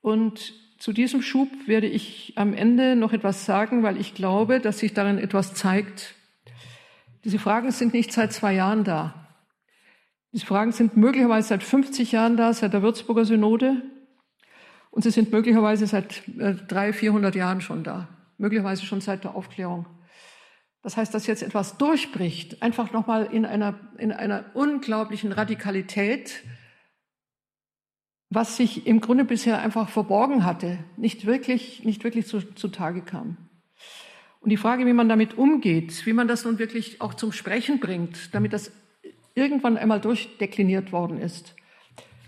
Und 0.00 0.54
zu 0.78 0.94
diesem 0.94 1.20
Schub 1.20 1.50
werde 1.66 1.86
ich 1.86 2.32
am 2.36 2.54
Ende 2.54 2.96
noch 2.96 3.12
etwas 3.12 3.44
sagen, 3.44 3.82
weil 3.82 4.00
ich 4.00 4.14
glaube, 4.14 4.60
dass 4.60 4.78
sich 4.78 4.94
darin 4.94 5.18
etwas 5.18 5.52
zeigt. 5.52 6.14
Diese 7.24 7.38
Fragen 7.38 7.72
sind 7.72 7.92
nicht 7.92 8.10
seit 8.10 8.32
zwei 8.32 8.54
Jahren 8.54 8.84
da. 8.84 9.25
Diese 10.36 10.44
Fragen 10.44 10.72
sind 10.72 10.98
möglicherweise 10.98 11.48
seit 11.48 11.62
50 11.62 12.12
Jahren 12.12 12.36
da, 12.36 12.52
seit 12.52 12.74
der 12.74 12.82
Würzburger 12.82 13.24
Synode. 13.24 13.80
Und 14.90 15.00
sie 15.00 15.10
sind 15.10 15.32
möglicherweise 15.32 15.86
seit 15.86 16.28
äh, 16.38 16.52
300, 16.52 16.94
400 16.94 17.34
Jahren 17.34 17.62
schon 17.62 17.82
da. 17.82 18.08
Möglicherweise 18.36 18.84
schon 18.84 19.00
seit 19.00 19.24
der 19.24 19.34
Aufklärung. 19.34 19.86
Das 20.82 20.98
heißt, 20.98 21.14
dass 21.14 21.26
jetzt 21.26 21.42
etwas 21.42 21.78
durchbricht, 21.78 22.62
einfach 22.62 22.92
nochmal 22.92 23.30
in 23.32 23.46
einer, 23.46 23.80
in 23.96 24.12
einer 24.12 24.44
unglaublichen 24.52 25.32
Radikalität, 25.32 26.42
was 28.28 28.58
sich 28.58 28.86
im 28.86 29.00
Grunde 29.00 29.24
bisher 29.24 29.62
einfach 29.62 29.88
verborgen 29.88 30.44
hatte, 30.44 30.80
nicht 30.98 31.24
wirklich, 31.24 31.82
nicht 31.82 32.04
wirklich 32.04 32.26
zu, 32.26 32.42
zutage 32.42 33.00
kam. 33.00 33.38
Und 34.40 34.50
die 34.50 34.58
Frage, 34.58 34.84
wie 34.84 34.92
man 34.92 35.08
damit 35.08 35.38
umgeht, 35.38 36.04
wie 36.04 36.12
man 36.12 36.28
das 36.28 36.44
nun 36.44 36.58
wirklich 36.58 37.00
auch 37.00 37.14
zum 37.14 37.32
Sprechen 37.32 37.80
bringt, 37.80 38.34
damit 38.34 38.52
das 38.52 38.70
irgendwann 39.36 39.76
einmal 39.76 40.00
durchdekliniert 40.00 40.90
worden 40.90 41.20
ist. 41.20 41.54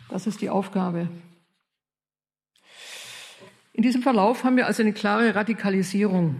Das 0.08 0.28
ist 0.28 0.40
die 0.40 0.50
Aufgabe. 0.50 1.08
In 3.72 3.82
diesem 3.82 4.02
Verlauf 4.02 4.44
haben 4.44 4.56
wir 4.56 4.66
also 4.66 4.82
eine 4.82 4.92
klare 4.92 5.34
Radikalisierung. 5.34 6.36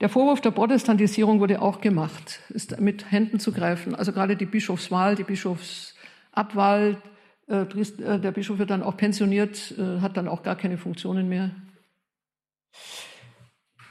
Der 0.00 0.08
Vorwurf 0.08 0.40
der 0.40 0.52
Protestantisierung 0.52 1.40
wurde 1.40 1.60
auch 1.60 1.80
gemacht, 1.80 2.40
ist 2.50 2.80
mit 2.80 3.10
Händen 3.10 3.40
zu 3.40 3.52
greifen. 3.52 3.94
Also 3.94 4.12
gerade 4.12 4.36
die 4.36 4.46
Bischofswahl, 4.46 5.16
die 5.16 5.24
Bischofsabwahl, 5.24 7.02
äh, 7.48 7.62
äh, 7.62 8.20
der 8.20 8.30
Bischof 8.30 8.58
wird 8.58 8.70
dann 8.70 8.82
auch 8.82 8.96
pensioniert, 8.96 9.74
äh, 9.76 10.00
hat 10.00 10.16
dann 10.16 10.28
auch 10.28 10.44
gar 10.44 10.54
keine 10.54 10.78
Funktionen 10.78 11.28
mehr. 11.28 11.50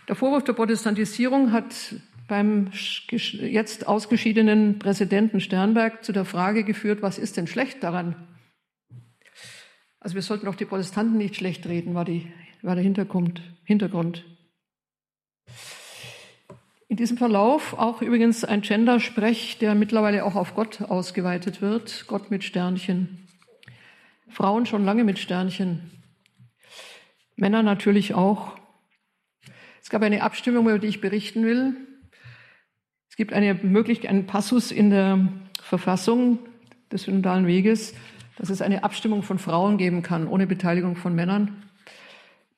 Der 0.07 0.15
Vorwurf 0.15 0.45
der 0.45 0.53
Protestantisierung 0.53 1.51
hat 1.51 1.73
beim 2.28 2.71
jetzt 3.09 3.88
ausgeschiedenen 3.88 4.80
Präsidenten 4.80 5.39
Sternberg 5.39 6.03
zu 6.03 6.11
der 6.11 6.25
Frage 6.25 6.63
geführt, 6.63 7.01
was 7.01 7.17
ist 7.17 7.38
denn 7.38 7.47
schlecht 7.47 7.84
daran? 7.84 8.15
Also 9.99 10.15
wir 10.15 10.21
sollten 10.21 10.47
auch 10.47 10.55
die 10.55 10.65
Protestanten 10.65 11.17
nicht 11.17 11.36
schlecht 11.36 11.65
reden, 11.67 11.95
war, 11.95 12.05
die, 12.05 12.32
war 12.61 12.75
der 12.75 12.84
Hintergrund, 12.84 13.41
Hintergrund. 13.63 14.25
In 16.89 16.95
diesem 16.95 17.17
Verlauf 17.17 17.73
auch 17.73 18.01
übrigens 18.01 18.45
ein 18.45 18.61
Gendersprech, 18.61 19.57
der 19.59 19.75
mittlerweile 19.75 20.23
auch 20.23 20.36
auf 20.36 20.55
Gott 20.55 20.82
ausgeweitet 20.82 21.61
wird. 21.61 22.05
Gott 22.07 22.32
mit 22.32 22.43
Sternchen. 22.43 23.28
Frauen 24.30 24.65
schon 24.65 24.86
lange 24.86 25.03
mit 25.03 25.19
Sternchen. 25.19 25.91
Männer 27.36 27.63
natürlich 27.63 28.13
auch. 28.13 28.57
Es 29.82 29.89
gab 29.89 30.01
eine 30.01 30.23
Abstimmung, 30.23 30.67
über 30.67 30.80
die 30.80 30.88
ich 30.88 31.01
berichten 31.01 31.45
will. 31.45 31.86
Es 33.18 33.20
gibt 33.20 33.34
eine 33.34 33.55
Möglichkeit, 33.55 34.11
einen 34.11 34.28
Passus 34.28 34.72
in 34.72 34.91
der 34.91 35.28
Verfassung 35.59 36.38
des 36.91 37.01
synodalen 37.01 37.47
Weges, 37.47 37.95
dass 38.38 38.51
es 38.51 38.61
eine 38.61 38.84
Abstimmung 38.84 39.24
von 39.24 39.39
Frauen 39.39 39.80
geben 39.80 40.03
kann, 40.03 40.28
ohne 40.28 40.45
Beteiligung 40.45 40.95
von 40.95 41.15
Männern. 41.15 41.63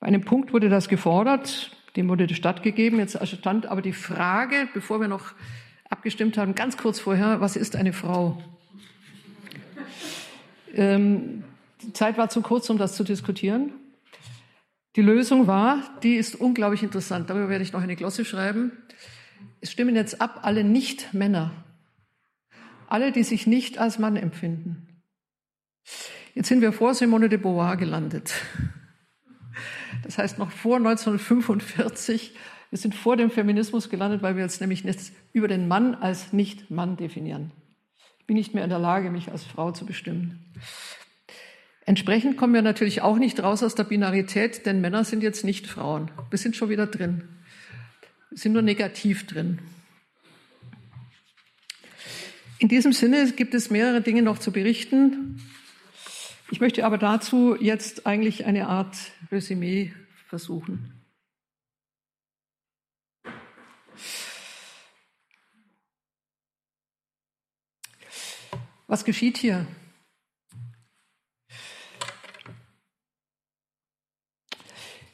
Bei 0.00 0.08
einem 0.08 0.20
Punkt 0.20 0.52
wurde 0.52 0.68
das 0.68 0.90
gefordert, 0.90 1.74
dem 1.96 2.10
wurde 2.10 2.28
stattgegeben. 2.34 2.98
Jetzt 2.98 3.26
stand 3.26 3.64
aber 3.64 3.80
die 3.80 3.94
Frage, 3.94 4.68
bevor 4.74 5.00
wir 5.00 5.08
noch 5.08 5.32
abgestimmt 5.88 6.36
haben, 6.36 6.54
ganz 6.54 6.76
kurz 6.76 7.00
vorher, 7.00 7.40
was 7.40 7.56
ist 7.56 7.74
eine 7.74 7.94
Frau? 7.94 8.36
Ähm, 10.74 11.42
die 11.80 11.94
Zeit 11.94 12.18
war 12.18 12.28
zu 12.28 12.42
kurz, 12.42 12.68
um 12.68 12.76
das 12.76 12.96
zu 12.96 13.02
diskutieren. 13.02 13.72
Die 14.94 15.00
Lösung 15.00 15.46
war, 15.46 15.78
die 16.02 16.16
ist 16.16 16.38
unglaublich 16.38 16.82
interessant, 16.82 17.30
darüber 17.30 17.48
werde 17.48 17.64
ich 17.64 17.72
noch 17.72 17.80
eine 17.80 17.96
Glosse 17.96 18.26
schreiben. 18.26 18.72
Es 19.60 19.70
stimmen 19.70 19.94
jetzt 19.94 20.20
ab 20.20 20.40
alle 20.42 20.64
Nicht-Männer. 20.64 21.52
alle, 22.88 23.12
die 23.12 23.22
sich 23.22 23.46
nicht 23.46 23.78
als 23.78 24.00
Mann 24.00 24.16
empfinden. 24.16 24.88
Jetzt 26.34 26.48
sind 26.48 26.60
wir 26.60 26.72
vor 26.72 26.94
Simone 26.94 27.28
de 27.28 27.38
Beauvoir 27.38 27.76
gelandet. 27.76 28.34
Das 30.02 30.18
heißt 30.18 30.38
noch 30.38 30.50
vor 30.50 30.76
1945. 30.76 32.34
Wir 32.70 32.78
sind 32.78 32.94
vor 32.94 33.16
dem 33.16 33.30
Feminismus 33.30 33.90
gelandet, 33.90 34.22
weil 34.22 34.36
wir 34.36 34.42
jetzt 34.42 34.60
nämlich 34.60 34.82
jetzt 34.84 35.12
über 35.32 35.48
den 35.48 35.68
Mann 35.68 35.94
als 35.94 36.32
Nicht-Mann 36.32 36.96
definieren. 36.96 37.52
Ich 38.18 38.26
bin 38.26 38.36
nicht 38.36 38.54
mehr 38.54 38.64
in 38.64 38.70
der 38.70 38.78
Lage, 38.78 39.10
mich 39.10 39.30
als 39.30 39.44
Frau 39.44 39.72
zu 39.72 39.86
bestimmen. 39.86 40.52
Entsprechend 41.84 42.36
kommen 42.36 42.54
wir 42.54 42.62
natürlich 42.62 43.02
auch 43.02 43.18
nicht 43.18 43.42
raus 43.42 43.62
aus 43.62 43.74
der 43.74 43.84
Binarität, 43.84 44.66
denn 44.66 44.80
Männer 44.80 45.04
sind 45.04 45.22
jetzt 45.22 45.44
nicht 45.44 45.66
Frauen. 45.66 46.10
Wir 46.30 46.38
sind 46.38 46.54
schon 46.54 46.68
wieder 46.68 46.86
drin. 46.86 47.24
Sind 48.30 48.52
nur 48.52 48.62
negativ 48.62 49.26
drin. 49.26 49.58
In 52.58 52.68
diesem 52.68 52.92
Sinne 52.92 53.32
gibt 53.32 53.54
es 53.54 53.70
mehrere 53.70 54.02
Dinge 54.02 54.22
noch 54.22 54.38
zu 54.38 54.52
berichten. 54.52 55.40
Ich 56.50 56.60
möchte 56.60 56.84
aber 56.84 56.98
dazu 56.98 57.56
jetzt 57.58 58.06
eigentlich 58.06 58.44
eine 58.44 58.68
Art 58.68 58.96
Resümee 59.32 59.94
versuchen. 60.26 61.00
Was 68.86 69.04
geschieht 69.04 69.38
hier? 69.38 69.66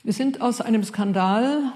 Wir 0.02 0.12
sind 0.12 0.40
aus 0.40 0.60
einem 0.60 0.82
Skandal, 0.82 1.72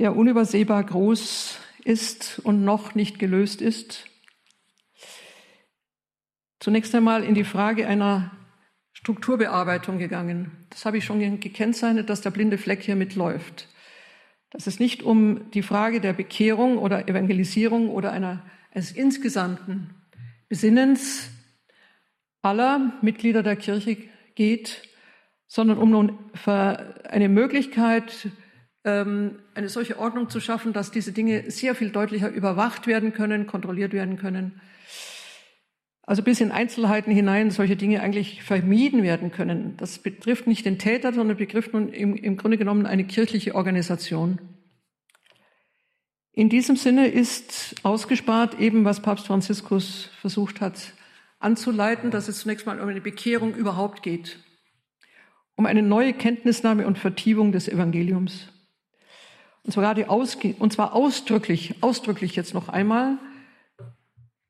der 0.00 0.16
unübersehbar 0.16 0.82
groß 0.82 1.58
ist 1.84 2.40
und 2.42 2.64
noch 2.64 2.94
nicht 2.94 3.18
gelöst 3.18 3.60
ist, 3.60 4.06
zunächst 6.58 6.94
einmal 6.94 7.22
in 7.22 7.34
die 7.34 7.44
Frage 7.44 7.86
einer 7.86 8.30
Strukturbearbeitung 8.94 9.98
gegangen. 9.98 10.66
Das 10.70 10.86
habe 10.86 10.96
ich 10.96 11.04
schon 11.04 11.20
gekennzeichnet, 11.38 12.08
dass 12.08 12.22
der 12.22 12.30
blinde 12.30 12.56
Fleck 12.56 12.82
hier 12.82 12.96
mitläuft. 12.96 13.68
Dass 14.50 14.66
es 14.66 14.80
nicht 14.80 15.02
um 15.02 15.50
die 15.50 15.62
Frage 15.62 16.00
der 16.00 16.14
Bekehrung 16.14 16.78
oder 16.78 17.06
Evangelisierung 17.06 17.90
oder 17.90 18.10
einer, 18.10 18.42
eines 18.72 18.92
insgesamten 18.92 19.94
Besinnens 20.48 21.30
aller 22.40 22.94
Mitglieder 23.02 23.42
der 23.42 23.56
Kirche 23.56 23.98
geht, 24.34 24.82
sondern 25.46 25.76
um 25.76 26.18
eine 27.04 27.28
Möglichkeit, 27.28 28.30
eine 28.82 29.68
solche 29.68 29.98
Ordnung 29.98 30.30
zu 30.30 30.40
schaffen, 30.40 30.72
dass 30.72 30.90
diese 30.90 31.12
Dinge 31.12 31.50
sehr 31.50 31.74
viel 31.74 31.90
deutlicher 31.90 32.30
überwacht 32.30 32.86
werden 32.86 33.12
können, 33.12 33.46
kontrolliert 33.46 33.92
werden 33.92 34.16
können 34.16 34.60
also 36.10 36.24
bis 36.24 36.40
in 36.40 36.50
Einzelheiten 36.50 37.12
hinein 37.12 37.52
solche 37.52 37.76
Dinge 37.76 38.02
eigentlich 38.02 38.42
vermieden 38.42 39.04
werden 39.04 39.30
können. 39.30 39.76
Das 39.76 40.00
betrifft 40.00 40.48
nicht 40.48 40.66
den 40.66 40.76
Täter, 40.76 41.12
sondern 41.12 41.36
betrifft 41.36 41.72
nun 41.72 41.88
im, 41.88 42.16
im 42.16 42.36
Grunde 42.36 42.58
genommen 42.58 42.84
eine 42.84 43.04
kirchliche 43.04 43.54
Organisation. 43.54 44.40
In 46.32 46.48
diesem 46.48 46.74
Sinne 46.74 47.06
ist 47.06 47.76
ausgespart 47.84 48.58
eben, 48.58 48.84
was 48.84 49.02
Papst 49.02 49.28
Franziskus 49.28 50.10
versucht 50.20 50.60
hat 50.60 50.94
anzuleiten, 51.38 52.10
dass 52.10 52.26
es 52.26 52.40
zunächst 52.40 52.66
mal 52.66 52.80
um 52.80 52.88
eine 52.88 53.00
Bekehrung 53.00 53.54
überhaupt 53.54 54.02
geht, 54.02 54.40
um 55.54 55.64
eine 55.64 55.80
neue 55.80 56.12
Kenntnisnahme 56.12 56.88
und 56.88 56.98
Vertiefung 56.98 57.52
des 57.52 57.68
Evangeliums. 57.68 58.48
Und 59.64 59.72
zwar, 59.72 59.94
die 59.94 60.06
Ausge 60.06 60.54
und 60.58 60.72
zwar 60.72 60.94
ausdrücklich, 60.94 61.82
ausdrücklich 61.82 62.36
jetzt 62.36 62.54
noch 62.54 62.68
einmal, 62.68 63.18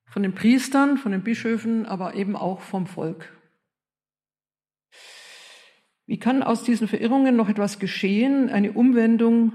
von 0.06 0.22
den 0.22 0.34
Priestern, 0.34 0.98
von 0.98 1.12
den 1.12 1.22
Bischöfen, 1.22 1.86
aber 1.86 2.14
eben 2.14 2.36
auch 2.36 2.60
vom 2.60 2.86
Volk. 2.86 3.32
Wie 6.06 6.18
kann 6.18 6.42
aus 6.42 6.64
diesen 6.64 6.88
Verirrungen 6.88 7.36
noch 7.36 7.48
etwas 7.48 7.78
geschehen, 7.78 8.50
eine 8.50 8.72
Umwendung? 8.72 9.52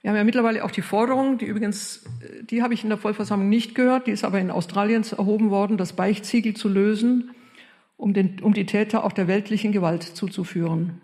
Wir 0.00 0.10
haben 0.10 0.16
ja 0.16 0.24
mittlerweile 0.24 0.64
auch 0.64 0.72
die 0.72 0.82
Forderung, 0.82 1.38
die 1.38 1.44
übrigens, 1.44 2.04
die 2.42 2.62
habe 2.62 2.74
ich 2.74 2.82
in 2.82 2.88
der 2.88 2.98
Vollversammlung 2.98 3.48
nicht 3.48 3.76
gehört, 3.76 4.08
die 4.08 4.12
ist 4.12 4.24
aber 4.24 4.40
in 4.40 4.50
Australien 4.50 5.04
erhoben 5.04 5.50
worden, 5.50 5.76
das 5.76 5.92
Beichtsiegel 5.92 6.54
zu 6.54 6.68
lösen, 6.68 7.30
um, 7.96 8.14
den, 8.14 8.40
um 8.42 8.52
die 8.52 8.66
Täter 8.66 9.04
auch 9.04 9.12
der 9.12 9.28
weltlichen 9.28 9.70
Gewalt 9.70 10.02
zuzuführen. 10.02 11.00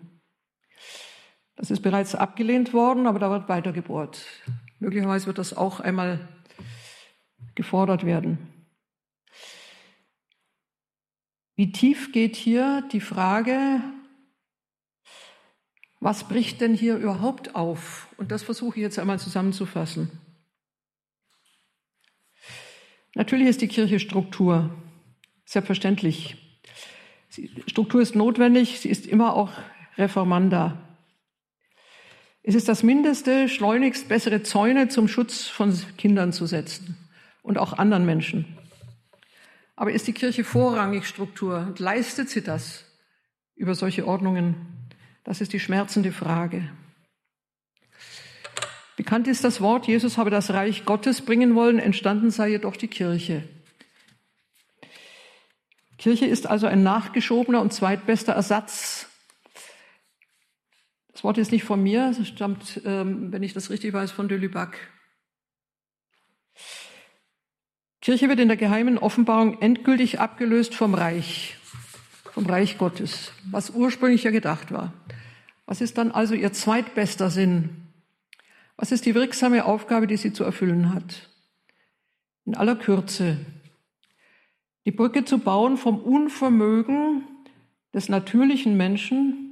Das 1.55 1.71
ist 1.71 1.81
bereits 1.81 2.15
abgelehnt 2.15 2.73
worden, 2.73 3.07
aber 3.07 3.19
da 3.19 3.29
wird 3.29 3.47
weiter 3.47 3.71
gebohrt. 3.71 4.25
Möglicherweise 4.79 5.27
wird 5.27 5.37
das 5.37 5.55
auch 5.55 5.79
einmal 5.79 6.27
gefordert 7.55 8.05
werden. 8.05 8.37
Wie 11.55 11.71
tief 11.71 12.11
geht 12.11 12.35
hier 12.35 12.83
die 12.91 12.99
Frage, 12.99 13.81
was 16.01 16.27
bricht 16.27 16.59
denn 16.59 16.73
hier 16.73 16.97
überhaupt 16.97 17.55
auf? 17.55 18.09
Und 18.17 18.31
das 18.31 18.43
versuche 18.43 18.77
ich 18.77 18.81
jetzt 18.81 18.99
einmal 18.99 19.19
zusammenzufassen. 19.19 20.11
Natürlich 23.15 23.47
ist 23.47 23.61
die 23.61 23.69
Kirche 23.69 24.01
Struktur, 24.01 24.69
selbstverständlich. 25.45 26.35
Struktur 27.65 28.01
ist 28.01 28.15
notwendig, 28.15 28.81
sie 28.81 28.89
ist 28.89 29.07
immer 29.07 29.33
auch 29.35 29.51
reformanda. 29.97 30.84
Es 32.47 32.53
ist 32.53 32.69
das 32.69 32.83
Mindeste, 32.83 33.49
schleunigst 33.49 34.07
bessere 34.07 34.43
Zäune 34.43 34.87
zum 34.87 35.07
Schutz 35.07 35.47
von 35.47 35.75
Kindern 35.97 36.31
zu 36.31 36.45
setzen 36.45 36.95
und 37.41 37.57
auch 37.57 37.73
anderen 37.73 38.05
Menschen. 38.05 38.55
Aber 39.75 39.91
ist 39.91 40.05
die 40.05 40.13
Kirche 40.13 40.43
vorrangig 40.43 41.07
Struktur 41.07 41.65
und 41.65 41.79
leistet 41.79 42.29
sie 42.29 42.43
das 42.43 42.85
über 43.55 43.73
solche 43.73 44.05
Ordnungen? 44.05 44.55
Das 45.23 45.41
ist 45.41 45.53
die 45.53 45.59
schmerzende 45.59 46.11
Frage. 46.11 46.69
Bekannt 48.95 49.27
ist 49.27 49.43
das 49.43 49.59
Wort, 49.59 49.87
Jesus 49.87 50.19
habe 50.19 50.29
das 50.29 50.51
Reich 50.51 50.85
Gottes 50.85 51.21
bringen 51.21 51.55
wollen, 51.55 51.79
entstanden 51.79 52.29
sei 52.29 52.49
jedoch 52.49 52.77
die 52.77 52.87
Kirche. 52.87 53.41
Kirche 55.97 56.27
ist 56.27 56.45
also 56.45 56.67
ein 56.67 56.83
nachgeschobener 56.83 57.59
und 57.59 57.73
zweitbester 57.73 58.33
Ersatz. 58.33 59.09
Das 61.15 61.23
Wort 61.23 61.37
ist 61.37 61.53
nicht 61.53 61.63
von 61.63 61.81
mir, 61.81 62.09
es 62.09 62.27
stammt, 62.27 62.81
ähm, 62.83 63.31
wenn 63.31 63.41
ich 63.41 63.53
das 63.53 63.69
richtig 63.69 63.93
weiß, 63.93 64.11
von 64.11 64.27
de 64.27 64.37
Lubac. 64.37 64.77
Kirche 68.01 68.27
wird 68.27 68.41
in 68.41 68.49
der 68.49 68.57
geheimen 68.57 68.97
Offenbarung 68.97 69.61
endgültig 69.61 70.19
abgelöst 70.19 70.75
vom 70.75 70.93
Reich, 70.93 71.55
vom 72.33 72.45
Reich 72.45 72.77
Gottes, 72.77 73.31
was 73.49 73.69
ursprünglich 73.69 74.23
ja 74.23 74.31
gedacht 74.31 74.73
war. 74.73 74.91
Was 75.65 75.79
ist 75.79 75.97
dann 75.97 76.11
also 76.11 76.33
ihr 76.33 76.51
zweitbester 76.51 77.29
Sinn? 77.29 77.69
Was 78.75 78.91
ist 78.91 79.05
die 79.05 79.15
wirksame 79.15 79.63
Aufgabe, 79.63 80.07
die 80.07 80.17
sie 80.17 80.33
zu 80.33 80.43
erfüllen 80.43 80.93
hat? 80.93 81.29
In 82.43 82.55
aller 82.55 82.75
Kürze. 82.75 83.37
Die 84.83 84.91
Brücke 84.91 85.23
zu 85.23 85.37
bauen 85.37 85.77
vom 85.77 85.97
Unvermögen 85.97 87.23
des 87.93 88.09
natürlichen 88.09 88.75
Menschen 88.75 89.44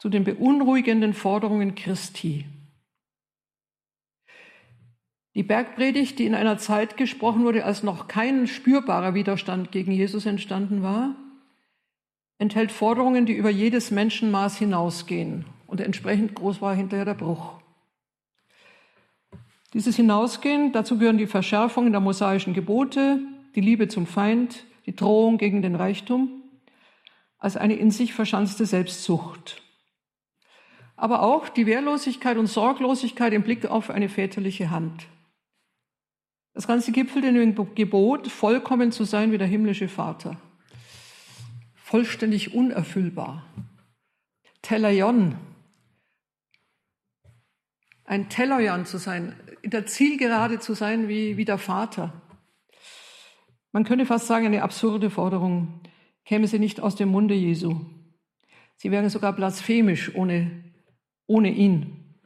zu 0.00 0.08
den 0.08 0.24
beunruhigenden 0.24 1.12
Forderungen 1.14 1.74
Christi. 1.74 2.46
Die 5.34 5.42
Bergpredigt, 5.42 6.18
die 6.18 6.26
in 6.26 6.34
einer 6.34 6.58
Zeit 6.58 6.96
gesprochen 6.96 7.44
wurde, 7.44 7.64
als 7.64 7.82
noch 7.82 8.08
kein 8.08 8.46
spürbarer 8.46 9.14
Widerstand 9.14 9.70
gegen 9.70 9.92
Jesus 9.92 10.26
entstanden 10.26 10.82
war, 10.82 11.14
enthält 12.38 12.72
Forderungen, 12.72 13.26
die 13.26 13.34
über 13.34 13.50
jedes 13.50 13.90
Menschenmaß 13.90 14.56
hinausgehen. 14.56 15.44
Und 15.66 15.80
entsprechend 15.80 16.34
groß 16.34 16.60
war 16.60 16.74
hinterher 16.74 17.04
der 17.04 17.14
Bruch. 17.14 17.60
Dieses 19.74 19.94
Hinausgehen, 19.94 20.72
dazu 20.72 20.98
gehören 20.98 21.18
die 21.18 21.28
Verschärfungen 21.28 21.92
der 21.92 22.00
mosaischen 22.00 22.54
Gebote, 22.54 23.20
die 23.54 23.60
Liebe 23.60 23.86
zum 23.86 24.06
Feind, 24.06 24.64
die 24.86 24.96
Drohung 24.96 25.38
gegen 25.38 25.62
den 25.62 25.76
Reichtum, 25.76 26.42
als 27.38 27.56
eine 27.56 27.74
in 27.74 27.90
sich 27.90 28.14
verschanzte 28.14 28.66
Selbstsucht. 28.66 29.62
Aber 31.00 31.22
auch 31.22 31.48
die 31.48 31.64
Wehrlosigkeit 31.64 32.36
und 32.36 32.46
Sorglosigkeit 32.46 33.32
im 33.32 33.42
Blick 33.42 33.64
auf 33.64 33.88
eine 33.88 34.10
väterliche 34.10 34.70
Hand. 34.70 35.06
Das 36.52 36.66
Ganze 36.66 36.92
gipfelt 36.92 37.24
in 37.24 37.36
dem 37.36 37.74
Gebot, 37.74 38.28
vollkommen 38.28 38.92
zu 38.92 39.04
sein 39.04 39.32
wie 39.32 39.38
der 39.38 39.46
himmlische 39.46 39.88
Vater. 39.88 40.36
Vollständig 41.74 42.52
unerfüllbar. 42.52 43.46
Telaion. 44.60 45.36
Ein 48.04 48.28
Telaion 48.28 48.84
zu 48.84 48.98
sein, 48.98 49.34
in 49.62 49.70
der 49.70 49.86
Zielgerade 49.86 50.58
zu 50.58 50.74
sein 50.74 51.08
wie, 51.08 51.38
wie 51.38 51.46
der 51.46 51.56
Vater. 51.56 52.12
Man 53.72 53.84
könnte 53.84 54.04
fast 54.04 54.26
sagen, 54.26 54.44
eine 54.44 54.62
absurde 54.62 55.08
Forderung 55.08 55.80
käme 56.26 56.46
sie 56.46 56.58
nicht 56.58 56.78
aus 56.78 56.94
dem 56.94 57.08
Munde 57.08 57.34
Jesu. 57.34 57.86
Sie 58.76 58.90
wäre 58.90 59.08
sogar 59.08 59.32
blasphemisch 59.32 60.14
ohne, 60.14 60.69
ohne 61.30 61.50
ihn. 61.50 62.18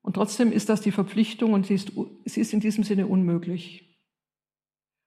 Und 0.00 0.14
trotzdem 0.14 0.50
ist 0.50 0.70
das 0.70 0.80
die 0.80 0.92
Verpflichtung 0.92 1.52
und 1.52 1.66
sie 1.66 1.74
ist, 1.74 1.92
sie 2.24 2.40
ist 2.40 2.54
in 2.54 2.60
diesem 2.60 2.84
Sinne 2.84 3.06
unmöglich. 3.06 3.98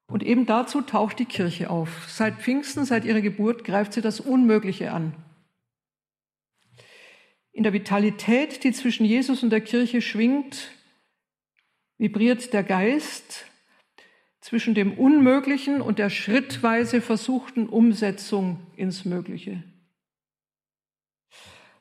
Und 0.05 0.21
eben 0.21 0.45
dazu 0.45 0.81
taucht 0.81 1.17
die 1.17 1.25
Kirche 1.25 1.71
auf. 1.71 2.05
Seit 2.07 2.39
Pfingsten, 2.39 2.85
seit 2.85 3.03
ihrer 3.03 3.21
Geburt, 3.21 3.63
greift 3.63 3.93
sie 3.93 4.01
das 4.01 4.19
Unmögliche 4.19 4.91
an. 4.91 5.15
In 7.51 7.63
der 7.63 7.73
Vitalität, 7.73 8.63
die 8.63 8.71
zwischen 8.71 9.05
Jesus 9.05 9.41
und 9.41 9.49
der 9.49 9.61
Kirche 9.61 10.01
schwingt, 10.01 10.69
vibriert 11.97 12.53
der 12.53 12.63
Geist 12.63 13.47
zwischen 14.41 14.75
dem 14.75 14.93
Unmöglichen 14.93 15.81
und 15.81 15.97
der 15.97 16.11
schrittweise 16.11 17.01
versuchten 17.01 17.67
Umsetzung 17.67 18.59
ins 18.75 19.05
Mögliche. 19.05 19.63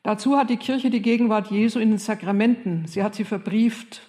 Dazu 0.03 0.37
hat 0.37 0.51
die 0.51 0.57
Kirche 0.57 0.91
die 0.91 1.03
Gegenwart 1.03 1.51
Jesu 1.51 1.79
in 1.79 1.91
den 1.91 1.99
Sakramenten. 1.99 2.87
Sie 2.87 3.03
hat 3.03 3.15
sie 3.15 3.25
verbrieft. 3.25 4.03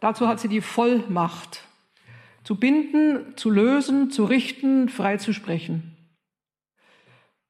Dazu 0.00 0.28
hat 0.28 0.38
sie 0.38 0.48
die 0.48 0.60
Vollmacht, 0.60 1.64
zu 2.44 2.56
binden, 2.56 3.36
zu 3.36 3.50
lösen, 3.50 4.10
zu 4.10 4.24
richten, 4.24 4.88
frei 4.88 5.16
zu 5.16 5.32
sprechen. 5.32 5.96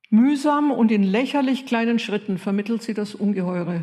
Mühsam 0.09 0.70
und 0.70 0.91
in 0.91 1.03
lächerlich 1.03 1.66
kleinen 1.66 1.99
Schritten 1.99 2.39
vermittelt 2.39 2.83
sie 2.83 2.95
das 2.95 3.14
Ungeheure. 3.14 3.83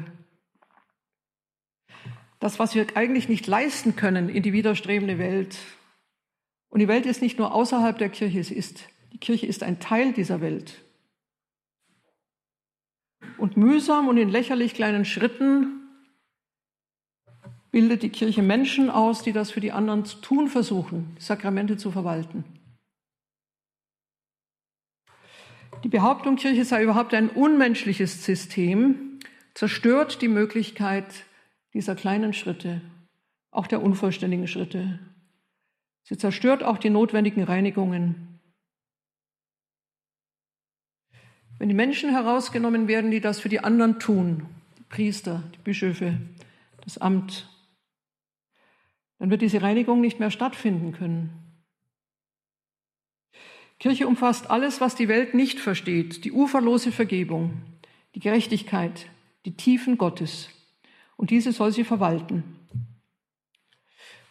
Das, 2.40 2.58
was 2.58 2.74
wir 2.74 2.88
eigentlich 2.96 3.30
nicht 3.30 3.46
leisten 3.46 3.96
können 3.96 4.30
in 4.30 4.42
die 4.42 4.54
widerstrebende 4.54 5.20
Welt. 5.20 5.58
Und 6.70 6.80
die 6.80 6.88
Welt 6.88 7.06
ist 7.06 7.22
nicht 7.22 7.38
nur 7.38 7.54
außerhalb 7.54 7.98
der 7.98 8.10
Kirche, 8.10 8.44
sie 8.44 8.56
ist, 8.56 8.88
die 9.14 9.20
Kirche 9.20 9.46
ist 9.46 9.62
ein 9.62 9.80
Teil 9.80 10.14
dieser 10.14 10.42
Welt 10.42 10.85
und 13.38 13.58
mühsam 13.58 14.08
und 14.08 14.18
in 14.18 14.30
lächerlich 14.30 14.74
kleinen 14.74 15.06
Schritten 15.06 15.82
bildet 17.72 18.04
die 18.04 18.10
Kirche 18.10 18.42
Menschen 18.42 18.90
aus, 18.90 19.22
die 19.22 19.34
das 19.34 19.52
für 19.52 19.60
die 19.60 19.74
anderen 19.74 20.06
zu 20.06 20.18
tun 20.22 20.48
versuchen, 20.48 21.16
die 21.18 21.22
Sakramente 21.22 21.76
zu 21.76 21.92
verwalten. 21.92 22.46
Die 25.84 25.90
Behauptung, 25.90 26.38
Kirche 26.38 26.66
sei 26.66 26.84
überhaupt 26.84 27.14
ein 27.14 27.30
unmenschliches 27.30 28.24
System, 28.24 29.20
zerstört 29.54 30.22
die 30.22 30.28
Möglichkeit 30.28 31.26
dieser 31.74 31.96
kleinen 31.96 32.34
Schritte, 32.34 32.82
auch 33.52 33.68
der 33.68 33.84
unvollständigen 33.84 34.48
Schritte. 34.48 35.00
Sie 36.04 36.18
zerstört 36.18 36.64
auch 36.64 36.78
die 36.78 36.90
notwendigen 36.90 37.44
Reinigungen. 37.44 38.35
Wenn 41.58 41.70
die 41.70 41.76
Menschen 41.76 42.10
herausgenommen 42.10 42.88
werden, 42.88 43.12
die 43.12 43.22
das 43.22 43.40
für 43.40 43.50
die 43.50 43.62
anderen 43.62 44.00
tun, 44.00 44.48
die 44.78 44.84
Priester, 44.84 45.44
die 45.54 45.62
Bischöfe, 45.64 46.18
das 46.84 46.98
Amt, 46.98 47.50
dann 49.20 49.30
wird 49.30 49.42
diese 49.42 49.62
Reinigung 49.62 50.02
nicht 50.02 50.20
mehr 50.20 50.32
stattfinden 50.32 50.92
können. 50.92 51.32
Kirche 53.80 54.08
umfasst 54.08 54.50
alles, 54.50 54.82
was 54.82 54.96
die 54.96 55.08
Welt 55.08 55.34
nicht 55.34 55.60
versteht, 55.60 56.26
die 56.26 56.32
uferlose 56.32 56.92
Vergebung, 56.92 57.62
die 58.16 58.20
Gerechtigkeit, 58.20 59.08
die 59.46 59.56
Tiefen 59.56 59.98
Gottes. 59.98 60.50
Und 61.18 61.30
diese 61.30 61.52
soll 61.52 61.72
sie 61.72 61.84
verwalten. 61.84 62.44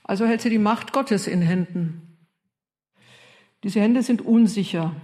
Also 0.02 0.26
hält 0.26 0.42
sie 0.42 0.50
die 0.50 0.58
Macht 0.58 0.92
Gottes 0.92 1.26
in 1.26 1.40
Händen. 1.40 2.18
Diese 3.62 3.80
Hände 3.80 4.02
sind 4.02 4.22
unsicher, 4.22 4.94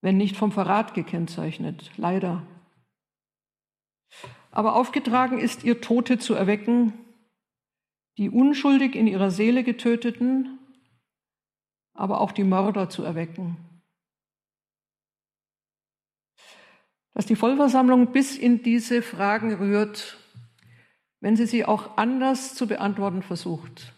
wenn 0.00 0.16
nicht 0.16 0.36
vom 0.36 0.52
Verrat 0.52 0.94
gekennzeichnet, 0.94 1.90
leider. 1.96 2.46
Aber 4.50 4.76
aufgetragen 4.76 5.38
ist 5.38 5.64
ihr 5.64 5.80
Tote 5.80 6.18
zu 6.18 6.34
erwecken, 6.34 6.92
die 8.16 8.30
unschuldig 8.30 8.94
in 8.94 9.06
ihrer 9.06 9.30
Seele 9.30 9.62
getöteten, 9.64 10.58
aber 11.94 12.20
auch 12.20 12.32
die 12.32 12.44
Mörder 12.44 12.88
zu 12.88 13.02
erwecken. 13.02 13.56
Dass 17.14 17.26
die 17.26 17.36
Vollversammlung 17.36 18.12
bis 18.12 18.36
in 18.36 18.62
diese 18.62 19.02
Fragen 19.02 19.54
rührt, 19.54 20.18
wenn 21.20 21.36
sie 21.36 21.46
sie 21.46 21.64
auch 21.64 21.96
anders 21.96 22.54
zu 22.54 22.68
beantworten 22.68 23.22
versucht 23.22 23.97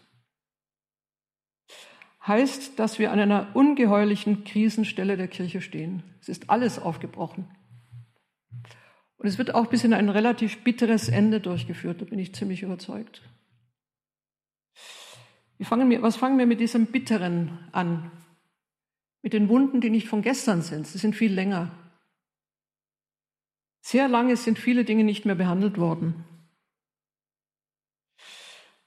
heißt, 2.27 2.77
dass 2.79 2.99
wir 2.99 3.11
an 3.11 3.19
einer 3.19 3.55
ungeheuerlichen 3.55 4.43
Krisenstelle 4.43 5.17
der 5.17 5.27
Kirche 5.27 5.61
stehen. 5.61 6.03
Es 6.21 6.29
ist 6.29 6.49
alles 6.49 6.79
aufgebrochen. 6.79 7.47
Und 9.17 9.27
es 9.27 9.37
wird 9.37 9.53
auch 9.53 9.67
bis 9.67 9.83
in 9.83 9.93
ein 9.93 10.09
relativ 10.09 10.63
bitteres 10.63 11.09
Ende 11.09 11.39
durchgeführt, 11.39 12.01
da 12.01 12.05
bin 12.05 12.19
ich 12.19 12.33
ziemlich 12.33 12.63
überzeugt. 12.63 13.21
Fangen 15.63 16.01
was 16.01 16.15
fangen 16.15 16.39
wir 16.39 16.47
mit 16.47 16.59
diesem 16.59 16.87
Bitteren 16.87 17.59
an? 17.71 18.11
Mit 19.21 19.33
den 19.33 19.47
Wunden, 19.47 19.79
die 19.79 19.91
nicht 19.91 20.07
von 20.07 20.23
gestern 20.23 20.63
sind. 20.63 20.87
Sie 20.87 20.97
sind 20.97 21.15
viel 21.15 21.31
länger. 21.31 21.71
Sehr 23.81 24.07
lange 24.07 24.35
sind 24.37 24.57
viele 24.57 24.85
Dinge 24.85 25.03
nicht 25.03 25.25
mehr 25.25 25.35
behandelt 25.35 25.77
worden. 25.77 26.25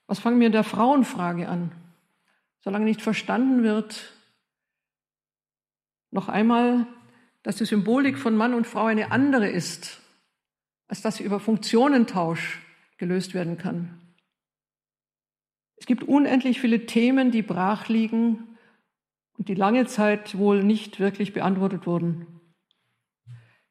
Was 0.06 0.18
fangen 0.18 0.40
wir 0.40 0.46
in 0.46 0.52
der 0.52 0.64
Frauenfrage 0.64 1.48
an? 1.48 1.72
Solange 2.64 2.86
nicht 2.86 3.02
verstanden 3.02 3.62
wird, 3.62 4.14
noch 6.10 6.28
einmal, 6.28 6.86
dass 7.42 7.56
die 7.56 7.66
Symbolik 7.66 8.18
von 8.18 8.36
Mann 8.36 8.54
und 8.54 8.66
Frau 8.66 8.86
eine 8.86 9.12
andere 9.12 9.48
ist, 9.48 10.00
als 10.88 11.02
dass 11.02 11.16
sie 11.16 11.24
über 11.24 11.40
Funktionentausch 11.40 12.60
gelöst 12.96 13.34
werden 13.34 13.58
kann. 13.58 14.00
Es 15.76 15.84
gibt 15.84 16.04
unendlich 16.04 16.60
viele 16.60 16.86
Themen, 16.86 17.30
die 17.30 17.42
brach 17.42 17.88
liegen 17.88 18.56
und 19.36 19.48
die 19.48 19.54
lange 19.54 19.84
Zeit 19.86 20.38
wohl 20.38 20.64
nicht 20.64 21.00
wirklich 21.00 21.34
beantwortet 21.34 21.86
wurden. 21.86 22.40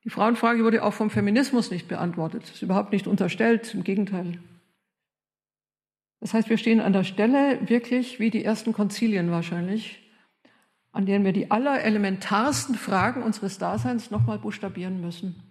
Die 0.04 0.10
Frauenfrage 0.12 0.64
wurde 0.64 0.84
auch 0.84 0.94
vom 0.94 1.10
Feminismus 1.10 1.72
nicht 1.72 1.88
beantwortet. 1.88 2.44
Ist 2.44 2.62
überhaupt 2.62 2.92
nicht 2.92 3.08
unterstellt, 3.08 3.74
im 3.74 3.84
Gegenteil. 3.84 4.38
Das 6.24 6.34
heißt, 6.34 6.50
wir 6.50 6.58
stehen 6.58 6.80
an 6.80 6.94
der 6.94 7.04
Stelle 7.04 7.60
wirklich 7.68 8.18
wie 8.18 8.30
die 8.30 8.46
ersten 8.46 8.72
Konzilien 8.72 9.30
wahrscheinlich, 9.30 10.10
an 10.94 11.06
denen 11.06 11.26
wir 11.26 11.34
die 11.34 11.52
allerelementarsten 11.52 12.76
Fragen 12.76 13.24
unseres 13.24 13.58
Daseins 13.58 14.10
nochmal 14.10 14.40
buchstabieren 14.40 15.02
müssen. 15.02 15.44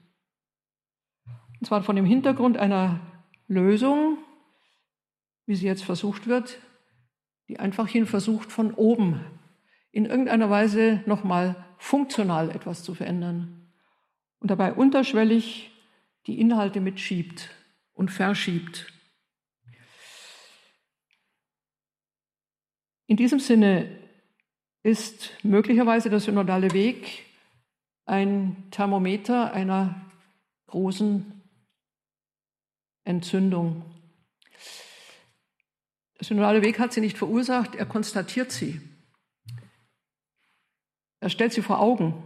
Und 1.60 1.66
zwar 1.66 1.82
von 1.82 1.94
dem 1.94 2.06
Hintergrund 2.06 2.56
einer 2.56 3.00
Lösung, 3.48 4.16
wie 5.44 5.56
sie 5.56 5.66
jetzt 5.66 5.84
versucht 5.84 6.26
wird, 6.26 6.58
die 7.48 7.60
einfach 7.60 7.86
hin 7.86 8.06
versucht, 8.06 8.50
von 8.50 8.72
oben 8.72 9.20
in 9.90 10.06
irgendeiner 10.06 10.48
Weise 10.48 11.02
nochmal 11.04 11.66
funktional 11.76 12.48
etwas 12.48 12.82
zu 12.82 12.94
verändern 12.94 13.70
und 14.38 14.50
dabei 14.50 14.72
unterschwellig 14.72 15.70
die 16.26 16.40
Inhalte 16.40 16.80
mitschiebt 16.80 17.50
und 17.92 18.10
verschiebt. 18.10 18.91
In 23.07 23.16
diesem 23.16 23.40
Sinne 23.40 23.98
ist 24.82 25.30
möglicherweise 25.42 26.11
der 26.11 26.20
synodale 26.20 26.72
Weg 26.72 27.24
ein 28.05 28.68
Thermometer 28.70 29.53
einer 29.53 30.00
großen 30.66 31.42
Entzündung. 33.05 33.84
Der 36.18 36.26
synodale 36.26 36.62
Weg 36.62 36.78
hat 36.78 36.92
sie 36.92 37.00
nicht 37.00 37.18
verursacht, 37.18 37.74
er 37.74 37.86
konstatiert 37.86 38.53
sie. 38.53 38.80
Er 41.20 41.28
stellt 41.28 41.53
sie 41.53 41.62
vor 41.62 41.80
Augen. 41.80 42.22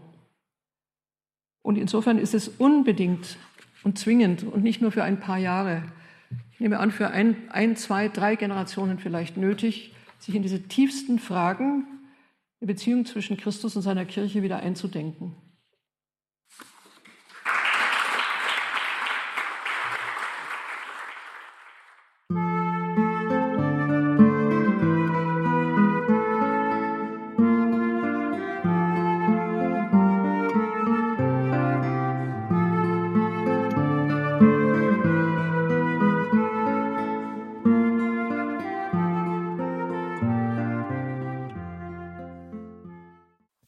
Und 1.62 1.76
insofern 1.76 2.18
ist 2.18 2.34
es 2.34 2.48
unbedingt 2.48 3.38
und 3.82 3.98
zwingend 3.98 4.44
und 4.44 4.62
nicht 4.62 4.80
nur 4.80 4.92
für 4.92 5.02
ein 5.02 5.20
paar 5.20 5.38
Jahre, 5.38 5.82
ich 6.52 6.60
nehme 6.60 6.78
an, 6.78 6.90
für 6.90 7.08
ein, 7.08 7.50
ein 7.50 7.76
zwei, 7.76 8.08
drei 8.08 8.36
Generationen 8.36 8.98
vielleicht 8.98 9.36
nötig, 9.36 9.95
sich 10.18 10.34
in 10.34 10.42
diese 10.42 10.62
tiefsten 10.62 11.18
Fragen 11.18 11.86
der 12.60 12.66
Beziehung 12.66 13.04
zwischen 13.04 13.36
Christus 13.36 13.76
und 13.76 13.82
seiner 13.82 14.04
Kirche 14.04 14.42
wieder 14.42 14.58
einzudenken. 14.58 15.34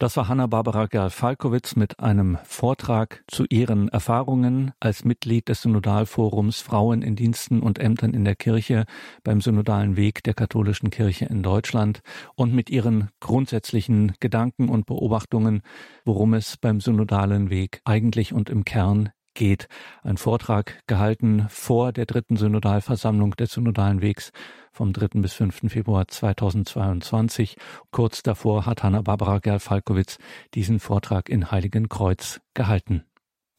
Das 0.08 0.16
war 0.16 0.28
Hanna-Barbara 0.28 0.86
Gerl-Falkowitz 0.86 1.76
mit 1.76 2.00
einem 2.00 2.38
Vortrag 2.42 3.22
zu 3.26 3.44
ihren 3.50 3.90
Erfahrungen 3.90 4.72
als 4.80 5.04
Mitglied 5.04 5.50
des 5.50 5.60
Synodalforums 5.60 6.62
Frauen 6.62 7.02
in 7.02 7.14
Diensten 7.14 7.60
und 7.60 7.78
Ämtern 7.78 8.14
in 8.14 8.24
der 8.24 8.34
Kirche 8.34 8.86
beim 9.22 9.42
Synodalen 9.42 9.98
Weg 9.98 10.22
der 10.22 10.32
katholischen 10.32 10.88
Kirche 10.88 11.26
in 11.26 11.42
Deutschland 11.42 12.00
und 12.36 12.54
mit 12.54 12.70
ihren 12.70 13.10
grundsätzlichen 13.20 14.14
Gedanken 14.18 14.70
und 14.70 14.86
Beobachtungen, 14.86 15.60
worum 16.06 16.32
es 16.32 16.56
beim 16.56 16.80
Synodalen 16.80 17.50
Weg 17.50 17.82
eigentlich 17.84 18.32
und 18.32 18.48
im 18.48 18.64
Kern 18.64 19.10
geht. 19.38 19.68
Ein 20.02 20.18
Vortrag 20.18 20.82
gehalten 20.86 21.46
vor 21.48 21.92
der 21.92 22.06
dritten 22.06 22.36
Synodalversammlung 22.36 23.36
des 23.36 23.52
Synodalen 23.52 24.02
Wegs 24.02 24.32
vom 24.72 24.92
3. 24.92 25.20
bis 25.20 25.32
5. 25.32 25.70
Februar 25.72 26.08
2022. 26.08 27.56
Kurz 27.92 28.22
davor 28.22 28.66
hat 28.66 28.82
Hanna-Barbara 28.82 29.38
Gerl-Falkowitz 29.38 30.18
diesen 30.54 30.80
Vortrag 30.80 31.28
in 31.28 31.50
Heiligenkreuz 31.50 32.40
gehalten. 32.52 33.04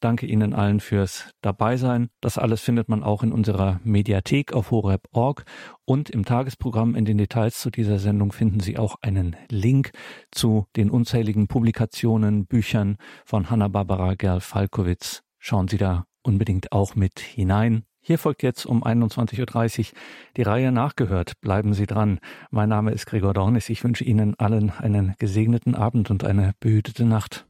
Danke 0.01 0.25
Ihnen 0.25 0.53
allen 0.53 0.81
fürs 0.81 1.31
Dabeisein. 1.41 2.09
Das 2.21 2.37
alles 2.37 2.61
findet 2.61 2.89
man 2.89 3.03
auch 3.03 3.23
in 3.23 3.31
unserer 3.31 3.79
Mediathek 3.83 4.53
auf 4.53 4.71
horeb.org 4.71 5.45
und 5.85 6.09
im 6.09 6.25
Tagesprogramm 6.25 6.95
in 6.95 7.05
den 7.05 7.17
Details 7.17 7.59
zu 7.59 7.69
dieser 7.69 7.99
Sendung 7.99 8.31
finden 8.33 8.59
Sie 8.59 8.77
auch 8.77 8.95
einen 9.01 9.35
Link 9.49 9.91
zu 10.31 10.67
den 10.75 10.89
unzähligen 10.89 11.47
Publikationen, 11.47 12.45
Büchern 12.47 12.97
von 13.25 13.49
Hanna-Barbara 13.49 14.15
Gerl-Falkowitz 14.15 15.23
Schauen 15.39 15.67
Sie 15.67 15.77
da 15.77 16.05
unbedingt 16.21 16.71
auch 16.71 16.95
mit 16.95 17.19
hinein. 17.19 17.83
Hier 18.01 18.17
folgt 18.17 18.43
jetzt 18.43 18.65
um 18.65 18.83
21.30 18.83 19.79
Uhr 19.79 19.97
die 20.37 20.41
Reihe 20.43 20.71
nachgehört. 20.71 21.33
Bleiben 21.41 21.73
Sie 21.73 21.87
dran. 21.87 22.19
Mein 22.51 22.69
Name 22.69 22.91
ist 22.91 23.05
Gregor 23.05 23.33
Dornis. 23.33 23.69
Ich 23.69 23.83
wünsche 23.83 24.03
Ihnen 24.03 24.35
allen 24.39 24.69
einen 24.71 25.15
gesegneten 25.19 25.75
Abend 25.75 26.09
und 26.09 26.23
eine 26.23 26.53
behütete 26.59 27.05
Nacht. 27.05 27.48